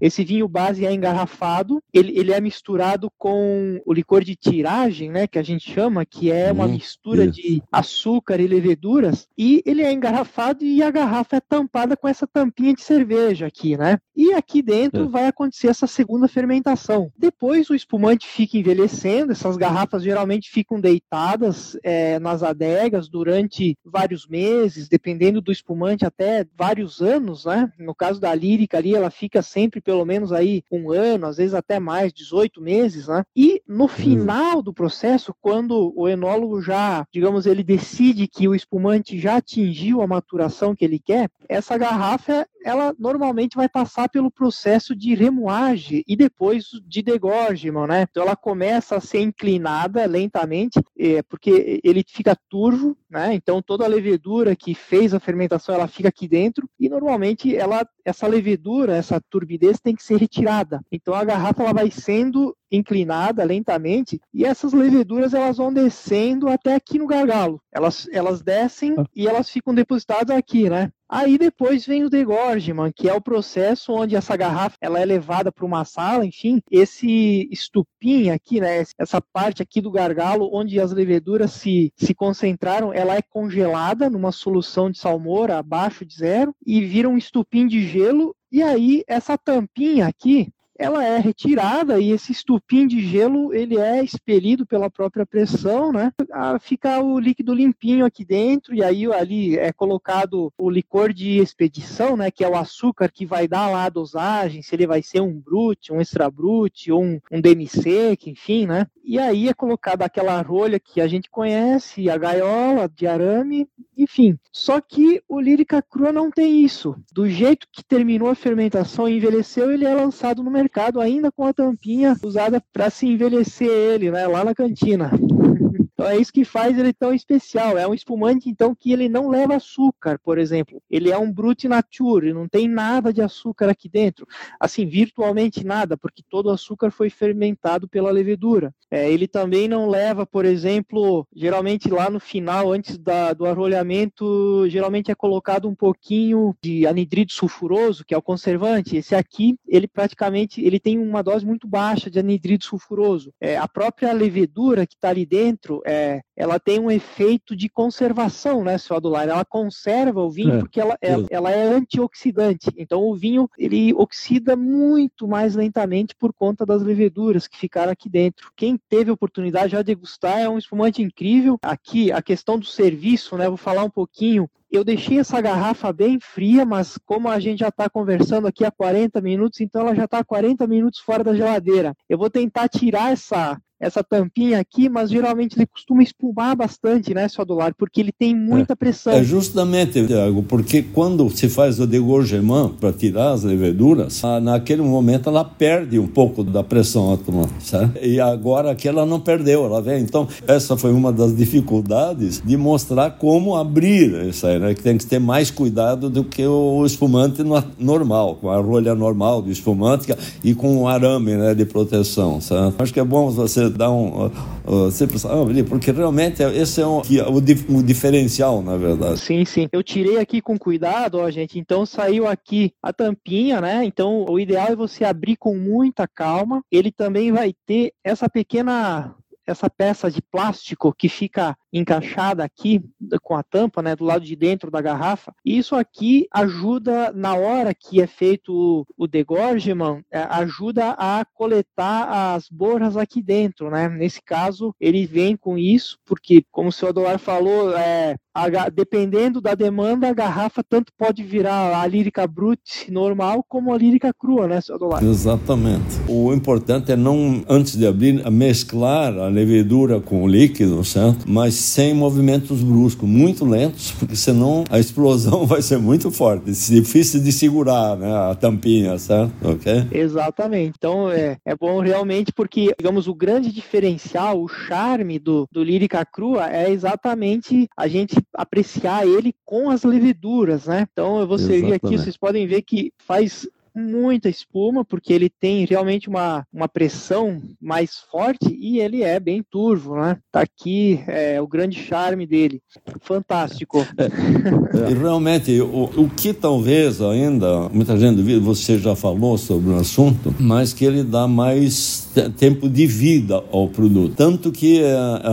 esse 0.00 0.24
vinho 0.24 0.48
base 0.48 0.86
é 0.86 0.92
engarrafado, 0.92 1.82
ele, 1.92 2.18
ele 2.18 2.32
é 2.32 2.40
misturado 2.40 3.10
com 3.18 3.80
o 3.84 3.92
licor 3.92 4.24
de 4.24 4.34
tiragem, 4.34 5.10
né, 5.10 5.26
que 5.26 5.38
a 5.38 5.42
gente 5.42 5.70
chama, 5.70 6.04
que 6.04 6.30
é 6.30 6.50
uma 6.52 6.66
uhum, 6.66 6.72
mistura 6.72 7.24
isso. 7.24 7.32
de 7.32 7.62
açúcar 7.70 8.40
e 8.40 8.46
leveduras, 8.46 9.28
e 9.36 9.62
ele 9.66 9.82
é 9.82 9.92
engarrafado 9.92 10.64
e 10.64 10.82
a 10.82 10.90
garrafa 10.90 11.36
é 11.36 11.40
tampada 11.40 11.96
com 11.96 12.08
essa 12.08 12.26
tampinha 12.26 12.74
de 12.74 12.82
cerveja 12.82 13.46
aqui, 13.46 13.76
né? 13.76 13.98
E 14.16 14.32
aqui 14.34 14.62
dentro 14.62 15.04
é. 15.04 15.08
vai 15.08 15.26
acontecer 15.26 15.68
essa 15.68 15.86
segunda 15.86 16.28
fermentação. 16.28 17.10
Depois 17.16 17.70
o 17.70 17.74
espumante 17.74 18.26
fica 18.26 18.58
envelhecendo, 18.58 19.32
essas 19.32 19.56
garrafas 19.56 20.02
geralmente 20.02 20.50
ficam 20.50 20.80
deitadas 20.80 21.76
é, 21.82 22.18
nas 22.18 22.42
adegas 22.42 23.08
durante 23.08 23.76
vários 23.84 24.26
meses, 24.26 24.88
dependendo 24.88 25.40
do 25.40 25.52
espumante, 25.52 26.04
até 26.04 26.46
vários 26.56 27.00
anos, 27.00 27.44
né? 27.44 27.72
No 27.78 27.94
caso 27.94 28.20
da 28.20 28.34
lírica 28.34 28.78
ali, 28.78 28.94
ela 28.94 29.10
fica 29.10 29.42
sempre 29.42 29.80
pelo 29.90 30.04
menos 30.04 30.32
aí 30.32 30.62
um 30.70 30.92
ano, 30.92 31.26
às 31.26 31.38
vezes 31.38 31.52
até 31.52 31.80
mais, 31.80 32.12
18 32.12 32.62
meses, 32.62 33.08
né? 33.08 33.24
E 33.34 33.60
no 33.66 33.86
hum. 33.86 33.88
final 33.88 34.62
do 34.62 34.72
processo, 34.72 35.34
quando 35.40 35.92
o 35.96 36.08
enólogo 36.08 36.62
já, 36.62 37.04
digamos, 37.12 37.44
ele 37.44 37.64
decide 37.64 38.28
que 38.28 38.46
o 38.46 38.54
espumante 38.54 39.18
já 39.18 39.38
atingiu 39.38 40.00
a 40.00 40.06
maturação 40.06 40.76
que 40.76 40.84
ele 40.84 41.00
quer, 41.00 41.28
essa 41.48 41.76
garrafa 41.76 42.46
ela 42.64 42.94
normalmente 42.98 43.56
vai 43.56 43.68
passar 43.68 44.08
pelo 44.08 44.30
processo 44.30 44.94
de 44.94 45.14
remoagem 45.14 46.02
e 46.06 46.16
depois 46.16 46.66
de 46.86 47.02
degorgement, 47.02 47.86
né? 47.86 48.06
Então 48.10 48.22
ela 48.22 48.36
começa 48.36 48.96
a 48.96 49.00
ser 49.00 49.20
inclinada 49.20 50.04
lentamente, 50.06 50.80
é, 50.98 51.22
porque 51.22 51.80
ele 51.82 52.04
fica 52.06 52.36
turvo, 52.48 52.96
né? 53.08 53.34
Então 53.34 53.62
toda 53.62 53.84
a 53.84 53.88
levedura 53.88 54.54
que 54.54 54.74
fez 54.74 55.14
a 55.14 55.20
fermentação, 55.20 55.74
ela 55.74 55.88
fica 55.88 56.08
aqui 56.08 56.28
dentro 56.28 56.68
e 56.78 56.88
normalmente 56.88 57.56
ela 57.56 57.86
essa 58.04 58.26
levedura, 58.26 58.96
essa 58.96 59.20
turbidez 59.20 59.80
tem 59.80 59.94
que 59.94 60.02
ser 60.02 60.16
retirada. 60.16 60.80
Então 60.90 61.14
a 61.14 61.24
garrafa 61.24 61.62
ela 61.62 61.72
vai 61.72 61.90
sendo 61.90 62.56
inclinada 62.70 63.44
lentamente 63.44 64.20
e 64.32 64.44
essas 64.44 64.72
leveduras 64.72 65.34
elas 65.34 65.56
vão 65.56 65.72
descendo 65.72 66.48
até 66.48 66.74
aqui 66.74 66.98
no 66.98 67.06
gargalo. 67.06 67.60
Elas, 67.72 68.08
elas 68.12 68.42
descem 68.42 68.94
ah. 68.98 69.04
e 69.14 69.26
elas 69.26 69.50
ficam 69.50 69.74
depositadas 69.74 70.36
aqui, 70.36 70.68
né? 70.68 70.90
Aí 71.12 71.36
depois 71.36 71.84
vem 71.84 72.04
o 72.04 72.08
degorgement, 72.08 72.92
que 72.94 73.08
é 73.08 73.12
o 73.12 73.20
processo 73.20 73.92
onde 73.92 74.14
essa 74.14 74.36
garrafa 74.36 74.76
ela 74.80 75.00
é 75.00 75.04
levada 75.04 75.50
para 75.50 75.66
uma 75.66 75.84
sala, 75.84 76.24
enfim, 76.24 76.62
esse 76.70 77.48
estupim 77.50 78.30
aqui, 78.30 78.60
né, 78.60 78.84
essa 78.96 79.20
parte 79.20 79.60
aqui 79.60 79.80
do 79.80 79.90
gargalo 79.90 80.48
onde 80.52 80.78
as 80.78 80.92
leveduras 80.92 81.50
se, 81.50 81.92
se 81.96 82.14
concentraram, 82.14 82.92
ela 82.92 83.16
é 83.16 83.22
congelada 83.22 84.08
numa 84.08 84.30
solução 84.30 84.88
de 84.88 84.98
salmoura 84.98 85.58
abaixo 85.58 86.06
de 86.06 86.14
zero 86.14 86.54
e 86.64 86.80
vira 86.80 87.08
um 87.08 87.18
estupim 87.18 87.66
de 87.66 87.82
gelo 87.88 88.32
e 88.52 88.62
aí 88.62 89.02
essa 89.08 89.36
tampinha 89.36 90.06
aqui 90.06 90.52
ela 90.80 91.04
é 91.04 91.18
retirada 91.18 92.00
e 92.00 92.10
esse 92.10 92.32
estupim 92.32 92.86
de 92.86 93.02
gelo 93.06 93.52
ele 93.52 93.78
é 93.78 94.02
expelido 94.02 94.64
pela 94.64 94.88
própria 94.88 95.26
pressão, 95.26 95.92
né? 95.92 96.10
Ah, 96.32 96.58
fica 96.58 96.98
o 97.02 97.18
líquido 97.18 97.52
limpinho 97.52 98.06
aqui 98.06 98.24
dentro 98.24 98.74
e 98.74 98.82
aí 98.82 99.04
ali 99.12 99.58
é 99.58 99.74
colocado 99.74 100.50
o 100.56 100.70
licor 100.70 101.12
de 101.12 101.36
expedição, 101.36 102.16
né? 102.16 102.30
Que 102.30 102.42
é 102.42 102.48
o 102.48 102.56
açúcar 102.56 103.10
que 103.12 103.26
vai 103.26 103.46
dar 103.46 103.68
lá 103.68 103.84
a 103.84 103.90
dosagem, 103.90 104.62
se 104.62 104.74
ele 104.74 104.86
vai 104.86 105.02
ser 105.02 105.20
um 105.20 105.38
brut, 105.38 105.92
um 105.92 106.00
extra 106.00 106.30
brut 106.30 106.90
ou 106.90 107.04
um, 107.04 107.20
um 107.30 107.40
DMC, 107.42 108.16
enfim, 108.26 108.66
né? 108.66 108.86
E 109.04 109.18
aí 109.18 109.48
é 109.48 109.54
colocada 109.54 110.06
aquela 110.06 110.40
rolha 110.40 110.80
que 110.80 110.98
a 110.98 111.06
gente 111.06 111.28
conhece, 111.28 112.08
a 112.08 112.16
gaiola 112.16 112.88
de 112.88 113.06
arame, 113.06 113.68
enfim. 113.98 114.38
Só 114.50 114.80
que 114.80 115.22
o 115.28 115.38
lírica 115.38 115.82
crua 115.82 116.10
não 116.10 116.30
tem 116.30 116.64
isso. 116.64 116.96
Do 117.12 117.28
jeito 117.28 117.66
que 117.70 117.84
terminou 117.84 118.30
a 118.30 118.34
fermentação 118.34 119.06
e 119.06 119.16
envelheceu, 119.16 119.70
ele 119.70 119.84
é 119.84 119.94
lançado 119.94 120.42
no 120.42 120.50
mercado 120.50 120.69
ainda 121.00 121.30
com 121.30 121.44
a 121.44 121.52
tampinha 121.52 122.16
usada 122.22 122.62
para 122.72 122.90
se 122.90 123.06
envelhecer 123.06 123.68
ele, 123.68 124.10
né, 124.10 124.26
lá 124.26 124.44
na 124.44 124.54
cantina. 124.54 125.10
Então 126.00 126.10
é 126.10 126.16
isso 126.16 126.32
que 126.32 126.46
faz 126.46 126.78
ele 126.78 126.94
tão 126.94 127.12
especial. 127.12 127.76
É 127.76 127.86
um 127.86 127.92
espumante, 127.92 128.48
então, 128.48 128.74
que 128.74 128.90
ele 128.90 129.06
não 129.06 129.28
leva 129.28 129.56
açúcar, 129.56 130.18
por 130.24 130.38
exemplo. 130.38 130.82
Ele 130.88 131.10
é 131.10 131.18
um 131.18 131.30
brut 131.30 131.68
nature, 131.68 132.32
não 132.32 132.48
tem 132.48 132.66
nada 132.66 133.12
de 133.12 133.20
açúcar 133.20 133.68
aqui 133.68 133.86
dentro. 133.86 134.26
Assim, 134.58 134.86
virtualmente 134.86 135.62
nada, 135.62 135.98
porque 135.98 136.22
todo 136.26 136.46
o 136.46 136.52
açúcar 136.52 136.90
foi 136.90 137.10
fermentado 137.10 137.86
pela 137.86 138.10
levedura. 138.10 138.74
É, 138.90 139.12
ele 139.12 139.28
também 139.28 139.68
não 139.68 139.90
leva, 139.90 140.24
por 140.24 140.46
exemplo, 140.46 141.28
geralmente 141.36 141.90
lá 141.90 142.08
no 142.08 142.18
final, 142.18 142.72
antes 142.72 142.96
da, 142.96 143.34
do 143.34 143.44
arrolhamento, 143.44 144.66
geralmente 144.70 145.10
é 145.10 145.14
colocado 145.14 145.68
um 145.68 145.74
pouquinho 145.74 146.56
de 146.62 146.86
anidrido 146.86 147.30
sulfuroso, 147.30 148.06
que 148.06 148.14
é 148.14 148.16
o 148.16 148.22
conservante. 148.22 148.96
Esse 148.96 149.14
aqui, 149.14 149.58
ele 149.68 149.86
praticamente, 149.86 150.64
ele 150.64 150.80
tem 150.80 150.98
uma 150.98 151.22
dose 151.22 151.44
muito 151.44 151.68
baixa 151.68 152.10
de 152.10 152.18
anidrido 152.18 152.64
sulfuroso. 152.64 153.34
É, 153.38 153.58
a 153.58 153.68
própria 153.68 154.14
levedura 154.14 154.86
que 154.86 154.94
está 154.94 155.10
ali 155.10 155.26
dentro, 155.26 155.82
é, 155.90 156.22
ela 156.36 156.60
tem 156.60 156.78
um 156.78 156.90
efeito 156.90 157.56
de 157.56 157.68
conservação, 157.68 158.62
né, 158.62 158.78
seu 158.78 158.96
Adular? 158.96 159.28
Ela 159.28 159.44
conserva 159.44 160.22
o 160.22 160.30
vinho 160.30 160.54
é, 160.54 160.58
porque 160.60 160.80
ela, 160.80 160.96
ela, 161.00 161.26
ela, 161.30 161.50
é 161.50 161.62
antioxidante. 161.62 162.70
Então 162.76 163.02
o 163.02 163.16
vinho 163.16 163.50
ele 163.58 163.92
oxida 163.94 164.54
muito 164.54 165.26
mais 165.26 165.56
lentamente 165.56 166.14
por 166.14 166.32
conta 166.32 166.64
das 166.64 166.82
leveduras 166.82 167.48
que 167.48 167.58
ficaram 167.58 167.90
aqui 167.90 168.08
dentro. 168.08 168.52
Quem 168.54 168.78
teve 168.88 169.10
a 169.10 169.14
oportunidade 169.14 169.72
já 169.72 169.78
de 169.78 169.90
degustar 169.90 170.38
é 170.38 170.48
um 170.48 170.58
espumante 170.58 171.02
incrível. 171.02 171.58
Aqui 171.62 172.12
a 172.12 172.22
questão 172.22 172.58
do 172.58 172.66
serviço, 172.66 173.36
né? 173.36 173.48
Vou 173.48 173.56
falar 173.56 173.82
um 173.82 173.90
pouquinho 173.90 174.48
eu 174.70 174.84
deixei 174.84 175.18
essa 175.18 175.40
garrafa 175.40 175.92
bem 175.92 176.20
fria, 176.20 176.64
mas 176.64 176.96
como 177.04 177.28
a 177.28 177.40
gente 177.40 177.58
já 177.58 177.68
está 177.68 177.90
conversando 177.90 178.46
aqui 178.46 178.64
há 178.64 178.70
40 178.70 179.20
minutos, 179.20 179.60
então 179.60 179.82
ela 179.82 179.96
já 179.96 180.04
está 180.04 180.22
40 180.22 180.64
minutos 180.68 181.00
fora 181.00 181.24
da 181.24 181.34
geladeira. 181.34 181.92
Eu 182.08 182.16
vou 182.16 182.30
tentar 182.30 182.68
tirar 182.68 183.12
essa 183.12 183.60
essa 183.80 184.04
tampinha 184.04 184.60
aqui, 184.60 184.88
mas 184.88 185.10
geralmente 185.10 185.56
ele 185.56 185.66
costuma 185.66 186.02
espumar 186.02 186.54
bastante, 186.54 187.14
né, 187.14 187.26
seu 187.28 187.40
Adular, 187.40 187.74
porque 187.76 188.00
ele 188.00 188.12
tem 188.12 188.34
muita 188.34 188.74
é, 188.74 188.76
pressão. 188.76 189.12
É 189.14 189.24
justamente, 189.24 190.06
Tiago, 190.06 190.42
porque 190.42 190.82
quando 190.82 191.28
se 191.30 191.48
faz 191.48 191.80
o 191.80 191.86
degorgement 191.86 192.74
para 192.78 192.92
tirar 192.92 193.32
as 193.32 193.44
leveduras, 193.44 194.20
naquele 194.42 194.82
momento 194.82 195.30
ela 195.30 195.44
perde 195.44 195.98
um 195.98 196.06
pouco 196.06 196.44
da 196.44 196.62
pressão 196.62 197.14
átomo, 197.14 197.48
certo? 197.60 197.98
E 198.04 198.20
agora 198.20 198.70
aqui 198.70 198.86
ela 198.86 199.06
não 199.06 199.18
perdeu, 199.18 199.64
ela 199.64 199.80
vem. 199.80 200.02
Então, 200.02 200.28
essa 200.46 200.76
foi 200.76 200.92
uma 200.92 201.12
das 201.12 201.34
dificuldades 201.34 202.42
de 202.44 202.56
mostrar 202.56 203.12
como 203.12 203.56
abrir 203.56 204.26
isso 204.26 204.46
aí, 204.46 204.58
né? 204.58 204.74
Que 204.74 204.82
tem 204.82 204.98
que 204.98 205.06
ter 205.06 205.18
mais 205.18 205.50
cuidado 205.50 206.10
do 206.10 206.22
que 206.22 206.44
o 206.46 206.84
espumante 206.84 207.42
normal, 207.78 208.36
com 208.36 208.50
a 208.50 208.58
rolha 208.58 208.94
normal 208.94 209.40
do 209.40 209.50
espumante 209.50 210.14
e 210.44 210.54
com 210.54 210.82
o 210.82 210.88
arame, 210.88 211.36
né, 211.36 211.54
de 211.54 211.64
proteção, 211.64 212.40
certo? 212.40 212.80
Acho 212.82 212.92
que 212.92 213.00
é 213.00 213.04
bom 213.04 213.30
você 213.30 213.69
dar 213.70 213.90
um. 213.90 214.26
Uh, 214.26 214.88
uh, 214.88 215.64
porque 215.68 215.90
realmente 215.90 216.42
esse 216.42 216.80
é 216.80 216.86
um, 216.86 217.00
o, 217.00 217.76
o 217.78 217.82
diferencial, 217.82 218.62
na 218.62 218.76
verdade. 218.76 219.18
Sim, 219.18 219.44
sim. 219.44 219.68
Eu 219.72 219.82
tirei 219.82 220.18
aqui 220.18 220.40
com 220.40 220.58
cuidado, 220.58 221.18
ó, 221.18 221.30
gente. 221.30 221.58
Então 221.58 221.84
saiu 221.86 222.26
aqui 222.26 222.72
a 222.82 222.92
tampinha, 222.92 223.60
né? 223.60 223.84
Então 223.84 224.26
o 224.28 224.38
ideal 224.38 224.68
é 224.68 224.76
você 224.76 225.04
abrir 225.04 225.36
com 225.36 225.56
muita 225.56 226.06
calma. 226.06 226.62
Ele 226.70 226.92
também 226.92 227.32
vai 227.32 227.54
ter 227.66 227.92
essa 228.04 228.28
pequena 228.28 229.14
essa 229.46 229.68
peça 229.68 230.10
de 230.10 230.22
plástico 230.22 230.94
que 230.96 231.08
fica 231.08 231.56
encaixada 231.72 232.44
aqui 232.44 232.82
com 233.22 233.36
a 233.36 233.42
tampa, 233.42 233.82
né, 233.82 233.94
do 233.94 234.04
lado 234.04 234.24
de 234.24 234.34
dentro 234.34 234.70
da 234.70 234.80
garrafa. 234.80 235.32
Isso 235.44 235.74
aqui 235.74 236.26
ajuda 236.32 237.12
na 237.12 237.34
hora 237.34 237.74
que 237.74 238.00
é 238.00 238.06
feito 238.06 238.86
o 238.96 239.06
degorgement, 239.06 240.02
é, 240.10 240.20
ajuda 240.30 240.90
a 240.98 241.24
coletar 241.34 242.34
as 242.34 242.48
borras 242.48 242.96
aqui 242.96 243.22
dentro, 243.22 243.70
né? 243.70 243.88
Nesse 243.88 244.20
caso, 244.22 244.74
ele 244.80 245.06
vem 245.06 245.36
com 245.36 245.56
isso 245.56 245.98
porque, 246.04 246.44
como 246.50 246.68
o 246.68 246.72
senhor 246.72 246.90
Adolar 246.90 247.18
falou, 247.18 247.76
é, 247.76 248.16
a, 248.34 248.68
dependendo 248.68 249.40
da 249.40 249.54
demanda, 249.54 250.08
a 250.08 250.12
garrafa 250.12 250.62
tanto 250.62 250.92
pode 250.96 251.22
virar 251.22 251.80
a 251.80 251.86
lírica 251.86 252.26
brute 252.26 252.90
normal 252.90 253.44
como 253.48 253.72
a 253.72 253.78
lírica 253.78 254.12
crua, 254.12 254.46
né, 254.46 254.60
senhor 254.60 254.76
Adolar? 254.76 255.04
Exatamente. 255.04 256.00
O 256.08 256.32
importante 256.32 256.92
é 256.92 256.96
não, 256.96 257.44
antes 257.48 257.76
de 257.76 257.86
abrir, 257.86 258.28
mesclar 258.30 259.16
a 259.16 259.28
levedura 259.28 260.00
com 260.00 260.22
o 260.22 260.28
líquido, 260.28 260.84
certo? 260.84 261.24
Mas 261.26 261.59
sem 261.60 261.94
movimentos 261.94 262.62
bruscos, 262.62 263.08
muito 263.08 263.44
lentos, 263.44 263.92
porque 263.92 264.16
senão 264.16 264.64
a 264.70 264.78
explosão 264.78 265.44
vai 265.46 265.62
ser 265.62 265.78
muito 265.78 266.10
forte, 266.10 266.50
difícil 266.50 267.20
de 267.22 267.32
segurar, 267.32 267.96
né, 267.96 268.12
a 268.30 268.34
tampinha, 268.34 268.98
certo? 268.98 269.32
Ok? 269.42 269.88
Exatamente. 269.92 270.74
Então 270.76 271.10
é, 271.10 271.36
é 271.44 271.54
bom 271.54 271.80
realmente 271.80 272.32
porque, 272.32 272.72
digamos, 272.78 273.06
o 273.06 273.14
grande 273.14 273.52
diferencial, 273.52 274.40
o 274.42 274.48
charme 274.48 275.18
do, 275.18 275.46
do 275.50 275.62
lírica 275.62 276.04
crua 276.04 276.50
é 276.50 276.70
exatamente 276.70 277.68
a 277.76 277.86
gente 277.88 278.16
apreciar 278.34 279.06
ele 279.06 279.34
com 279.44 279.70
as 279.70 279.82
leveduras, 279.82 280.66
né? 280.66 280.86
Então 280.92 281.20
eu 281.20 281.26
vou 281.26 281.38
servir 281.38 281.74
aqui, 281.74 281.98
vocês 281.98 282.16
podem 282.16 282.46
ver 282.46 282.62
que 282.62 282.92
faz 282.98 283.48
muita 283.80 284.28
espuma, 284.28 284.84
porque 284.84 285.12
ele 285.12 285.28
tem 285.28 285.64
realmente 285.64 286.08
uma, 286.08 286.46
uma 286.52 286.68
pressão 286.68 287.40
mais 287.60 287.96
forte 288.10 288.48
e 288.50 288.80
ele 288.80 289.02
é 289.02 289.18
bem 289.18 289.42
turvo, 289.42 289.96
né? 289.96 290.18
Tá 290.30 290.40
aqui 290.40 291.02
é, 291.06 291.40
o 291.40 291.46
grande 291.46 291.78
charme 291.78 292.26
dele. 292.26 292.60
Fantástico. 293.00 293.86
É, 293.96 294.90
é, 294.90 294.94
realmente, 294.94 295.60
o, 295.60 295.84
o 295.96 296.10
que 296.10 296.32
talvez 296.32 297.00
ainda, 297.00 297.68
muita 297.70 297.96
gente 297.98 298.20
você 298.38 298.78
já 298.78 298.94
falou 298.94 299.36
sobre 299.38 299.70
o 299.70 299.76
assunto, 299.76 300.34
mas 300.38 300.72
que 300.72 300.84
ele 300.84 301.02
dá 301.02 301.26
mais 301.26 302.09
tempo 302.36 302.68
de 302.68 302.86
vida 302.86 303.42
ao 303.52 303.68
produto. 303.68 304.14
Tanto 304.16 304.50
que 304.50 304.82
uh, 304.82 305.26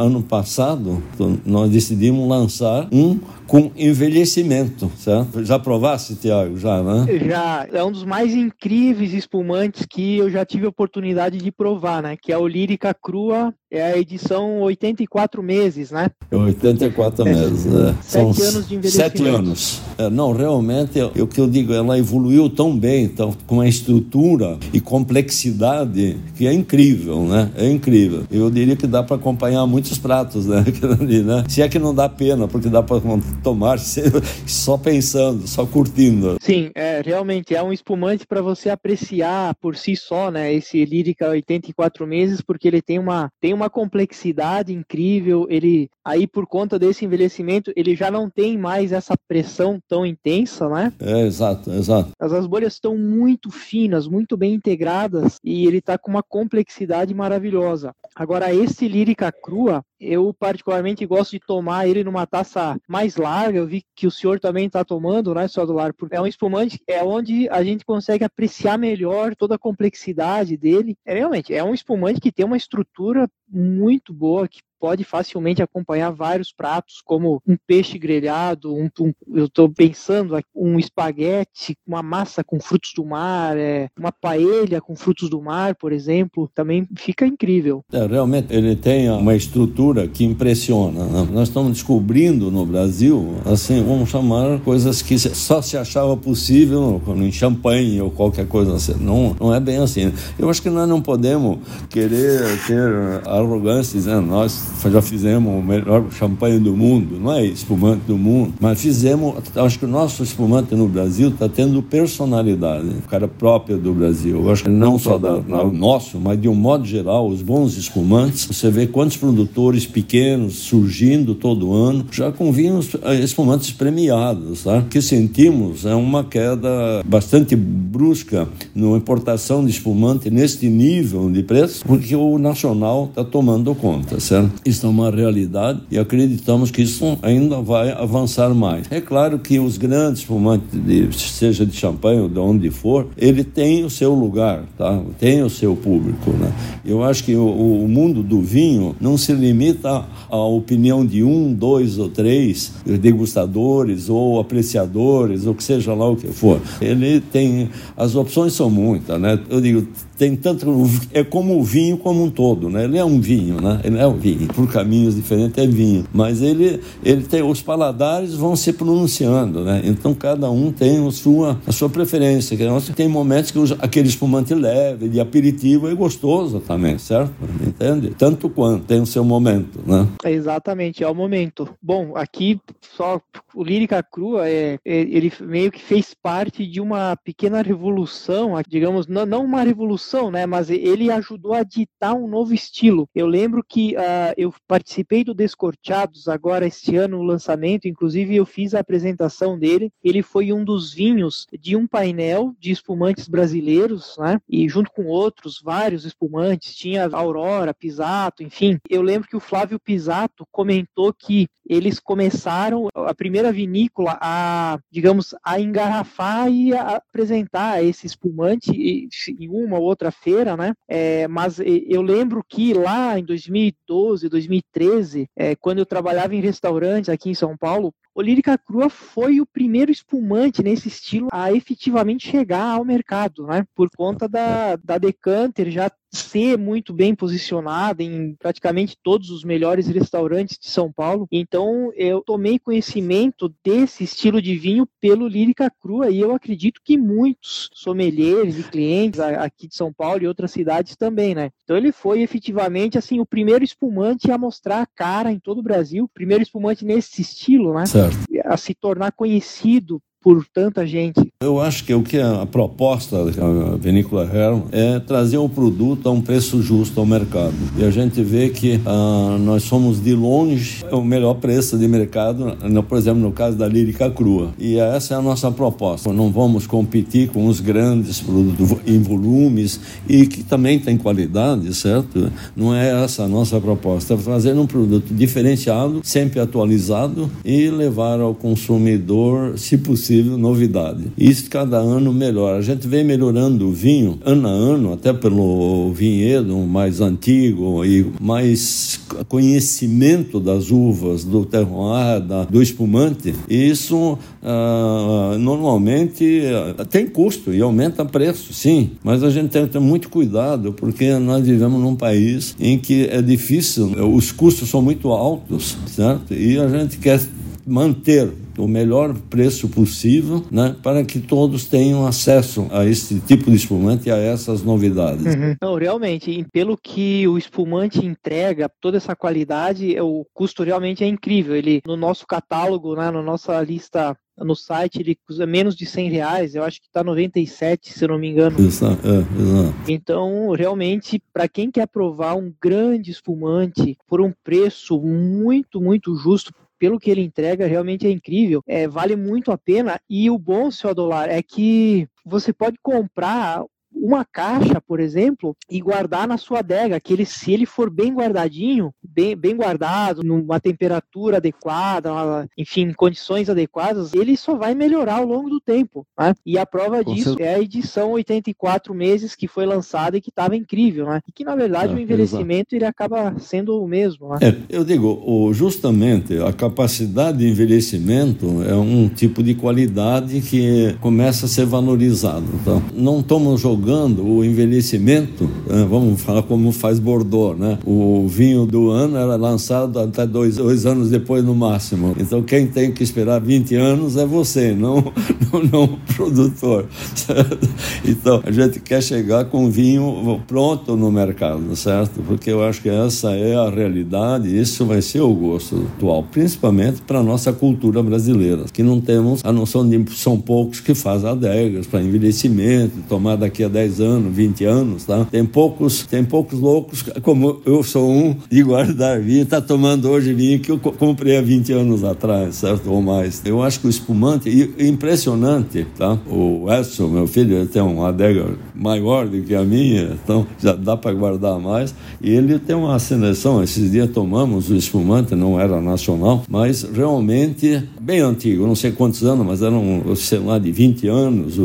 ano 0.00 0.22
passado 0.22 1.02
nós 1.44 1.70
decidimos 1.70 2.28
lançar 2.28 2.88
um 2.92 3.18
com 3.46 3.70
envelhecimento, 3.74 4.90
certo? 4.96 5.42
Já 5.42 5.58
provasse, 5.58 6.16
Tiago? 6.16 6.58
Já, 6.58 6.82
né? 6.82 7.06
Já. 7.26 7.66
É 7.72 7.82
um 7.82 7.90
dos 7.90 8.04
mais 8.04 8.34
incríveis 8.34 9.14
espumantes 9.14 9.86
que 9.88 10.18
eu 10.18 10.30
já 10.30 10.44
tive 10.44 10.66
a 10.66 10.68
oportunidade 10.68 11.38
de 11.38 11.50
provar, 11.50 12.02
né? 12.02 12.16
Que 12.20 12.30
é 12.30 12.36
o 12.36 12.46
Lírica 12.46 12.92
Crua 12.92 13.54
é 13.70 13.82
a 13.82 13.98
edição 13.98 14.60
84 14.60 15.42
meses, 15.42 15.90
né? 15.90 16.10
84 16.32 17.28
é. 17.28 17.34
meses, 17.34 17.64
né? 17.66 17.94
Sete 18.02 18.34
São 18.34 18.48
anos 18.48 18.68
de 18.68 18.74
envelhecimento. 18.76 19.18
Sete 19.18 19.28
anos. 19.28 19.82
É, 19.98 20.08
não, 20.08 20.32
realmente, 20.32 21.00
o 21.00 21.26
que 21.26 21.40
eu 21.40 21.48
digo, 21.48 21.72
ela 21.72 21.98
evoluiu 21.98 22.48
tão 22.48 22.76
bem, 22.76 23.04
então, 23.04 23.34
com 23.46 23.56
uma 23.56 23.68
estrutura 23.68 24.58
e 24.72 24.80
complexidade 24.80 26.16
que 26.36 26.46
é 26.46 26.52
incrível, 26.52 27.24
né? 27.24 27.50
É 27.56 27.68
incrível. 27.68 28.24
Eu 28.30 28.50
diria 28.50 28.76
que 28.76 28.86
dá 28.86 29.02
para 29.02 29.16
acompanhar 29.16 29.66
muitos 29.66 29.98
pratos, 29.98 30.46
né? 30.46 30.64
né? 31.24 31.44
Se 31.48 31.60
é 31.60 31.68
que 31.68 31.78
não 31.78 31.94
dá 31.94 32.08
pena, 32.08 32.48
porque 32.48 32.68
dá 32.68 32.82
para 32.82 33.00
tomar 33.42 33.78
só 34.46 34.78
pensando, 34.78 35.46
só 35.46 35.66
curtindo. 35.66 36.38
Sim, 36.40 36.70
é, 36.74 37.02
realmente 37.04 37.54
é 37.54 37.62
um 37.62 37.72
espumante 37.72 38.26
para 38.26 38.40
você 38.40 38.70
apreciar 38.70 39.54
por 39.56 39.76
si 39.76 39.94
só, 39.94 40.30
né? 40.30 40.52
Esse 40.54 40.84
Lírica 40.84 41.28
84 41.28 42.06
meses, 42.06 42.40
porque 42.40 42.68
ele 42.68 42.80
tem 42.80 42.98
uma, 42.98 43.28
tem 43.40 43.52
uma 43.52 43.57
complexidade 43.70 44.74
incrível. 44.74 45.46
Ele, 45.48 45.88
aí 46.04 46.26
por 46.26 46.46
conta 46.46 46.78
desse 46.78 47.04
envelhecimento, 47.04 47.72
ele 47.74 47.96
já 47.96 48.10
não 48.10 48.28
tem 48.28 48.58
mais 48.58 48.92
essa 48.92 49.14
pressão 49.26 49.80
tão 49.88 50.04
intensa, 50.04 50.68
né? 50.68 50.92
É, 51.00 51.22
exato, 51.22 51.72
exato. 51.72 52.10
As, 52.18 52.32
as 52.32 52.46
bolhas 52.46 52.74
estão 52.74 52.96
muito 52.98 53.50
finas, 53.50 54.06
muito 54.06 54.36
bem 54.36 54.54
integradas 54.54 55.38
e 55.42 55.66
ele 55.66 55.78
está 55.78 55.96
com 55.96 56.10
uma 56.10 56.22
complexidade 56.22 57.14
maravilhosa. 57.14 57.94
Agora, 58.14 58.52
esse 58.52 58.86
Lírica 58.86 59.32
Crua, 59.32 59.82
eu 60.00 60.32
particularmente 60.32 61.04
gosto 61.04 61.32
de 61.32 61.40
tomar 61.40 61.88
ele 61.88 62.04
numa 62.04 62.26
taça 62.26 62.78
mais 62.86 63.16
larga. 63.16 63.58
Eu 63.58 63.66
vi 63.66 63.84
que 63.94 64.06
o 64.06 64.10
senhor 64.10 64.38
também 64.38 64.66
está 64.66 64.84
tomando, 64.84 65.34
né, 65.34 65.48
só 65.48 65.66
do 65.66 65.72
lar, 65.72 65.94
é 66.10 66.20
um 66.20 66.26
espumante 66.26 66.80
é 66.86 67.02
onde 67.02 67.48
a 67.48 67.62
gente 67.62 67.84
consegue 67.84 68.24
apreciar 68.24 68.78
melhor 68.78 69.34
toda 69.34 69.56
a 69.56 69.58
complexidade 69.58 70.56
dele. 70.56 70.96
É 71.04 71.14
realmente 71.14 71.54
é 71.54 71.62
um 71.62 71.74
espumante 71.74 72.20
que 72.20 72.32
tem 72.32 72.46
uma 72.46 72.56
estrutura 72.56 73.28
muito 73.48 74.12
boa, 74.12 74.48
que 74.48 74.60
pode 74.78 75.04
facilmente 75.04 75.62
acompanhar 75.62 76.10
vários 76.10 76.52
pratos, 76.52 77.02
como 77.04 77.42
um 77.46 77.56
peixe 77.66 77.98
grelhado, 77.98 78.74
um, 78.74 78.88
um 79.00 79.12
eu 79.34 79.46
estou 79.46 79.68
pensando 79.68 80.38
um 80.54 80.78
espaguete, 80.78 81.76
uma 81.86 82.02
massa 82.02 82.42
com 82.44 82.60
frutos 82.60 82.92
do 82.94 83.04
mar, 83.04 83.56
é, 83.56 83.88
uma 83.98 84.12
paella 84.12 84.80
com 84.80 84.96
frutos 84.96 85.28
do 85.28 85.40
mar, 85.40 85.74
por 85.74 85.92
exemplo, 85.92 86.50
também 86.54 86.86
fica 86.96 87.26
incrível. 87.26 87.82
É, 87.92 88.06
realmente 88.06 88.54
ele 88.54 88.76
tem 88.76 89.10
uma 89.10 89.34
estrutura 89.34 90.08
que 90.08 90.24
impressiona. 90.24 91.04
Né? 91.04 91.28
Nós 91.30 91.48
estamos 91.48 91.72
descobrindo 91.72 92.50
no 92.50 92.64
Brasil, 92.64 93.36
assim, 93.44 93.82
vamos 93.82 94.08
chamar 94.08 94.60
coisas 94.60 95.02
que 95.02 95.18
só 95.18 95.60
se 95.62 95.76
achava 95.76 96.16
possível 96.16 97.00
em 97.16 97.32
champanhe 97.32 98.00
ou 98.00 98.10
qualquer 98.10 98.46
coisa 98.46 98.74
assim. 98.74 98.94
Não, 99.00 99.36
não 99.38 99.54
é 99.54 99.60
bem 99.60 99.78
assim. 99.78 100.12
Eu 100.38 100.48
acho 100.50 100.62
que 100.62 100.70
nós 100.70 100.88
não 100.88 101.00
podemos 101.00 101.58
querer 101.88 102.42
ter 102.66 103.28
arrogâncias, 103.28 104.06
né? 104.06 104.20
Nós 104.20 104.67
já 104.90 105.02
fizemos 105.02 105.52
o 105.52 105.62
melhor 105.62 106.04
champanhe 106.12 106.58
do 106.58 106.76
mundo, 106.76 107.18
não 107.20 107.32
é 107.32 107.44
espumante 107.44 108.02
do 108.06 108.16
mundo, 108.16 108.54
mas 108.60 108.80
fizemos, 108.80 109.34
acho 109.56 109.78
que 109.78 109.84
o 109.84 109.88
nosso 109.88 110.22
espumante 110.22 110.74
no 110.74 110.88
Brasil 110.88 111.28
está 111.28 111.48
tendo 111.48 111.82
personalidade, 111.82 112.88
cara 113.08 113.26
própria 113.26 113.76
do 113.76 113.92
Brasil. 113.92 114.40
Eu 114.42 114.50
acho 114.50 114.64
que 114.64 114.70
não 114.70 114.98
só 114.98 115.18
da, 115.18 115.38
nosso, 115.72 116.18
mas 116.18 116.40
de 116.40 116.48
um 116.48 116.54
modo 116.54 116.84
geral, 116.84 117.28
os 117.28 117.42
bons 117.42 117.76
espumantes, 117.76 118.46
você 118.46 118.70
vê 118.70 118.86
quantos 118.86 119.16
produtores 119.16 119.86
pequenos 119.86 120.54
surgindo 120.54 121.34
todo 121.34 121.72
ano, 121.72 122.06
já 122.10 122.30
com 122.30 122.52
vinhos 122.52 122.90
eh, 123.02 123.14
espumantes 123.16 123.70
premiados, 123.72 124.64
tá? 124.64 124.84
que 124.88 125.00
sentimos 125.00 125.84
é 125.84 125.94
uma 125.94 126.24
queda 126.24 127.02
bastante 127.04 127.56
brusca 127.56 128.48
na 128.74 128.96
importação 128.96 129.64
de 129.64 129.70
espumante 129.70 130.30
neste 130.30 130.68
nível 130.68 131.30
de 131.30 131.42
preço, 131.42 131.84
porque 131.84 132.14
o 132.14 132.38
nacional 132.38 133.06
está 133.06 133.24
tomando 133.24 133.74
conta, 133.74 134.20
certo? 134.20 134.57
Isso 134.64 134.86
é 134.86 134.88
uma 134.88 135.10
realidade 135.10 135.80
e 135.90 135.98
acreditamos 135.98 136.70
que 136.70 136.82
isso 136.82 137.18
ainda 137.22 137.60
vai 137.60 137.90
avançar 137.90 138.52
mais. 138.54 138.86
É 138.90 139.00
claro 139.00 139.38
que 139.38 139.58
os 139.58 139.76
grandes 139.78 140.22
fumantes, 140.22 140.68
de, 140.72 141.08
seja 141.12 141.64
de 141.64 141.74
champanhe 141.74 142.20
ou 142.20 142.28
de 142.28 142.38
onde 142.38 142.70
for, 142.70 143.06
ele 143.16 143.44
tem 143.44 143.84
o 143.84 143.90
seu 143.90 144.12
lugar, 144.14 144.64
tá? 144.76 145.00
Tem 145.18 145.42
o 145.42 145.50
seu 145.50 145.74
público, 145.76 146.30
né? 146.32 146.52
Eu 146.84 147.02
acho 147.02 147.24
que 147.24 147.34
o, 147.34 147.46
o 147.46 147.88
mundo 147.88 148.22
do 148.22 148.40
vinho 148.40 148.94
não 149.00 149.16
se 149.16 149.32
limita 149.32 150.04
à 150.30 150.36
opinião 150.36 151.04
de 151.04 151.22
um, 151.22 151.52
dois 151.52 151.98
ou 151.98 152.08
três 152.08 152.72
degustadores 152.84 154.08
ou 154.08 154.40
apreciadores 154.40 155.46
ou 155.46 155.54
que 155.54 155.64
seja 155.64 155.94
lá 155.94 156.08
o 156.08 156.16
que 156.16 156.28
for. 156.28 156.60
Ele 156.80 157.20
tem 157.20 157.70
as 157.96 158.14
opções 158.14 158.52
são 158.52 158.70
muitas, 158.70 159.20
né? 159.20 159.38
Eu 159.48 159.60
digo 159.60 159.86
tem 160.18 160.34
tanto 160.34 160.66
é 161.14 161.22
como 161.22 161.58
o 161.58 161.62
vinho 161.62 161.96
como 161.96 162.24
um 162.24 162.28
todo, 162.28 162.68
né? 162.68 162.84
Ele 162.84 162.98
é 162.98 163.04
um 163.04 163.20
vinho, 163.20 163.60
né? 163.60 163.80
Ele 163.84 163.98
é 163.98 164.06
um 164.06 164.16
vinho, 164.16 164.47
por 164.48 164.70
caminhos 164.70 165.14
diferentes 165.14 165.56
é 165.58 165.66
vinho, 165.66 166.04
mas 166.12 166.42
ele 166.42 166.80
ele 167.04 167.22
tem 167.22 167.42
os 167.42 167.62
paladares 167.62 168.34
vão 168.34 168.54
se 168.56 168.72
pronunciando, 168.72 169.64
né? 169.64 169.82
Então 169.84 170.14
cada 170.14 170.50
um 170.50 170.72
tem 170.72 171.06
a 171.06 171.10
sua 171.10 171.58
a 171.66 171.72
sua 171.72 171.88
preferência. 171.88 172.56
Tem 172.94 173.08
momentos 173.08 173.50
que 173.50 173.58
aquele 173.80 174.08
espumante 174.08 174.54
leve, 174.54 175.08
de 175.08 175.20
aperitivo 175.20 175.88
é 175.88 175.94
gostoso 175.94 176.60
também, 176.60 176.98
certo? 176.98 177.32
Entende? 177.66 178.10
Tanto 178.10 178.48
quanto 178.48 178.84
tem 178.84 179.00
o 179.00 179.06
seu 179.06 179.24
momento, 179.24 179.80
né? 179.86 180.06
exatamente, 180.24 181.02
é 181.02 181.08
o 181.08 181.14
momento. 181.14 181.68
Bom, 181.82 182.12
aqui 182.14 182.60
só 182.96 183.20
o 183.54 183.64
Lírica 183.64 184.02
Crua 184.02 184.48
é, 184.48 184.78
é 184.84 185.00
ele 185.00 185.32
meio 185.40 185.70
que 185.70 185.80
fez 185.80 186.14
parte 186.14 186.66
de 186.66 186.80
uma 186.80 187.16
pequena 187.16 187.62
revolução, 187.62 188.52
digamos, 188.68 189.06
não, 189.06 189.44
uma 189.44 189.62
revolução 189.62 189.78
evolução, 189.78 190.30
né? 190.30 190.46
Mas 190.46 190.70
ele 190.70 191.10
ajudou 191.10 191.54
a 191.54 191.62
ditar 191.62 192.14
um 192.14 192.28
novo 192.28 192.52
estilo. 192.52 193.08
Eu 193.14 193.26
lembro 193.26 193.64
que 193.66 193.94
uh, 193.96 194.34
eu 194.38 194.54
participei 194.68 195.24
do 195.24 195.34
Descorteados 195.34 196.28
agora 196.28 196.64
este 196.64 196.94
ano, 196.94 197.18
o 197.18 197.24
lançamento, 197.24 197.88
inclusive 197.88 198.36
eu 198.36 198.46
fiz 198.46 198.72
a 198.72 198.78
apresentação 198.78 199.58
dele. 199.58 199.90
Ele 200.02 200.22
foi 200.22 200.52
um 200.52 200.64
dos 200.64 200.94
vinhos 200.94 201.44
de 201.58 201.74
um 201.74 201.88
painel 201.88 202.54
de 202.56 202.70
espumantes 202.70 203.26
brasileiros, 203.26 204.16
né? 204.16 204.38
E 204.48 204.68
junto 204.68 204.92
com 204.92 205.06
outros, 205.06 205.60
vários 205.60 206.04
espumantes, 206.04 206.76
tinha 206.76 207.08
Aurora, 207.08 207.74
Pisato, 207.74 208.44
enfim. 208.44 208.78
Eu 208.88 209.02
lembro 209.02 209.28
que 209.28 209.36
o 209.36 209.40
Flávio 209.40 209.80
Pisato 209.80 210.46
comentou 210.52 211.12
que 211.12 211.48
eles 211.68 212.00
começaram 212.00 212.88
a 212.94 213.14
primeira 213.14 213.52
vinícola 213.52 214.18
a, 214.20 214.78
digamos, 214.90 215.34
a 215.44 215.60
engarrafar 215.60 216.50
e 216.50 216.72
a 216.72 216.96
apresentar 216.96 217.84
esse 217.84 218.06
espumante 218.06 218.70
em 218.72 219.48
uma 219.48 219.78
ou 219.78 219.84
outra 219.84 220.10
feira, 220.10 220.56
né? 220.56 220.72
É, 220.88 221.28
mas 221.28 221.60
eu 221.60 222.00
lembro 222.00 222.42
que 222.48 222.72
lá 222.72 223.18
em 223.18 223.24
2012, 223.24 224.27
2013, 224.28 225.28
é, 225.36 225.56
quando 225.56 225.78
eu 225.78 225.86
trabalhava 225.86 226.34
em 226.34 226.40
restaurantes 226.40 227.08
aqui 227.08 227.30
em 227.30 227.34
São 227.34 227.56
Paulo, 227.56 227.92
o 228.18 228.20
Lírica 228.20 228.58
Crua 228.58 228.90
foi 228.90 229.40
o 229.40 229.46
primeiro 229.46 229.92
espumante 229.92 230.60
nesse 230.60 230.88
estilo 230.88 231.28
a 231.30 231.52
efetivamente 231.52 232.28
chegar 232.28 232.64
ao 232.64 232.84
mercado, 232.84 233.46
né? 233.46 233.64
Por 233.76 233.88
conta 233.96 234.28
da, 234.28 234.74
da 234.74 234.98
Decanter 234.98 235.70
já 235.70 235.88
ser 236.10 236.56
muito 236.56 236.92
bem 236.92 237.14
posicionada 237.14 238.02
em 238.02 238.34
praticamente 238.36 238.96
todos 239.02 239.30
os 239.30 239.44
melhores 239.44 239.86
restaurantes 239.88 240.58
de 240.58 240.68
São 240.68 240.90
Paulo. 240.90 241.26
Então 241.30 241.92
eu 241.94 242.22
tomei 242.22 242.58
conhecimento 242.58 243.52
desse 243.64 244.04
estilo 244.04 244.40
de 244.40 244.56
vinho 244.56 244.88
pelo 245.00 245.28
Lírica 245.28 245.70
Crua 245.80 246.10
e 246.10 246.18
eu 246.18 246.34
acredito 246.34 246.80
que 246.82 246.96
muitos 246.96 247.68
sommeliers 247.74 248.58
e 248.58 248.62
clientes 248.62 249.20
aqui 249.20 249.68
de 249.68 249.76
São 249.76 249.92
Paulo 249.92 250.22
e 250.22 250.26
outras 250.26 250.50
cidades 250.50 250.96
também, 250.96 251.34
né? 251.34 251.50
Então 251.62 251.76
ele 251.76 251.92
foi 251.92 252.22
efetivamente 252.22 252.96
assim 252.96 253.20
o 253.20 253.26
primeiro 253.26 253.64
espumante 253.64 254.30
a 254.30 254.38
mostrar 254.38 254.80
a 254.82 254.86
cara 254.86 255.30
em 255.30 255.38
todo 255.38 255.58
o 255.58 255.62
Brasil, 255.62 256.10
primeiro 256.12 256.42
espumante 256.42 256.84
nesse 256.84 257.20
estilo, 257.20 257.74
né? 257.74 257.86
Certo. 257.86 258.07
A 258.44 258.56
se 258.56 258.74
tornar 258.74 259.12
conhecido 259.12 260.02
por 260.20 260.46
tanta 260.48 260.86
gente. 260.86 261.27
Eu 261.40 261.60
acho 261.60 261.84
que 261.84 261.94
o 261.94 262.02
que 262.02 262.18
a 262.18 262.44
proposta 262.46 263.24
da 263.24 263.76
Vinícola 263.76 264.24
Herman 264.24 264.64
é 264.72 264.98
trazer 264.98 265.38
o 265.38 265.48
produto 265.48 266.08
a 266.08 266.10
um 266.10 266.20
preço 266.20 266.60
justo 266.60 266.98
ao 266.98 267.06
mercado. 267.06 267.54
E 267.78 267.84
a 267.84 267.92
gente 267.92 268.20
vê 268.24 268.48
que 268.48 268.80
ah, 268.84 269.36
nós 269.38 269.62
somos 269.62 270.02
de 270.02 270.16
longe 270.16 270.84
o 270.90 271.00
melhor 271.00 271.34
preço 271.34 271.78
de 271.78 271.86
mercado, 271.86 272.56
por 272.88 272.98
exemplo, 272.98 273.20
no 273.20 273.30
caso 273.30 273.56
da 273.56 273.68
lírica 273.68 274.10
crua. 274.10 274.52
E 274.58 274.80
essa 274.80 275.14
é 275.14 275.16
a 275.16 275.22
nossa 275.22 275.48
proposta. 275.48 276.12
Não 276.12 276.28
vamos 276.32 276.66
competir 276.66 277.28
com 277.28 277.46
os 277.46 277.60
grandes 277.60 278.20
produtos 278.20 278.76
em 278.84 279.00
volumes 279.00 279.78
e 280.08 280.26
que 280.26 280.42
também 280.42 280.80
tem 280.80 280.98
qualidade, 280.98 281.72
certo? 281.72 282.32
Não 282.56 282.74
é 282.74 283.04
essa 283.04 283.22
a 283.22 283.28
nossa 283.28 283.60
proposta. 283.60 284.14
É 284.14 284.16
fazer 284.16 284.54
um 284.54 284.66
produto 284.66 285.14
diferenciado, 285.14 286.00
sempre 286.02 286.40
atualizado 286.40 287.30
e 287.44 287.70
levar 287.70 288.18
ao 288.18 288.34
consumidor, 288.34 289.56
se 289.56 289.78
possível, 289.78 290.36
novidade. 290.36 291.04
E 291.16 291.27
isso 291.28 291.50
cada 291.50 291.78
ano 291.78 292.12
melhora. 292.12 292.58
A 292.58 292.62
gente 292.62 292.86
vem 292.86 293.04
melhorando 293.04 293.68
o 293.68 293.72
vinho 293.72 294.18
ano 294.24 294.48
a 294.48 294.50
ano, 294.50 294.92
até 294.92 295.12
pelo 295.12 295.92
vinhedo 295.92 296.56
mais 296.58 297.00
antigo 297.00 297.84
e 297.84 298.06
mais 298.20 299.00
conhecimento 299.28 300.40
das 300.40 300.70
uvas, 300.70 301.24
do 301.24 301.44
terroir, 301.44 302.20
da, 302.20 302.44
do 302.44 302.62
espumante. 302.62 303.34
E 303.48 303.68
isso 303.68 304.18
ah, 304.42 305.36
normalmente 305.38 306.42
ah, 306.78 306.84
tem 306.84 307.06
custo 307.06 307.52
e 307.52 307.60
aumenta 307.60 308.04
preço, 308.04 308.52
sim, 308.52 308.92
mas 309.02 309.22
a 309.22 309.30
gente 309.30 309.50
tem 309.50 309.66
que 309.66 309.72
ter 309.72 309.80
muito 309.80 310.08
cuidado 310.08 310.72
porque 310.72 311.12
nós 311.18 311.46
vivemos 311.46 311.80
num 311.80 311.94
país 311.94 312.54
em 312.58 312.78
que 312.78 313.06
é 313.10 313.20
difícil, 313.20 313.92
os 314.14 314.32
custos 314.32 314.68
são 314.68 314.80
muito 314.80 315.08
altos, 315.08 315.76
certo? 315.86 316.32
E 316.32 316.58
a 316.58 316.68
gente 316.68 316.98
quer 316.98 317.20
manter 317.68 318.32
o 318.56 318.66
melhor 318.66 319.14
preço 319.28 319.68
possível, 319.68 320.44
né, 320.50 320.74
para 320.82 321.04
que 321.04 321.20
todos 321.20 321.66
tenham 321.66 322.06
acesso 322.06 322.66
a 322.70 322.84
esse 322.86 323.20
tipo 323.20 323.50
de 323.50 323.56
espumante 323.56 324.08
e 324.08 324.12
a 324.12 324.16
essas 324.16 324.62
novidades. 324.62 325.24
Uhum. 325.24 325.54
Não, 325.60 325.74
realmente, 325.76 326.44
pelo 326.52 326.76
que 326.76 327.28
o 327.28 327.36
espumante 327.36 328.04
entrega, 328.04 328.70
toda 328.80 328.96
essa 328.96 329.14
qualidade, 329.14 329.98
o 330.00 330.24
custo 330.32 330.62
realmente 330.62 331.04
é 331.04 331.06
incrível. 331.06 331.54
Ele 331.54 331.80
no 331.86 331.96
nosso 331.96 332.26
catálogo, 332.26 332.96
né, 332.96 333.10
na 333.10 333.22
nossa 333.22 333.60
lista 333.62 334.16
no 334.44 334.54
site 334.54 335.00
ele 335.00 335.18
custa 335.26 335.46
menos 335.46 335.74
de 335.74 335.84
100 335.84 336.10
reais, 336.10 336.54
eu 336.54 336.62
acho 336.62 336.80
que 336.80 336.86
está 336.86 337.02
97, 337.02 337.92
se 337.92 338.04
eu 338.04 338.08
não 338.08 338.18
me 338.18 338.28
engano. 338.28 338.58
Exato, 338.60 339.06
é, 339.06 339.18
exato. 339.18 339.74
Então, 339.88 340.52
realmente, 340.52 341.20
para 341.32 341.48
quem 341.48 341.70
quer 341.70 341.86
provar 341.86 342.34
um 342.36 342.52
grande 342.60 343.10
espumante 343.10 343.96
por 344.06 344.20
um 344.20 344.32
preço 344.44 345.00
muito, 345.00 345.80
muito 345.80 346.14
justo, 346.16 346.52
pelo 346.78 346.98
que 346.98 347.10
ele 347.10 347.22
entrega, 347.22 347.66
realmente 347.66 348.06
é 348.06 348.10
incrível. 348.10 348.62
É, 348.66 348.86
vale 348.86 349.16
muito 349.16 349.50
a 349.50 349.58
pena. 349.58 350.00
E 350.08 350.30
o 350.30 350.38
bom, 350.38 350.70
seu 350.70 350.90
Adolar, 350.90 351.28
é 351.28 351.42
que 351.42 352.08
você 352.24 352.52
pode 352.52 352.78
comprar 352.82 353.64
uma 354.00 354.24
caixa, 354.24 354.80
por 354.80 355.00
exemplo, 355.00 355.56
e 355.68 355.80
guardar 355.80 356.26
na 356.26 356.36
sua 356.36 356.60
adega, 356.60 357.00
que 357.00 357.12
ele, 357.12 357.26
se 357.26 357.52
ele 357.52 357.66
for 357.66 357.90
bem 357.90 358.14
guardadinho, 358.14 358.92
bem, 359.02 359.36
bem 359.36 359.56
guardado, 359.56 360.22
numa 360.22 360.60
temperatura 360.60 361.38
adequada, 361.38 362.48
enfim, 362.56 362.92
condições 362.92 363.50
adequadas, 363.50 364.14
ele 364.14 364.36
só 364.36 364.54
vai 364.54 364.74
melhorar 364.74 365.16
ao 365.16 365.26
longo 365.26 365.50
do 365.50 365.60
tempo. 365.60 366.06
Né? 366.18 366.34
E 366.46 366.56
a 366.56 366.64
prova 366.64 367.02
Com 367.02 367.12
disso 367.12 367.36
é 367.40 367.56
a 367.56 367.60
edição 367.60 368.12
84 368.12 368.94
meses 368.94 369.34
que 369.34 369.48
foi 369.48 369.66
lançada 369.66 370.16
e 370.16 370.20
que 370.20 370.30
estava 370.30 370.56
incrível, 370.56 371.06
né? 371.06 371.20
E 371.26 371.32
que 371.32 371.44
na 371.44 371.56
verdade 371.56 371.92
é, 371.92 371.96
o 371.96 371.98
envelhecimento 371.98 372.74
ele 372.74 372.84
acaba 372.84 373.34
sendo 373.38 373.82
o 373.82 373.88
mesmo. 373.88 374.28
Né? 374.30 374.38
É, 374.42 374.56
eu 374.68 374.84
digo, 374.84 375.52
justamente 375.52 376.38
a 376.38 376.52
capacidade 376.52 377.38
de 377.38 377.48
envelhecimento 377.48 378.62
é 378.62 378.74
um 378.74 379.08
tipo 379.08 379.42
de 379.42 379.54
qualidade 379.54 380.40
que 380.40 380.96
começa 381.00 381.46
a 381.46 381.48
ser 381.48 381.66
valorizado. 381.66 382.46
Então, 382.54 382.82
não 382.94 383.20
estamos 383.20 383.60
jogando 383.60 383.87
jogando 383.88 384.22
o 384.22 384.44
envelhecimento, 384.44 385.48
né? 385.66 385.86
vamos 385.88 386.20
falar 386.20 386.42
como 386.42 386.70
faz 386.72 386.98
Bordeaux, 386.98 387.58
né? 387.58 387.78
O 387.86 388.28
vinho 388.28 388.66
do 388.66 388.90
ano 388.90 389.16
era 389.16 389.34
lançado 389.36 389.98
até 389.98 390.26
dois, 390.26 390.56
dois 390.56 390.84
anos 390.84 391.08
depois 391.08 391.42
no 391.42 391.54
máximo. 391.54 392.14
Então 392.18 392.42
quem 392.42 392.66
tem 392.66 392.92
que 392.92 393.02
esperar 393.02 393.40
20 393.40 393.74
anos 393.76 394.18
é 394.18 394.26
você, 394.26 394.74
não, 394.74 394.96
não, 395.50 395.62
não 395.72 395.84
o 395.84 395.98
produtor. 396.14 396.86
Então 398.04 398.42
a 398.44 398.50
gente 398.50 398.80
quer 398.80 399.02
chegar 399.02 399.46
com 399.46 399.70
vinho 399.70 400.40
pronto 400.46 400.96
no 400.96 401.10
mercado, 401.10 401.74
certo? 401.76 402.22
Porque 402.26 402.50
eu 402.50 402.62
acho 402.62 402.80
que 402.80 402.88
essa 402.88 403.30
é 403.32 403.54
a 403.54 403.68
realidade, 403.68 404.56
isso 404.56 404.84
vai 404.86 405.02
ser 405.02 405.20
o 405.20 405.32
gosto 405.32 405.86
atual, 405.96 406.22
principalmente 406.22 407.02
para 407.02 407.18
a 407.18 407.22
nossa 407.22 407.52
cultura 407.52 408.02
brasileira, 408.02 408.64
que 408.72 408.82
não 408.82 409.00
temos 409.00 409.44
a 409.44 409.52
noção 409.52 409.88
de 409.88 409.98
são 410.16 410.38
poucos 410.38 410.80
que 410.80 410.94
fazem 410.94 411.28
adegas 411.28 411.86
para 411.86 412.02
envelhecimento, 412.02 412.94
tomar 413.08 413.36
daqui 413.36 413.62
a 413.62 413.67
10 413.68 414.00
anos, 414.00 414.34
20 414.34 414.64
anos, 414.64 415.04
tá? 415.04 415.26
Tem 415.30 415.44
poucos, 415.44 416.04
tem 416.04 416.24
poucos 416.24 416.58
loucos, 416.58 417.02
como 417.22 417.60
eu 417.64 417.82
sou 417.82 418.10
um, 418.10 418.36
de 418.50 418.62
guardar 418.62 419.20
vinho, 419.20 419.46
tá 419.46 419.60
tomando 419.60 420.08
hoje 420.08 420.32
vinho 420.32 420.60
que 420.60 420.70
eu 420.70 420.78
comprei 420.78 421.36
há 421.36 421.42
20 421.42 421.72
anos 421.72 422.04
atrás, 422.04 422.56
certo? 422.56 422.90
Ou 422.90 423.02
mais. 423.02 423.42
Eu 423.44 423.62
acho 423.62 423.80
que 423.80 423.86
o 423.86 423.90
espumante, 423.90 424.48
e 424.48 424.88
impressionante, 424.88 425.86
tá? 425.96 426.18
O 426.26 426.66
Edson, 426.70 427.08
meu 427.08 427.26
filho, 427.26 427.66
tem 427.66 427.82
uma 427.82 428.08
adega 428.08 428.46
maior 428.74 429.26
do 429.26 429.40
que 429.42 429.54
a 429.54 429.64
minha, 429.64 430.16
então 430.22 430.46
já 430.58 430.74
dá 430.74 430.96
para 430.96 431.12
guardar 431.12 431.58
mais. 431.58 431.94
E 432.20 432.30
ele 432.30 432.58
tem 432.58 432.76
uma 432.76 432.98
seleção, 432.98 433.62
esses 433.62 433.90
dias 433.90 434.10
tomamos 434.10 434.70
o 434.70 434.74
espumante, 434.74 435.34
não 435.34 435.58
era 435.60 435.80
nacional, 435.80 436.42
mas 436.48 436.82
realmente 436.82 437.82
bem 438.00 438.20
antigo, 438.20 438.66
não 438.66 438.74
sei 438.74 438.92
quantos 438.92 439.22
anos, 439.24 439.46
mas 439.46 439.62
era 439.62 439.74
um, 439.74 440.14
sei 440.16 440.38
lá, 440.38 440.58
de 440.58 440.70
20 440.70 441.08
anos, 441.08 441.56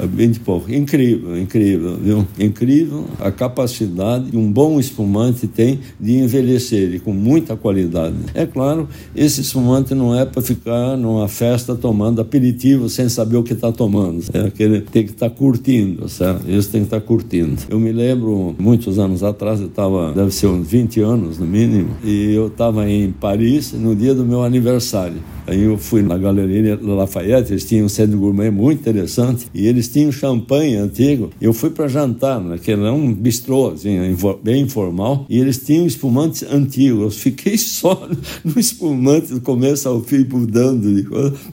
20 0.00 0.36
e 0.36 0.40
pouco. 0.40 0.72
Incrível 0.72 1.31
incrível, 1.38 1.96
viu? 1.96 2.26
Incrível 2.38 3.06
a 3.20 3.30
capacidade 3.30 4.30
que 4.30 4.36
um 4.36 4.50
bom 4.50 4.78
espumante 4.78 5.46
tem 5.46 5.80
de 6.00 6.18
envelhecer 6.18 6.80
ele 6.80 6.98
com 6.98 7.12
muita 7.12 7.56
qualidade. 7.56 8.16
É 8.34 8.46
claro, 8.46 8.88
esse 9.14 9.40
espumante 9.40 9.94
não 9.94 10.18
é 10.18 10.24
para 10.24 10.42
ficar 10.42 10.96
numa 10.96 11.28
festa 11.28 11.74
tomando 11.74 12.20
aperitivo 12.20 12.88
sem 12.88 13.08
saber 13.08 13.36
o 13.36 13.42
que 13.42 13.52
está 13.52 13.72
tomando. 13.72 14.22
É 14.32 14.40
aquele 14.46 14.80
tem 14.80 15.04
que 15.04 15.12
estar 15.12 15.30
tá 15.30 15.34
curtindo, 15.34 16.08
certo? 16.08 16.48
Isso 16.50 16.70
tem 16.70 16.82
que 16.82 16.86
estar 16.86 17.00
tá 17.00 17.06
curtindo. 17.06 17.56
Eu 17.68 17.78
me 17.78 17.92
lembro, 17.92 18.54
muitos 18.58 18.98
anos 18.98 19.22
atrás, 19.22 19.60
eu 19.60 19.66
estava, 19.66 20.12
deve 20.12 20.30
ser 20.30 20.46
uns 20.46 20.66
20 20.68 21.00
anos 21.00 21.38
no 21.38 21.46
mínimo, 21.46 21.90
e 22.04 22.32
eu 22.34 22.48
estava 22.48 22.88
em 22.88 23.10
Paris 23.12 23.72
no 23.72 23.94
dia 23.94 24.14
do 24.14 24.24
meu 24.24 24.42
aniversário. 24.42 25.16
Aí 25.46 25.62
eu 25.62 25.76
fui 25.76 26.02
na 26.02 26.16
Galeria 26.16 26.78
Lafayette, 26.80 27.52
eles 27.52 27.64
tinham 27.64 27.86
um 27.86 27.88
centro 27.88 28.16
gourmet 28.18 28.50
muito 28.50 28.80
interessante, 28.80 29.46
e 29.52 29.66
eles 29.66 29.88
tinham 29.88 30.12
champanhe 30.12 30.76
antigo 30.76 31.21
eu 31.40 31.52
fui 31.52 31.70
para 31.70 31.88
jantar, 31.88 32.40
né, 32.40 32.58
que 32.58 32.70
era 32.70 32.92
um 32.92 33.12
bistrô, 33.12 33.70
assim, 33.70 33.98
bem 34.42 34.62
informal, 34.62 35.26
e 35.28 35.38
eles 35.38 35.58
tinham 35.58 35.86
espumantes 35.86 36.42
antigos. 36.42 37.02
Eu 37.02 37.10
fiquei 37.10 37.56
só 37.58 38.08
no 38.44 38.58
espumante 38.58 39.34
do 39.34 39.40
começo 39.40 39.88
ao 39.88 40.00
fim, 40.00 40.26
mudando. 40.30 40.82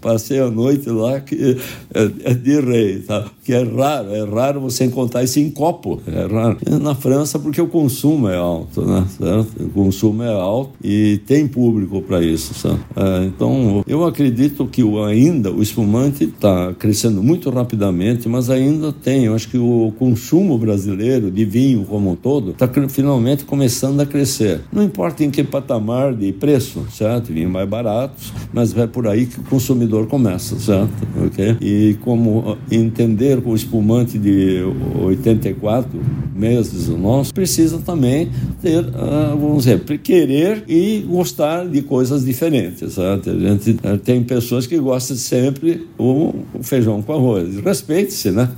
Passei 0.01 0.39
a 0.39 0.49
noite 0.49 0.89
lá 0.89 1.19
que 1.19 1.57
é, 1.93 2.31
é 2.31 2.33
de 2.33 2.59
rei, 2.59 2.99
tá? 2.99 3.29
que 3.49 3.53
é 3.53 3.63
raro, 3.63 4.13
é 4.13 4.23
raro 4.23 4.61
você 4.61 4.85
encontrar 4.85 5.23
isso 5.23 5.39
em 5.39 5.49
copo, 5.49 5.99
é 6.05 6.31
raro. 6.31 6.57
Na 6.79 6.93
França, 6.93 7.39
porque 7.39 7.59
o 7.59 7.67
consumo 7.67 8.29
é 8.29 8.37
alto, 8.37 8.85
né? 8.85 9.03
Certo? 9.17 9.63
O 9.63 9.69
consumo 9.69 10.21
é 10.21 10.31
alto 10.31 10.73
e 10.83 11.19
tem 11.25 11.47
público 11.47 11.99
para 12.03 12.21
isso, 12.21 12.53
certo? 12.53 12.79
É, 12.95 13.25
então, 13.25 13.83
eu 13.87 14.05
acredito 14.05 14.67
que 14.67 14.83
ainda 15.03 15.51
o 15.51 15.63
espumante 15.63 16.25
está 16.25 16.75
crescendo 16.75 17.23
muito 17.23 17.49
rapidamente, 17.49 18.29
mas 18.29 18.51
ainda 18.51 18.93
tem, 18.93 19.25
eu 19.25 19.33
acho 19.33 19.49
que 19.49 19.57
o 19.59 19.93
consumo 19.97 20.57
brasileiro 20.57 21.29
de 21.29 21.45
vinho 21.45 21.85
como 21.85 22.11
um 22.11 22.15
todo 22.15 22.51
está 22.51 22.69
finalmente 22.87 23.45
começando 23.45 23.99
a 23.99 24.05
crescer. 24.05 24.61
Não 24.71 24.83
importa 24.83 25.23
em 25.23 25.29
que 25.29 25.43
patamar 25.43 26.13
de 26.13 26.31
preço, 26.31 26.85
certo? 26.91 27.33
Vinhos 27.33 27.51
mais 27.51 27.67
baratos, 27.67 28.33
mas 28.53 28.75
é 28.77 28.87
por 28.87 29.07
aí 29.07 29.25
que 29.25 29.39
o 29.39 29.43
consumidor 29.43 30.07
começa, 30.07 30.57
certo? 30.59 30.91
Okay? 31.27 31.57
E 31.61 31.97
como 32.01 32.57
entender 32.71 33.41
o 33.45 33.55
espumante 33.55 34.17
de 34.17 34.61
84 35.01 35.99
meses 36.35 36.87
nosso, 36.87 37.33
precisa 37.33 37.79
também 37.79 38.29
ter, 38.61 38.83
uh, 38.83 39.37
vamos 39.37 39.65
dizer, 39.65 39.79
querer 39.99 40.63
e 40.67 41.05
gostar 41.07 41.67
de 41.67 41.81
coisas 41.81 42.23
diferentes, 42.23 42.93
certo? 42.93 43.29
A 43.29 43.37
gente 43.37 43.71
uh, 43.71 43.97
tem 43.97 44.23
pessoas 44.23 44.65
que 44.65 44.77
gostam 44.77 45.17
sempre 45.17 45.87
o, 45.97 46.33
o 46.53 46.63
feijão 46.63 47.01
com 47.01 47.13
arroz. 47.13 47.57
Respeite-se, 47.57 48.31
né? 48.31 48.49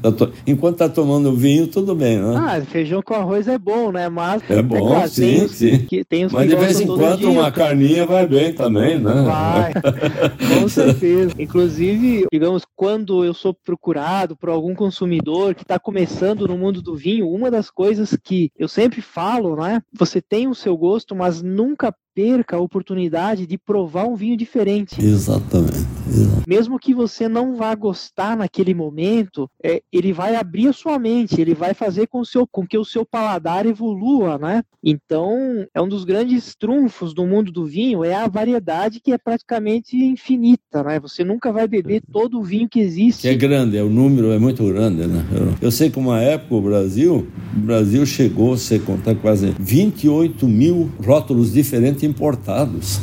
Enquanto 0.46 0.78
tá 0.78 0.90
tomando 0.92 1.34
vinho, 1.36 1.68
tudo 1.68 1.96
bem, 1.96 2.20
né? 2.20 2.36
Ah, 2.38 2.62
feijão 2.62 3.02
com 3.02 3.14
arroz 3.14 3.48
é 3.48 3.58
bom, 3.58 3.92
né? 3.92 4.10
Mas. 4.10 4.44
É 4.50 4.62
bom, 4.62 4.76
é 4.76 4.80
claro, 4.80 5.10
sim, 5.10 5.22
tem 5.22 5.44
os, 5.44 5.52
sim. 5.52 5.80
Que, 5.86 6.04
tem 6.04 6.26
os 6.26 6.34
Mas 6.34 6.50
de 6.50 6.56
vez 6.56 6.80
em 6.80 6.88
quando 6.88 7.20
dia, 7.20 7.30
uma 7.30 7.52
carninha 7.52 8.06
vai 8.06 8.28
bem 8.28 8.54
também, 8.54 9.00
né? 9.00 9.24
Vai, 9.24 9.74
com 10.62 10.68
certeza. 10.68 11.34
Inclusive, 11.40 12.26
digamos, 12.32 12.64
quando 12.76 13.24
eu 13.26 13.34
sou 13.34 13.54
procurado 13.54 14.36
por 14.36 14.50
algum 14.50 14.76
consumidor 14.76 15.56
que 15.56 15.64
está 15.64 15.80
começando 15.80 16.48
no 16.48 16.58
mundo 16.58 16.82
do 16.82 16.96
vinho, 16.96 17.30
uma 17.30 17.50
das 17.50 17.70
coisas 17.70 18.18
que 18.24 18.52
eu 18.58 18.68
sempre 18.68 19.02
falo, 19.02 19.56
né? 19.56 19.82
Você 19.94 20.22
tem 20.22 20.48
o 20.48 20.56
seu 20.56 20.78
gosto, 20.78 21.16
mas 21.16 21.42
nunca 21.42 21.94
perca 22.14 22.58
a 22.58 22.60
oportunidade 22.60 23.48
de 23.48 23.58
provar 23.58 24.06
um 24.06 24.16
vinho 24.16 24.36
diferente. 24.36 25.02
Exatamente. 25.02 26.01
Mesmo 26.48 26.80
que 26.80 26.94
você 26.94 27.28
não 27.28 27.56
vá 27.56 27.74
gostar 27.76 28.36
naquele 28.36 28.74
momento, 28.74 29.50
é, 29.64 29.82
ele 29.92 30.12
vai 30.12 30.36
abrir 30.36 30.68
a 30.68 30.74
sua 30.74 31.00
mente, 31.00 31.40
ele 31.40 31.54
vai 31.54 31.74
fazer 31.74 32.08
com, 32.08 32.24
seu, 32.24 32.48
com 32.48 32.66
que 32.66 32.78
o 32.78 32.86
seu 32.86 33.06
paladar 33.06 33.66
evolua, 33.66 34.38
né? 34.38 34.64
Então, 34.84 35.66
é 35.74 35.82
um 35.82 35.88
dos 35.88 36.04
grandes 36.04 36.56
trunfos 36.56 37.14
do 37.14 37.26
mundo 37.26 37.52
do 37.52 37.66
vinho, 37.66 38.04
é 38.04 38.16
a 38.16 38.28
variedade 38.28 39.00
que 39.00 39.12
é 39.12 39.18
praticamente 39.18 39.96
infinita, 39.96 40.84
né? 40.84 41.00
Você 41.00 41.24
nunca 41.24 41.52
vai 41.52 41.68
beber 41.68 42.02
todo 42.12 42.40
o 42.40 42.44
vinho 42.44 42.68
que 42.68 42.80
existe. 42.80 43.22
Que 43.22 43.28
é 43.30 43.36
grande, 43.36 43.78
é, 43.78 43.84
o 43.84 43.90
número 43.90 44.32
é 44.32 44.40
muito 44.40 44.66
grande, 44.66 45.06
né? 45.06 45.26
Eu, 45.32 45.68
eu 45.68 45.72
sei 45.72 45.90
que 45.90 46.00
uma 46.00 46.20
época 46.20 46.56
o 46.56 46.62
Brasil, 46.62 47.28
o 47.56 47.60
Brasil 47.60 48.06
chegou, 48.06 48.58
você 48.58 48.80
contar 48.80 49.16
quase 49.16 49.56
28 49.60 50.48
mil 50.48 50.92
rótulos 51.06 51.54
diferentes 51.54 52.04
importados. 52.04 53.00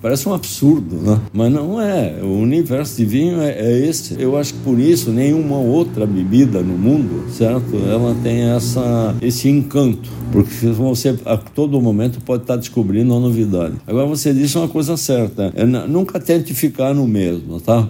Parece 0.00 0.28
um 0.28 0.34
absurdo, 0.34 0.96
né? 0.96 1.20
Mas 1.32 1.52
não 1.52 1.80
é. 1.80 2.20
O 2.22 2.38
universo 2.38 2.96
de 2.96 3.04
vinho 3.04 3.40
é, 3.40 3.50
é 3.50 3.86
esse. 3.86 4.20
Eu 4.20 4.36
acho 4.36 4.54
que 4.54 4.60
por 4.60 4.78
isso 4.78 5.10
nenhuma 5.10 5.58
outra 5.58 6.06
bebida 6.06 6.60
no 6.60 6.76
mundo, 6.76 7.30
certo? 7.30 7.76
Ela 7.88 8.14
tem 8.22 8.42
essa, 8.42 9.14
esse 9.20 9.48
encanto. 9.48 10.08
Porque 10.32 10.66
você 10.66 11.16
a 11.24 11.36
todo 11.36 11.80
momento 11.80 12.20
pode 12.20 12.42
estar 12.42 12.56
descobrindo 12.56 13.12
uma 13.12 13.20
novidade. 13.20 13.76
Agora 13.86 14.06
você 14.06 14.34
disse 14.34 14.58
uma 14.58 14.68
coisa 14.68 14.96
certa. 14.96 15.52
É, 15.54 15.64
nunca 15.64 16.18
tente 16.18 16.52
ficar 16.52 16.94
no 16.94 17.06
mesmo, 17.06 17.60
tá? 17.60 17.88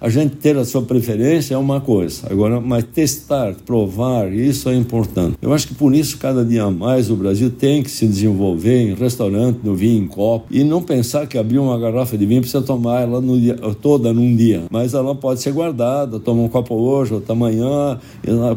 A 0.00 0.08
gente 0.08 0.36
ter 0.36 0.56
a 0.56 0.64
sua 0.64 0.82
preferência 0.82 1.54
é 1.54 1.58
uma 1.58 1.80
coisa. 1.80 2.26
Agora, 2.30 2.60
mas 2.60 2.84
testar, 2.84 3.54
provar, 3.64 4.32
isso 4.32 4.68
é 4.68 4.74
importante. 4.74 5.36
Eu 5.40 5.52
acho 5.52 5.68
que 5.68 5.74
por 5.74 5.94
isso 5.94 6.18
cada 6.18 6.44
dia 6.44 6.68
mais 6.70 7.10
o 7.10 7.16
Brasil 7.16 7.50
tem 7.50 7.82
que 7.82 7.90
se 7.90 8.06
desenvolver 8.06 8.82
em 8.82 8.94
restaurante, 8.94 9.60
no 9.62 9.74
vinho 9.74 10.04
em 10.04 10.06
copo 10.06 10.46
e 10.50 10.64
não 10.68 10.82
pensar 10.82 11.26
que 11.26 11.36
abrir 11.36 11.58
uma 11.58 11.78
garrafa 11.78 12.16
de 12.16 12.26
vinho 12.26 12.40
precisa 12.40 12.62
tomar 12.62 13.02
ela 13.02 13.20
dia, 13.20 13.56
toda 13.80 14.12
num 14.12 14.36
dia, 14.36 14.64
mas 14.70 14.94
ela 14.94 15.14
pode 15.14 15.40
ser 15.40 15.52
guardada, 15.52 16.20
toma 16.20 16.42
um 16.42 16.48
copo 16.48 16.74
hoje, 16.74 17.14
outro 17.14 17.32
amanhã. 17.32 17.98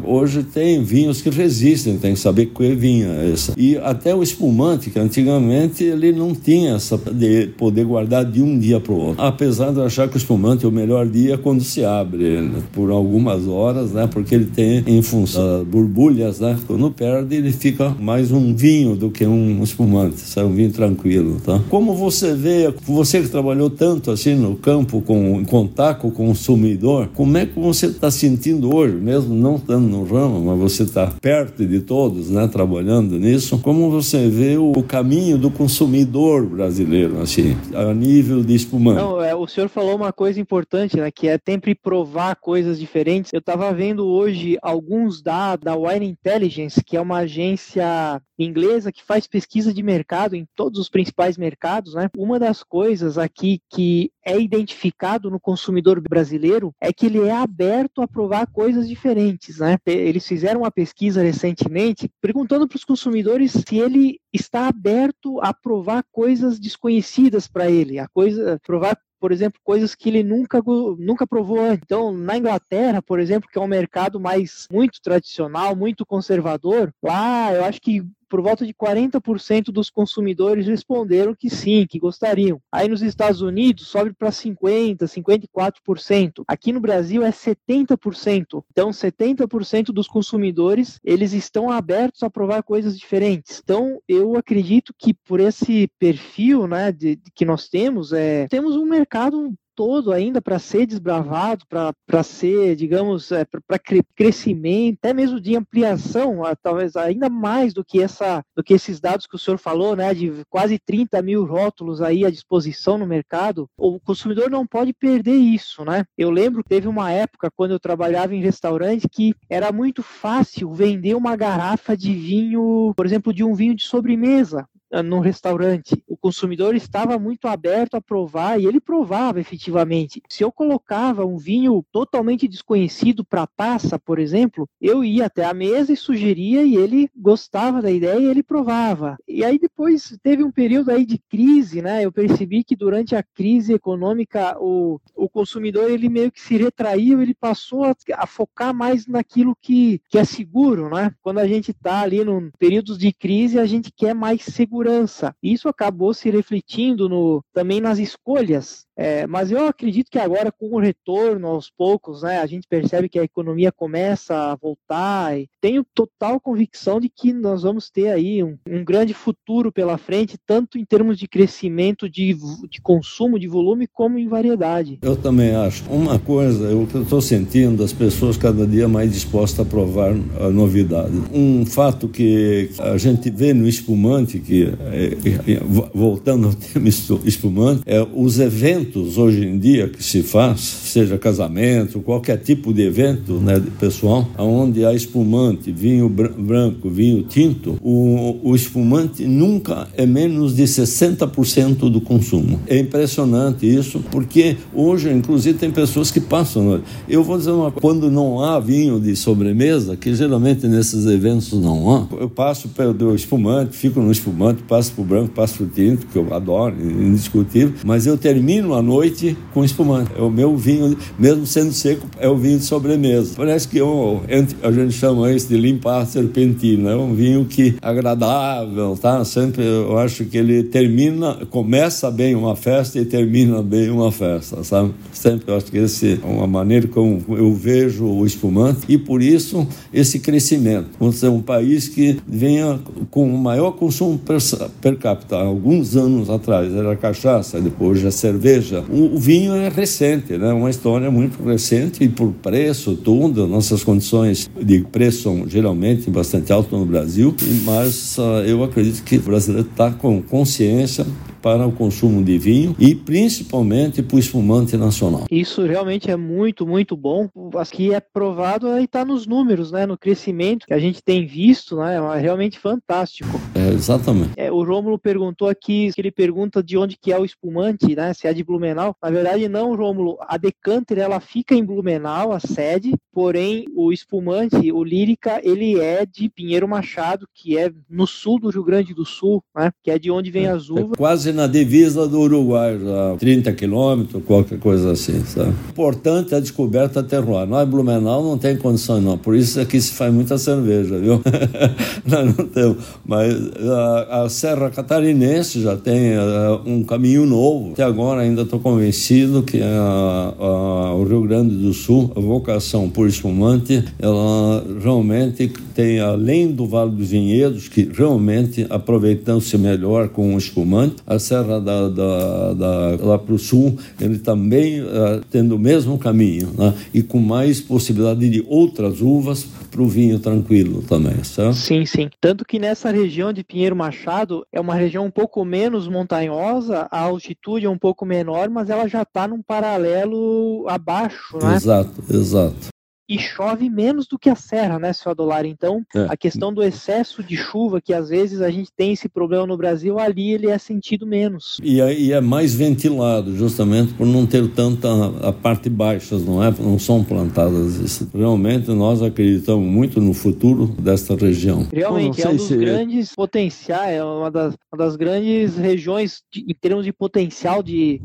Hoje 0.05 0.43
tem 0.43 0.83
vinhos 0.83 1.21
que 1.21 1.29
resistem, 1.29 1.97
tem 1.97 2.13
que 2.13 2.19
saber 2.19 2.47
que 2.47 2.75
vinho 2.75 3.09
é 3.11 3.29
esse. 3.29 3.53
E 3.57 3.77
até 3.77 4.13
o 4.13 4.21
espumante, 4.21 4.89
que 4.89 4.99
antigamente 4.99 5.83
ele 5.83 6.11
não 6.11 6.33
tinha 6.33 6.75
essa 6.75 6.97
de 6.97 7.47
poder 7.57 7.85
guardar 7.85 8.25
de 8.25 8.41
um 8.41 8.57
dia 8.57 8.79
para 8.79 8.93
o 8.93 8.97
outro. 8.97 9.23
Apesar 9.23 9.71
de 9.71 9.77
eu 9.77 9.85
achar 9.85 10.07
que 10.07 10.15
o 10.15 10.17
espumante 10.17 10.65
é 10.65 10.67
o 10.67 10.71
melhor 10.71 11.07
dia 11.07 11.37
quando 11.37 11.63
se 11.63 11.83
abre, 11.83 12.41
né? 12.41 12.61
por 12.71 12.91
algumas 12.91 13.47
horas, 13.47 13.91
né? 13.91 14.07
Porque 14.07 14.35
ele 14.35 14.45
tem, 14.45 14.83
em 14.85 15.01
função 15.01 15.59
das 15.59 15.67
borbulhas, 15.67 16.39
né? 16.39 16.57
Quando 16.67 16.91
perde, 16.91 17.35
ele 17.35 17.51
fica 17.51 17.95
mais 17.99 18.31
um 18.31 18.55
vinho 18.55 18.95
do 18.95 19.09
que 19.09 19.25
um 19.25 19.63
espumante, 19.63 20.19
sai 20.19 20.43
um 20.43 20.53
vinho 20.53 20.71
tranquilo, 20.71 21.37
tá? 21.43 21.59
Como 21.69 21.93
você 22.01 22.33
vê, 22.33 22.73
você 22.83 23.21
que 23.21 23.29
trabalhou 23.29 23.69
tanto 23.69 24.09
assim 24.09 24.35
no 24.35 24.55
campo, 24.55 25.01
com, 25.01 25.39
em 25.39 25.45
contato 25.45 26.01
com 26.01 26.07
o 26.07 26.11
consumidor, 26.11 27.09
como 27.13 27.37
é 27.37 27.45
que 27.45 27.59
você 27.59 27.85
está 27.85 28.09
sentindo 28.09 28.75
hoje, 28.75 28.95
mesmo 28.95 29.35
não 29.35 29.57
estando 29.57 29.87
no 29.87 30.03
ramo, 30.03 30.41
mas 30.41 30.59
você 30.59 30.83
está 30.83 31.07
perto 31.21 31.65
de 31.65 31.79
todos, 31.79 32.29
né? 32.29 32.47
Trabalhando 32.47 33.19
nisso, 33.19 33.59
como 33.59 33.91
você 33.91 34.27
vê 34.27 34.57
o, 34.57 34.71
o 34.71 34.83
caminho 34.83 35.37
do 35.37 35.51
consumidor 35.51 36.45
brasileiro, 36.45 37.21
assim, 37.21 37.55
a 37.73 37.93
nível 37.93 38.43
de 38.43 38.55
espumante? 38.55 38.99
Não, 38.99 39.21
é, 39.21 39.35
o 39.35 39.45
senhor 39.45 39.69
falou 39.69 39.95
uma 39.95 40.11
coisa 40.11 40.39
importante, 40.39 40.97
né? 40.97 41.11
Que 41.11 41.27
é 41.27 41.39
sempre 41.47 41.75
provar 41.75 42.35
coisas 42.35 42.79
diferentes. 42.79 43.31
Eu 43.31 43.39
estava 43.39 43.71
vendo 43.71 44.07
hoje 44.07 44.57
alguns 44.61 45.21
dados 45.21 45.63
da 45.63 45.75
Wine 45.75 46.07
Intelligence, 46.07 46.83
que 46.83 46.97
é 46.97 47.01
uma 47.01 47.17
agência 47.17 48.19
inglesa 48.43 48.91
que 48.91 49.03
faz 49.03 49.27
pesquisa 49.27 49.73
de 49.73 49.83
mercado 49.83 50.35
em 50.35 50.47
todos 50.55 50.79
os 50.79 50.89
principais 50.89 51.37
mercados, 51.37 51.93
né? 51.93 52.09
Uma 52.17 52.39
das 52.39 52.63
coisas 52.63 53.17
aqui 53.17 53.61
que 53.69 54.11
é 54.23 54.39
identificado 54.39 55.29
no 55.29 55.39
consumidor 55.39 55.99
brasileiro 55.99 56.73
é 56.79 56.93
que 56.93 57.05
ele 57.05 57.21
é 57.21 57.31
aberto 57.31 58.01
a 58.01 58.07
provar 58.07 58.47
coisas 58.47 58.87
diferentes, 58.87 59.59
né? 59.59 59.77
Eles 59.85 60.27
fizeram 60.27 60.61
uma 60.61 60.71
pesquisa 60.71 61.21
recentemente 61.21 62.09
perguntando 62.21 62.67
para 62.67 62.77
os 62.77 62.85
consumidores 62.85 63.51
se 63.51 63.77
ele 63.77 64.19
está 64.31 64.67
aberto 64.67 65.39
a 65.41 65.53
provar 65.53 66.03
coisas 66.11 66.59
desconhecidas 66.59 67.47
para 67.47 67.69
ele, 67.69 67.99
a 67.99 68.07
coisa 68.07 68.59
provar 68.65 68.97
por 69.21 69.31
exemplo, 69.31 69.61
coisas 69.63 69.93
que 69.93 70.09
ele 70.09 70.23
nunca, 70.23 70.59
nunca 70.97 71.27
provou 71.27 71.61
antes. 71.61 71.83
Então, 71.85 72.11
na 72.11 72.35
Inglaterra, 72.35 73.03
por 73.03 73.19
exemplo, 73.19 73.47
que 73.47 73.59
é 73.59 73.61
um 73.61 73.67
mercado 73.67 74.19
mais 74.19 74.67
muito 74.71 74.99
tradicional, 74.99 75.75
muito 75.75 76.03
conservador, 76.03 76.91
lá 77.03 77.53
eu 77.53 77.63
acho 77.63 77.79
que 77.79 78.03
por 78.31 78.41
volta 78.41 78.65
de 78.65 78.73
40% 78.73 79.65
dos 79.73 79.89
consumidores 79.89 80.65
responderam 80.65 81.35
que 81.35 81.49
sim, 81.49 81.85
que 81.85 81.99
gostariam. 81.99 82.61
Aí 82.71 82.87
nos 82.87 83.01
Estados 83.01 83.41
Unidos 83.41 83.87
sobe 83.87 84.13
para 84.13 84.31
50, 84.31 85.05
54%. 85.05 86.43
Aqui 86.47 86.71
no 86.71 86.79
Brasil 86.79 87.23
é 87.23 87.29
70%. 87.29 88.63
Então 88.71 88.89
70% 88.89 89.87
dos 89.87 90.07
consumidores, 90.07 90.97
eles 91.03 91.33
estão 91.33 91.69
abertos 91.69 92.23
a 92.23 92.29
provar 92.29 92.63
coisas 92.63 92.97
diferentes. 92.97 93.59
Então 93.61 93.99
eu 94.07 94.37
acredito 94.37 94.93
que 94.97 95.13
por 95.13 95.41
esse 95.41 95.89
perfil, 95.99 96.67
né, 96.67 96.89
de, 96.89 97.17
de 97.17 97.31
que 97.35 97.43
nós 97.43 97.67
temos, 97.67 98.13
é, 98.13 98.47
temos 98.47 98.77
um 98.77 98.85
mercado 98.85 99.53
todo 99.81 100.11
ainda 100.11 100.39
para 100.39 100.59
ser 100.59 100.85
desbravado, 100.85 101.65
para 101.67 102.21
ser, 102.21 102.75
digamos, 102.75 103.31
é, 103.31 103.43
para 103.43 103.79
cre 103.79 104.03
crescimento, 104.15 104.99
até 105.01 105.11
mesmo 105.11 105.41
de 105.41 105.55
ampliação, 105.55 106.43
talvez 106.61 106.95
ainda 106.95 107.31
mais 107.31 107.73
do 107.73 107.83
que, 107.83 107.99
essa, 107.99 108.43
do 108.55 108.63
que 108.63 108.75
esses 108.75 108.99
dados 108.99 109.25
que 109.25 109.35
o 109.35 109.39
senhor 109.39 109.57
falou, 109.57 109.95
né, 109.95 110.13
de 110.13 110.45
quase 110.51 110.77
30 110.77 111.19
mil 111.23 111.43
rótulos 111.45 111.99
aí 111.99 112.23
à 112.23 112.29
disposição 112.29 112.95
no 112.95 113.07
mercado, 113.07 113.67
o 113.75 113.99
consumidor 113.99 114.51
não 114.51 114.67
pode 114.67 114.93
perder 114.93 115.33
isso, 115.35 115.83
né? 115.83 116.05
Eu 116.15 116.29
lembro 116.29 116.61
que 116.61 116.69
teve 116.69 116.87
uma 116.87 117.11
época, 117.11 117.49
quando 117.49 117.71
eu 117.71 117.79
trabalhava 117.79 118.35
em 118.35 118.43
restaurante, 118.43 119.09
que 119.09 119.33
era 119.49 119.71
muito 119.71 120.03
fácil 120.03 120.71
vender 120.71 121.15
uma 121.15 121.35
garrafa 121.35 121.97
de 121.97 122.13
vinho, 122.13 122.93
por 122.95 123.07
exemplo, 123.07 123.33
de 123.33 123.43
um 123.43 123.55
vinho 123.55 123.73
de 123.73 123.83
sobremesa 123.83 124.67
no 125.01 125.19
restaurante. 125.19 126.03
O 126.05 126.17
consumidor 126.17 126.75
estava 126.75 127.17
muito 127.17 127.47
aberto 127.47 127.95
a 127.95 128.01
provar 128.01 128.59
e 128.59 128.65
ele 128.65 128.81
provava 128.81 129.39
efetivamente. 129.39 130.21
Se 130.27 130.43
eu 130.43 130.51
colocava 130.51 131.25
um 131.25 131.37
vinho 131.37 131.85
totalmente 131.91 132.47
desconhecido 132.47 133.23
para 133.23 133.47
taça, 133.47 133.97
por 133.97 134.19
exemplo, 134.19 134.67
eu 134.81 135.03
ia 135.03 135.27
até 135.27 135.45
a 135.45 135.53
mesa 135.53 135.93
e 135.93 135.97
sugeria 135.97 136.63
e 136.63 136.75
ele 136.75 137.09
gostava 137.15 137.81
da 137.81 137.89
ideia 137.89 138.19
e 138.19 138.25
ele 138.25 138.43
provava. 138.43 139.17
E 139.27 139.45
aí 139.45 139.57
depois 139.57 140.17
teve 140.21 140.43
um 140.43 140.51
período 140.51 140.91
aí 140.91 141.05
de 141.05 141.17
crise, 141.17 141.81
né? 141.81 142.03
Eu 142.03 142.11
percebi 142.11 142.63
que 142.63 142.75
durante 142.75 143.15
a 143.15 143.23
crise 143.23 143.73
econômica 143.73 144.57
o, 144.59 144.99
o 145.15 145.29
consumidor 145.29 145.89
ele 145.89 146.09
meio 146.09 146.31
que 146.31 146.41
se 146.41 146.57
retraiu, 146.57 147.21
ele 147.21 147.33
passou 147.33 147.85
a, 147.85 147.95
a 148.15 148.25
focar 148.25 148.73
mais 148.73 149.07
naquilo 149.07 149.55
que, 149.61 150.01
que 150.09 150.17
é 150.17 150.25
seguro, 150.25 150.89
né? 150.89 151.13
Quando 151.21 151.37
a 151.37 151.47
gente 151.47 151.71
está 151.71 152.01
ali 152.01 152.25
num 152.25 152.49
períodos 152.57 152.97
de 152.97 153.13
crise, 153.13 153.59
a 153.59 153.65
gente 153.65 153.91
quer 153.91 154.13
mais 154.13 154.41
segurança 154.41 154.80
segurança. 154.81 155.35
Isso 155.41 155.69
acabou 155.69 156.13
se 156.13 156.29
refletindo 156.29 157.07
no, 157.07 157.43
também 157.53 157.79
nas 157.79 157.99
escolhas 157.99 158.85
é, 159.01 159.25
mas 159.25 159.51
eu 159.51 159.65
acredito 159.65 160.11
que 160.11 160.19
agora, 160.19 160.51
com 160.51 160.75
o 160.75 160.79
retorno 160.79 161.47
aos 161.47 161.71
poucos, 161.75 162.21
né, 162.21 162.39
a 162.39 162.45
gente 162.45 162.67
percebe 162.69 163.09
que 163.09 163.17
a 163.17 163.23
economia 163.23 163.71
começa 163.71 164.35
a 164.35 164.55
voltar. 164.55 165.39
E 165.39 165.49
tenho 165.59 165.83
total 165.95 166.39
convicção 166.39 166.99
de 166.99 167.09
que 167.09 167.33
nós 167.33 167.63
vamos 167.63 167.89
ter 167.89 168.09
aí 168.09 168.43
um, 168.43 168.59
um 168.69 168.85
grande 168.85 169.11
futuro 169.15 169.71
pela 169.71 169.97
frente, 169.97 170.37
tanto 170.45 170.77
em 170.77 170.85
termos 170.85 171.17
de 171.17 171.27
crescimento 171.27 172.07
de, 172.07 172.37
de 172.69 172.79
consumo, 172.79 173.39
de 173.39 173.47
volume, 173.47 173.87
como 173.91 174.19
em 174.19 174.27
variedade. 174.27 174.99
Eu 175.01 175.15
também 175.15 175.55
acho. 175.55 175.83
Uma 175.89 176.19
coisa, 176.19 176.65
eu 176.65 176.83
estou 176.83 177.21
sentindo 177.21 177.83
as 177.83 177.91
pessoas 177.91 178.37
cada 178.37 178.67
dia 178.67 178.87
mais 178.87 179.11
dispostas 179.11 179.65
a 179.65 179.67
provar 179.67 180.11
a 180.39 180.49
novidade. 180.51 181.13
Um 181.33 181.65
fato 181.65 182.07
que 182.07 182.69
a 182.77 182.97
gente 182.99 183.31
vê 183.31 183.51
no 183.51 183.67
espumante, 183.67 184.37
que 184.37 184.65
é, 184.65 185.53
é, 185.53 185.59
voltando 185.91 186.49
ao 186.49 186.53
tema 186.53 186.87
espumante, 186.87 187.81
é 187.87 188.05
os 188.13 188.39
eventos 188.39 188.90
eventos 188.91 189.17
hoje 189.17 189.45
em 189.45 189.57
dia 189.57 189.87
que 189.87 190.03
se 190.03 190.21
faz, 190.21 190.59
seja 190.59 191.17
casamento, 191.17 191.99
qualquer 192.01 192.37
tipo 192.37 192.73
de 192.73 192.83
evento 192.83 193.33
né, 193.33 193.61
pessoal, 193.79 194.27
onde 194.37 194.85
há 194.85 194.93
espumante, 194.93 195.71
vinho 195.71 196.09
branco, 196.09 196.89
vinho 196.89 197.23
tinto, 197.23 197.77
o, 197.81 198.39
o 198.43 198.55
espumante 198.55 199.25
nunca 199.25 199.87
é 199.95 200.05
menos 200.05 200.55
de 200.55 200.63
60% 200.63 201.89
do 201.89 202.01
consumo. 202.01 202.59
É 202.67 202.77
impressionante 202.77 203.65
isso, 203.65 204.03
porque 204.11 204.57
hoje, 204.73 205.09
inclusive, 205.11 205.57
tem 205.57 205.71
pessoas 205.71 206.11
que 206.11 206.19
passam. 206.19 206.81
Eu 207.07 207.23
vou 207.23 207.37
dizer 207.37 207.51
uma 207.51 207.71
coisa: 207.71 207.81
quando 207.81 208.11
não 208.11 208.43
há 208.43 208.59
vinho 208.59 208.99
de 208.99 209.15
sobremesa, 209.15 209.95
que 209.95 210.13
geralmente 210.13 210.67
nesses 210.67 211.05
eventos 211.05 211.53
não 211.53 211.89
há, 211.95 212.07
eu 212.19 212.29
passo 212.29 212.69
pelo 212.69 213.15
espumante, 213.15 213.75
fico 213.75 214.01
no 214.01 214.11
espumante, 214.11 214.61
passo 214.63 214.91
para 214.91 215.01
o 215.01 215.05
branco, 215.05 215.29
passo 215.29 215.57
para 215.57 215.65
o 215.65 215.69
tinto, 215.69 216.07
que 216.07 216.17
eu 216.17 216.33
adoro, 216.33 216.75
indiscutível, 216.81 217.73
mas 217.85 218.05
eu 218.05 218.17
termino 218.17 218.73
a 218.73 218.80
noite 218.81 219.37
com 219.53 219.63
espumante. 219.63 220.11
É 220.17 220.21
o 220.21 220.29
meu 220.29 220.55
vinho, 220.55 220.97
mesmo 221.17 221.45
sendo 221.45 221.71
seco, 221.73 222.07
é 222.19 222.27
o 222.27 222.35
vinho 222.35 222.59
de 222.59 222.65
sobremesa. 222.65 223.33
Parece 223.35 223.67
que 223.67 223.79
é 223.79 224.45
a 224.63 224.71
gente 224.71 224.93
chama 224.93 225.31
isso 225.31 225.47
de 225.47 225.57
limpar 225.57 226.01
a 226.01 226.05
serpentina. 226.05 226.91
É 226.91 226.95
um 226.95 227.13
vinho 227.13 227.45
que 227.45 227.75
é 227.81 227.87
agradável, 227.87 228.97
tá? 228.99 229.23
Sempre 229.25 229.63
eu 229.63 229.97
acho 229.97 230.25
que 230.25 230.37
ele 230.37 230.63
termina, 230.63 231.45
começa 231.49 232.09
bem 232.09 232.35
uma 232.35 232.55
festa 232.55 232.99
e 232.99 233.05
termina 233.05 233.61
bem 233.61 233.89
uma 233.89 234.11
festa, 234.11 234.63
sabe? 234.63 234.93
Sempre 235.11 235.51
eu 235.51 235.57
acho 235.57 235.65
que 235.67 235.77
esse 235.77 236.19
é 236.23 236.25
uma 236.25 236.47
maneira 236.47 236.87
como 236.87 237.23
eu 237.29 237.53
vejo 237.53 238.05
o 238.05 238.25
espumante 238.25 238.81
e 238.87 238.97
por 238.97 239.21
isso 239.21 239.67
esse 239.93 240.19
crescimento. 240.19 240.89
Vamos 240.99 241.15
ser 241.15 241.27
um 241.27 241.41
país 241.41 241.87
que 241.87 242.17
venha 242.27 242.79
com 243.09 243.33
o 243.33 243.37
maior 243.37 243.71
consumo 243.71 244.17
per, 244.17 244.37
per 244.79 244.97
capita. 244.97 245.35
Alguns 245.37 245.95
anos 245.95 246.29
atrás 246.29 246.73
era 246.73 246.95
cachaça, 246.95 247.59
depois 247.59 247.99
já 247.99 248.11
cerveja 248.11 248.60
o, 248.89 249.15
o, 249.15 249.17
vinho 249.17 249.53
é 249.53 249.69
recente, 249.69 250.37
né? 250.37 250.51
Uma 250.53 250.69
história 250.69 251.09
muito 251.09 251.41
recente 251.43 252.03
e 252.03 252.09
por 252.09 252.31
preço, 252.31 252.95
tudo, 252.95 253.47
nossas 253.47 253.83
condições 253.83 254.49
de 254.61 254.81
preço 254.81 255.23
são 255.23 255.47
geralmente 255.47 256.09
bastante 256.09 256.51
altas 256.51 256.79
no 256.79 256.85
Brasil, 256.85 257.35
mas 257.63 258.17
uh, 258.17 258.43
eu 258.45 258.63
acredito 258.63 259.03
que 259.03 259.17
o 259.17 259.21
brasileiro 259.21 259.67
está 259.69 259.91
com 259.91 260.21
consciência 260.21 261.05
para 261.41 261.65
o 261.67 261.71
consumo 261.71 262.23
de 262.23 262.37
vinho 262.37 262.75
e 262.77 262.93
principalmente 262.93 264.01
para 264.03 264.15
o 264.15 264.19
espumante 264.19 264.77
nacional. 264.77 265.25
Isso 265.29 265.65
realmente 265.65 266.09
é 266.11 266.15
muito, 266.15 266.65
muito 266.65 266.95
bom. 266.95 267.29
Aqui 267.55 267.93
é 267.93 267.99
provado 267.99 268.67
e 268.77 268.83
está 268.83 269.03
nos 269.03 269.25
números, 269.25 269.71
né, 269.71 269.85
no 269.85 269.97
crescimento 269.97 270.65
que 270.65 270.73
a 270.73 270.79
gente 270.79 271.01
tem 271.03 271.25
visto, 271.25 271.75
né, 271.77 271.95
é 271.95 272.19
realmente 272.19 272.59
fantástico. 272.59 273.39
É, 273.55 273.69
exatamente. 273.69 274.31
É, 274.37 274.51
o 274.51 274.63
Rômulo 274.63 274.99
perguntou 274.99 275.47
aqui, 275.47 275.91
ele 275.97 276.11
pergunta 276.11 276.61
de 276.63 276.77
onde 276.77 276.97
que 276.97 277.11
é 277.11 277.19
o 277.19 277.25
espumante, 277.25 277.95
né, 277.95 278.13
se 278.13 278.27
é 278.27 278.33
de 278.33 278.43
Blumenau. 278.43 278.95
Na 279.01 279.09
verdade 279.09 279.47
não, 279.47 279.75
Rômulo, 279.75 280.17
a 280.21 280.37
Decanter 280.37 280.99
ela 280.99 281.19
fica 281.19 281.55
em 281.55 281.63
Blumenau, 281.63 282.31
a 282.31 282.39
sede, 282.39 282.93
porém 283.11 283.65
o 283.75 283.91
espumante, 283.91 284.71
o 284.71 284.83
Lírica, 284.83 285.41
ele 285.43 285.79
é 285.79 286.05
de 286.05 286.29
Pinheiro 286.29 286.67
Machado, 286.67 287.27
que 287.33 287.57
é 287.57 287.71
no 287.89 288.05
sul 288.05 288.39
do 288.39 288.49
Rio 288.49 288.63
Grande 288.63 288.93
do 288.93 289.05
Sul, 289.05 289.43
né, 289.55 289.71
que 289.83 289.91
é 289.91 289.97
de 289.97 290.11
onde 290.11 290.29
vem 290.31 290.47
as 290.47 290.69
uvas. 290.69 290.91
É 290.93 290.97
quase 290.97 291.30
na 291.31 291.47
divisa 291.47 292.07
do 292.07 292.19
Uruguai, 292.19 292.77
a 293.13 293.17
30 293.17 293.53
quilômetros, 293.53 294.23
qualquer 294.25 294.59
coisa 294.59 294.91
assim, 294.91 295.23
sabe? 295.25 295.53
Importante 295.69 296.35
a 296.35 296.39
descoberta 296.39 297.03
terroir. 297.03 297.47
Nós, 297.47 297.67
Blumenau, 297.67 298.23
não 298.23 298.37
tem 298.37 298.57
condições, 298.57 299.03
não. 299.03 299.17
Por 299.17 299.35
isso 299.35 299.59
aqui 299.59 299.79
se 299.79 299.91
faz 299.91 300.13
muita 300.13 300.37
cerveja, 300.37 300.97
viu? 300.97 301.21
Nós 302.05 302.37
não 302.37 302.45
temos. 302.45 302.77
Mas 303.05 303.33
a, 303.69 304.23
a 304.23 304.29
Serra 304.29 304.69
Catarinense 304.69 305.61
já 305.61 305.75
tem 305.75 306.17
uh, 306.17 306.61
um 306.65 306.83
caminho 306.83 307.25
novo. 307.25 307.71
Até 307.73 307.83
agora 307.83 308.21
ainda 308.21 308.43
estou 308.43 308.59
convencido 308.59 309.43
que 309.43 309.61
a, 309.61 310.33
a, 310.39 310.95
o 310.95 311.03
Rio 311.03 311.21
Grande 311.23 311.55
do 311.55 311.73
Sul, 311.73 312.11
a 312.15 312.19
vocação 312.19 312.89
por 312.89 313.07
espumante, 313.07 313.83
ela 313.99 314.63
realmente 314.81 315.51
tem, 315.73 315.99
além 315.99 316.51
do 316.51 316.65
Vale 316.65 316.91
dos 316.91 317.09
Vinhedos, 317.09 317.67
que 317.67 317.89
realmente 317.91 318.65
aproveitando-se 318.69 319.57
melhor 319.57 320.09
com 320.09 320.35
o 320.35 320.37
espumante, 320.37 320.95
a 321.05 321.17
Serra 321.21 321.61
da, 321.61 321.87
da, 321.87 322.53
da 322.53 323.05
lá 323.05 323.17
para 323.17 323.33
o 323.33 323.39
sul, 323.39 323.77
ele 323.99 324.19
também 324.19 324.81
uh, 324.81 325.21
tendo 325.31 325.55
o 325.55 325.59
mesmo 325.59 325.97
caminho, 325.97 326.49
né? 326.57 326.73
e 326.93 327.01
com 327.01 327.19
mais 327.19 327.61
possibilidade 327.61 328.29
de 328.29 328.43
outras 328.47 329.01
uvas 329.01 329.47
para 329.71 329.81
o 329.81 329.87
vinho 329.87 330.19
tranquilo 330.19 330.81
também, 330.81 331.23
certo? 331.23 331.53
Sim, 331.53 331.85
sim. 331.85 332.09
Tanto 332.19 332.43
que 332.43 332.59
nessa 332.59 332.91
região 332.91 333.31
de 333.31 333.43
Pinheiro 333.43 333.75
Machado 333.75 334.45
é 334.51 334.59
uma 334.59 334.75
região 334.75 335.05
um 335.05 335.11
pouco 335.11 335.45
menos 335.45 335.87
montanhosa, 335.87 336.87
a 336.91 336.99
altitude 336.99 337.65
é 337.65 337.69
um 337.69 337.77
pouco 337.77 338.05
menor, 338.05 338.49
mas 338.49 338.69
ela 338.69 338.87
já 338.87 339.03
está 339.03 339.27
num 339.27 339.41
paralelo 339.41 340.65
abaixo, 340.67 341.37
né? 341.41 341.55
Exato, 341.55 342.03
exato 342.09 342.70
e 343.11 343.19
chove 343.19 343.69
menos 343.69 344.07
do 344.07 344.17
que 344.17 344.29
a 344.29 344.35
serra, 344.35 344.79
né, 344.79 344.93
seu 344.93 345.11
Adolar? 345.11 345.45
Então, 345.45 345.85
é. 345.93 346.05
a 346.07 346.15
questão 346.15 346.53
do 346.53 346.63
excesso 346.63 347.21
de 347.21 347.35
chuva, 347.35 347.81
que 347.81 347.93
às 347.93 348.07
vezes 348.07 348.39
a 348.41 348.49
gente 348.49 348.71
tem 348.71 348.93
esse 348.93 349.09
problema 349.09 349.45
no 349.45 349.57
Brasil, 349.57 349.99
ali 349.99 350.31
ele 350.31 350.47
é 350.47 350.57
sentido 350.57 351.05
menos. 351.05 351.59
E 351.61 351.81
é, 351.81 351.93
e 351.93 352.13
é 352.13 352.21
mais 352.21 352.55
ventilado, 352.55 353.35
justamente 353.35 353.93
por 353.95 354.07
não 354.07 354.25
ter 354.25 354.47
tanta 354.51 354.87
a 355.27 355.33
parte 355.33 355.69
baixa, 355.69 356.17
não 356.17 356.41
é? 356.41 356.49
Não 356.57 356.79
são 356.79 357.03
plantadas 357.03 357.75
isso. 357.75 358.09
Realmente 358.13 358.71
nós 358.71 359.01
acreditamos 359.01 359.67
muito 359.67 359.99
no 359.99 360.13
futuro 360.13 360.67
desta 360.67 361.13
região. 361.13 361.67
Realmente 361.73 362.21
é 362.21 362.29
um 362.29 362.37
dos 362.37 362.47
se... 362.47 362.55
grandes 362.55 363.13
potenciais, 363.13 363.97
é 363.97 364.03
uma 364.03 364.31
das, 364.31 364.55
uma 364.71 364.85
das 364.85 364.95
grandes 364.95 365.57
regiões 365.57 366.23
de, 366.31 366.45
em 366.47 366.53
termos 366.53 366.85
de 366.85 366.93
potencial 366.93 367.61
de 367.61 368.01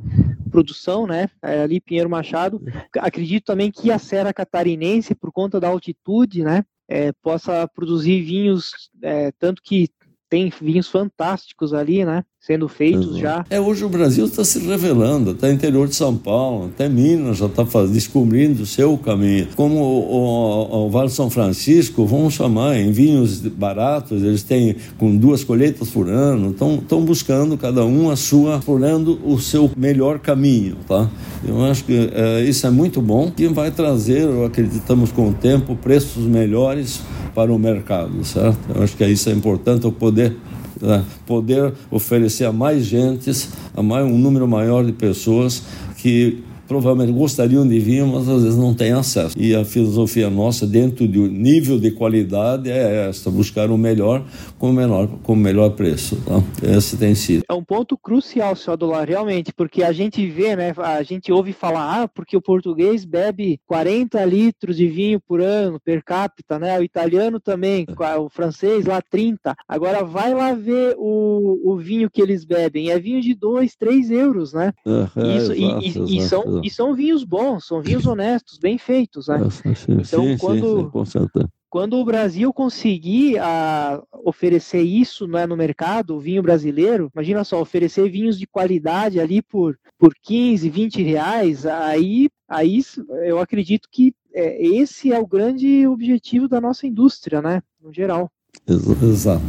produção, 0.57 1.07
né? 1.07 1.29
É, 1.43 1.61
ali 1.61 1.83
Pinheiro 1.83 2.09
Machado. 2.09 2.63
Acredito 2.99 3.45
também 3.45 3.71
que 3.71 3.91
a 3.91 3.99
Serra 3.99 4.33
Catarinense, 4.33 5.15
por 5.15 5.31
conta 5.31 5.61
da 5.61 5.69
altitude, 5.69 6.43
né? 6.43 6.65
É, 6.89 7.13
possa 7.13 7.69
produzir 7.69 8.23
vinhos, 8.23 8.91
é, 9.03 9.33
tanto 9.33 9.61
que 9.61 9.91
tem 10.29 10.53
vinhos 10.61 10.89
fantásticos 10.89 11.73
ali, 11.73 12.05
né? 12.05 12.25
Sendo 12.41 12.69
feitos 12.69 13.19
Exato. 13.19 13.19
já. 13.19 13.45
É, 13.51 13.61
hoje 13.61 13.85
o 13.85 13.89
Brasil 13.89 14.25
está 14.25 14.45
se 14.45 14.61
revelando, 14.61 15.33
até 15.33 15.51
interior 15.51 15.89
de 15.89 15.97
São 15.97 16.17
Paulo, 16.17 16.67
até 16.67 16.89
Minas 16.89 17.39
já 17.39 17.47
está 17.47 17.65
descobrindo 17.87 18.63
o 18.63 18.67
seu 18.67 18.97
caminho. 18.99 19.49
Como 19.57 19.81
o, 19.81 20.13
o, 20.13 20.87
o, 20.87 20.91
Vale 20.91 21.11
São 21.11 21.29
Francisco, 21.29 22.07
vamos 22.07 22.35
chamar, 22.35 22.77
em 22.77 22.93
vinhos 22.93 23.41
baratos, 23.41 24.23
eles 24.23 24.45
têm 24.45 24.77
com 24.97 25.17
duas 25.17 25.43
colheitas 25.43 25.91
por 25.91 26.09
ano, 26.09 26.51
estão 26.51 27.05
buscando 27.05 27.59
cada 27.59 27.85
um 27.85 28.11
a 28.11 28.17
sua, 28.17 28.59
explorando 28.59 29.19
o 29.25 29.41
seu 29.41 29.71
melhor 29.77 30.21
caminho, 30.21 30.77
tá? 30.87 31.11
Eu 31.47 31.65
acho 31.65 31.85
que 31.85 32.11
é, 32.13 32.43
isso 32.43 32.67
é 32.67 32.71
muito 32.71 33.03
bom 33.03 33.33
e 33.37 33.47
vai 33.49 33.71
trazer, 33.71 34.29
acreditamos 34.45 35.11
com 35.11 35.31
o 35.31 35.35
tempo, 35.35 35.75
preços 35.77 36.25
melhores 36.25 37.01
para 37.35 37.53
o 37.53 37.59
mercado, 37.59 38.25
certo? 38.25 38.59
Eu 38.75 38.83
acho 38.83 38.97
que 38.97 39.07
isso 39.07 39.29
é 39.29 39.33
importante, 39.33 39.87
o 39.87 39.93
poder 39.93 40.16
né? 40.17 41.05
poder 41.27 41.73
oferecer 41.91 42.45
a 42.45 42.53
mais 42.53 42.85
gentes, 42.85 43.51
a 43.75 43.83
mais, 43.83 44.05
um 44.05 44.19
número 44.19 44.47
maior 44.47 44.85
de 44.85 44.93
pessoas 44.93 45.63
que 45.97 46.43
provavelmente 46.67 47.13
gostariam 47.13 47.67
de 47.67 47.79
vir, 47.79 48.05
mas 48.05 48.29
às 48.29 48.43
vezes 48.43 48.59
não 48.59 48.75
têm 48.75 48.93
acesso. 48.93 49.39
E 49.39 49.55
a 49.55 49.65
filosofia 49.65 50.29
nossa, 50.29 50.67
dentro 50.67 51.07
do 51.07 51.27
nível 51.27 51.79
de 51.79 51.91
qualidade, 51.91 52.71
é 52.71 53.09
esta: 53.09 53.31
buscar 53.31 53.71
o 53.71 53.79
melhor 53.79 54.25
com 54.59 54.71
o 54.71 54.73
menor, 54.73 55.09
com 55.23 55.33
o 55.33 55.37
melhor 55.37 55.71
preço. 55.71 56.17
Tá? 56.25 56.43
Esse 56.77 56.97
tem 56.97 57.15
sido. 57.15 57.45
É 57.49 57.55
um 57.55 57.65
ponto 57.65 57.97
crucial, 57.97 58.57
senhor 58.57 58.77
Dolar, 58.77 59.09
realmente, 59.09 59.53
porque 59.53 59.83
a 59.83 59.93
gente 59.93 60.27
vê, 60.27 60.57
né? 60.57 60.73
A 60.79 61.03
gente 61.03 61.33
ouve 61.33 61.53
falar, 61.53 62.03
ah, 62.03 62.09
porque 62.09 62.37
o 62.37 62.43
português 62.43 63.05
bebe 63.05 63.61
40 63.67 64.25
litros 64.25 64.77
de 64.77 64.89
vinho 64.89 65.21
por 65.21 65.41
ano, 65.41 65.81
per 65.81 66.03
capita, 66.03 66.59
né? 66.59 66.79
O 66.79 66.83
italiano 66.83 67.39
também, 67.39 67.87
é. 67.89 68.17
o 68.17 68.29
francês 68.29 68.87
lá 68.87 69.01
30. 69.01 69.55
Agora 69.69 70.05
vai 70.05 70.35
lá 70.35 70.53
ver 70.55 70.95
o, 70.99 71.61
o 71.65 71.77
vinho 71.77 72.11
que 72.11 72.23
eles 72.23 72.45
bebem. 72.45 72.91
É 72.91 72.99
vinho 72.99 73.21
de 73.21 73.35
2, 73.35 73.77
3 73.77 74.11
euros, 74.11 74.53
né? 74.53 74.73
É, 74.87 75.37
Isso, 75.37 75.53
exato, 75.53 75.83
e, 75.83 76.15
e, 76.15 76.19
e 76.19 76.23
são 76.23 76.61
e 76.63 76.71
são 76.71 76.95
vinhos 76.95 77.25
bons, 77.25 77.67
são 77.67 77.83
vinhos 77.83 78.07
honestos, 78.07 78.59
bem 78.59 78.79
feitos, 78.79 79.29
né? 79.29 79.39
Sim, 79.77 79.93
então, 80.01 80.25
sim, 80.25 80.39
quando, 80.39 80.91
sim, 81.07 81.47
quando 81.69 81.97
o 81.97 82.05
Brasil 82.05 82.53
conseguir 82.53 83.39
a, 83.39 84.03
oferecer 84.25 84.83
isso 84.83 85.27
né, 85.27 85.47
no 85.47 85.57
mercado, 85.57 86.17
o 86.17 86.21
vinho 86.21 86.43
brasileiro, 86.43 87.11
imagina 87.15 87.45
só, 87.45 87.61
oferecer 87.61 88.09
vinhos 88.09 88.39
de 88.39 88.47
qualidade 88.47 89.21
ali 89.21 89.43
por, 89.43 89.79
por 89.99 90.15
15, 90.23 90.69
20 90.69 91.03
reais, 91.03 91.67
aí, 91.67 92.29
aí 92.49 92.81
eu 93.25 93.39
acredito 93.39 93.89
que 93.91 94.15
é, 94.35 94.65
esse 94.67 95.13
é 95.13 95.19
o 95.19 95.27
grande 95.27 95.87
objetivo 95.87 96.47
da 96.47 96.61
nossa 96.61 96.87
indústria, 96.87 97.41
né? 97.41 97.63
No 97.83 97.93
geral. 97.93 98.31
Exato. 98.69 99.43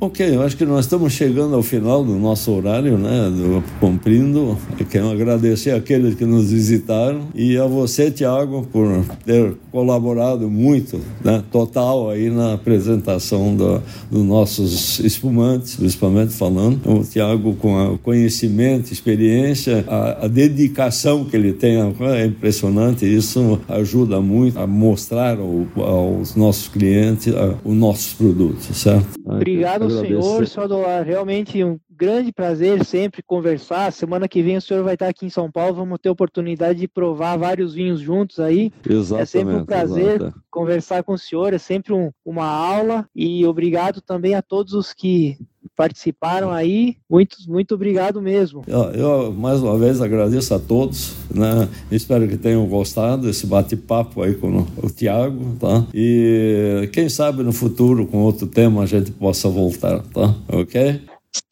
Ok, 0.00 0.34
eu 0.34 0.42
acho 0.42 0.56
que 0.56 0.64
nós 0.64 0.84
estamos 0.84 1.12
chegando 1.12 1.54
ao 1.54 1.62
final 1.62 2.04
do 2.04 2.16
nosso 2.16 2.50
horário, 2.50 2.98
né? 2.98 3.30
Do, 3.30 3.62
cumprindo. 3.78 4.58
Eu 4.78 4.84
quero 4.84 5.08
agradecer 5.08 5.70
àqueles 5.70 6.16
que 6.16 6.24
nos 6.24 6.50
visitaram 6.50 7.28
e 7.36 7.56
a 7.56 7.66
você, 7.66 8.10
Tiago, 8.10 8.66
por 8.72 9.04
ter 9.24 9.56
colaborado 9.72 10.50
muito, 10.50 11.00
né? 11.24 11.42
Total 11.50 12.10
aí 12.10 12.28
na 12.28 12.52
apresentação 12.52 13.56
do, 13.56 13.82
dos 14.10 14.22
nossos 14.22 15.00
espumantes, 15.00 15.76
principalmente 15.76 16.34
falando. 16.34 16.80
O 16.86 17.02
Tiago, 17.02 17.54
com 17.56 17.94
o 17.94 17.98
conhecimento, 17.98 18.92
experiência, 18.92 19.84
a, 19.88 20.26
a, 20.26 20.28
dedicação 20.28 21.24
que 21.24 21.34
ele 21.34 21.54
tem 21.54 21.78
é 21.80 22.26
impressionante. 22.26 23.06
Isso 23.06 23.58
ajuda 23.66 24.20
muito 24.20 24.58
a 24.60 24.66
mostrar 24.66 25.38
ao, 25.38 25.66
aos 25.82 26.36
nossos 26.36 26.68
clientes 26.68 27.32
os 27.64 27.74
nossos 27.74 28.12
produtos, 28.12 28.76
certo? 28.76 29.08
Obrigado, 29.24 29.90
senhor, 29.90 30.46
senhor. 30.46 31.02
Realmente 31.06 31.64
um 31.64 31.78
grande 32.02 32.32
prazer 32.32 32.84
sempre 32.84 33.22
conversar. 33.22 33.92
Semana 33.92 34.26
que 34.26 34.42
vem 34.42 34.56
o 34.56 34.60
senhor 34.60 34.82
vai 34.82 34.94
estar 34.94 35.06
aqui 35.06 35.24
em 35.24 35.30
São 35.30 35.48
Paulo. 35.48 35.76
Vamos 35.76 36.00
ter 36.02 36.10
oportunidade 36.10 36.80
de 36.80 36.88
provar 36.88 37.36
vários 37.36 37.74
vinhos 37.74 38.00
juntos 38.00 38.40
aí. 38.40 38.72
Exatamente. 38.84 39.22
É 39.22 39.24
sempre 39.24 39.54
um 39.54 39.64
prazer 39.64 40.16
exatamente. 40.16 40.36
conversar 40.50 41.04
com 41.04 41.12
o 41.12 41.18
senhor. 41.18 41.54
É 41.54 41.58
sempre 41.58 41.92
um, 41.92 42.10
uma 42.24 42.46
aula. 42.46 43.06
E 43.14 43.46
obrigado 43.46 44.00
também 44.00 44.34
a 44.34 44.42
todos 44.42 44.74
os 44.74 44.92
que 44.92 45.38
participaram 45.76 46.50
aí. 46.50 46.96
Muito, 47.08 47.36
muito 47.46 47.76
obrigado 47.76 48.20
mesmo. 48.20 48.64
Eu, 48.66 48.82
eu, 48.90 49.32
mais 49.32 49.62
uma 49.62 49.78
vez 49.78 50.00
agradeço 50.00 50.52
a 50.54 50.58
todos, 50.58 51.14
né? 51.32 51.68
Espero 51.90 52.26
que 52.26 52.36
tenham 52.36 52.66
gostado 52.66 53.26
desse 53.28 53.46
bate-papo 53.46 54.22
aí 54.22 54.34
com 54.34 54.66
o 54.76 54.90
Tiago, 54.90 55.56
tá? 55.60 55.86
E 55.94 56.90
quem 56.92 57.08
sabe 57.08 57.44
no 57.44 57.52
futuro 57.52 58.08
com 58.08 58.18
outro 58.18 58.48
tema 58.48 58.82
a 58.82 58.86
gente 58.86 59.12
possa 59.12 59.48
voltar, 59.48 60.00
tá? 60.12 60.34
Ok? 60.48 61.00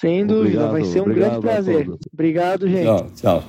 Sem 0.00 0.26
dúvida, 0.26 0.66
obrigado, 0.66 0.72
vai 0.72 0.84
ser 0.84 1.00
um 1.00 1.14
grande 1.14 1.40
prazer. 1.40 1.88
Obrigado, 2.12 2.68
gente. 2.68 2.84
Tchau, 2.84 3.10
tchau. 3.16 3.44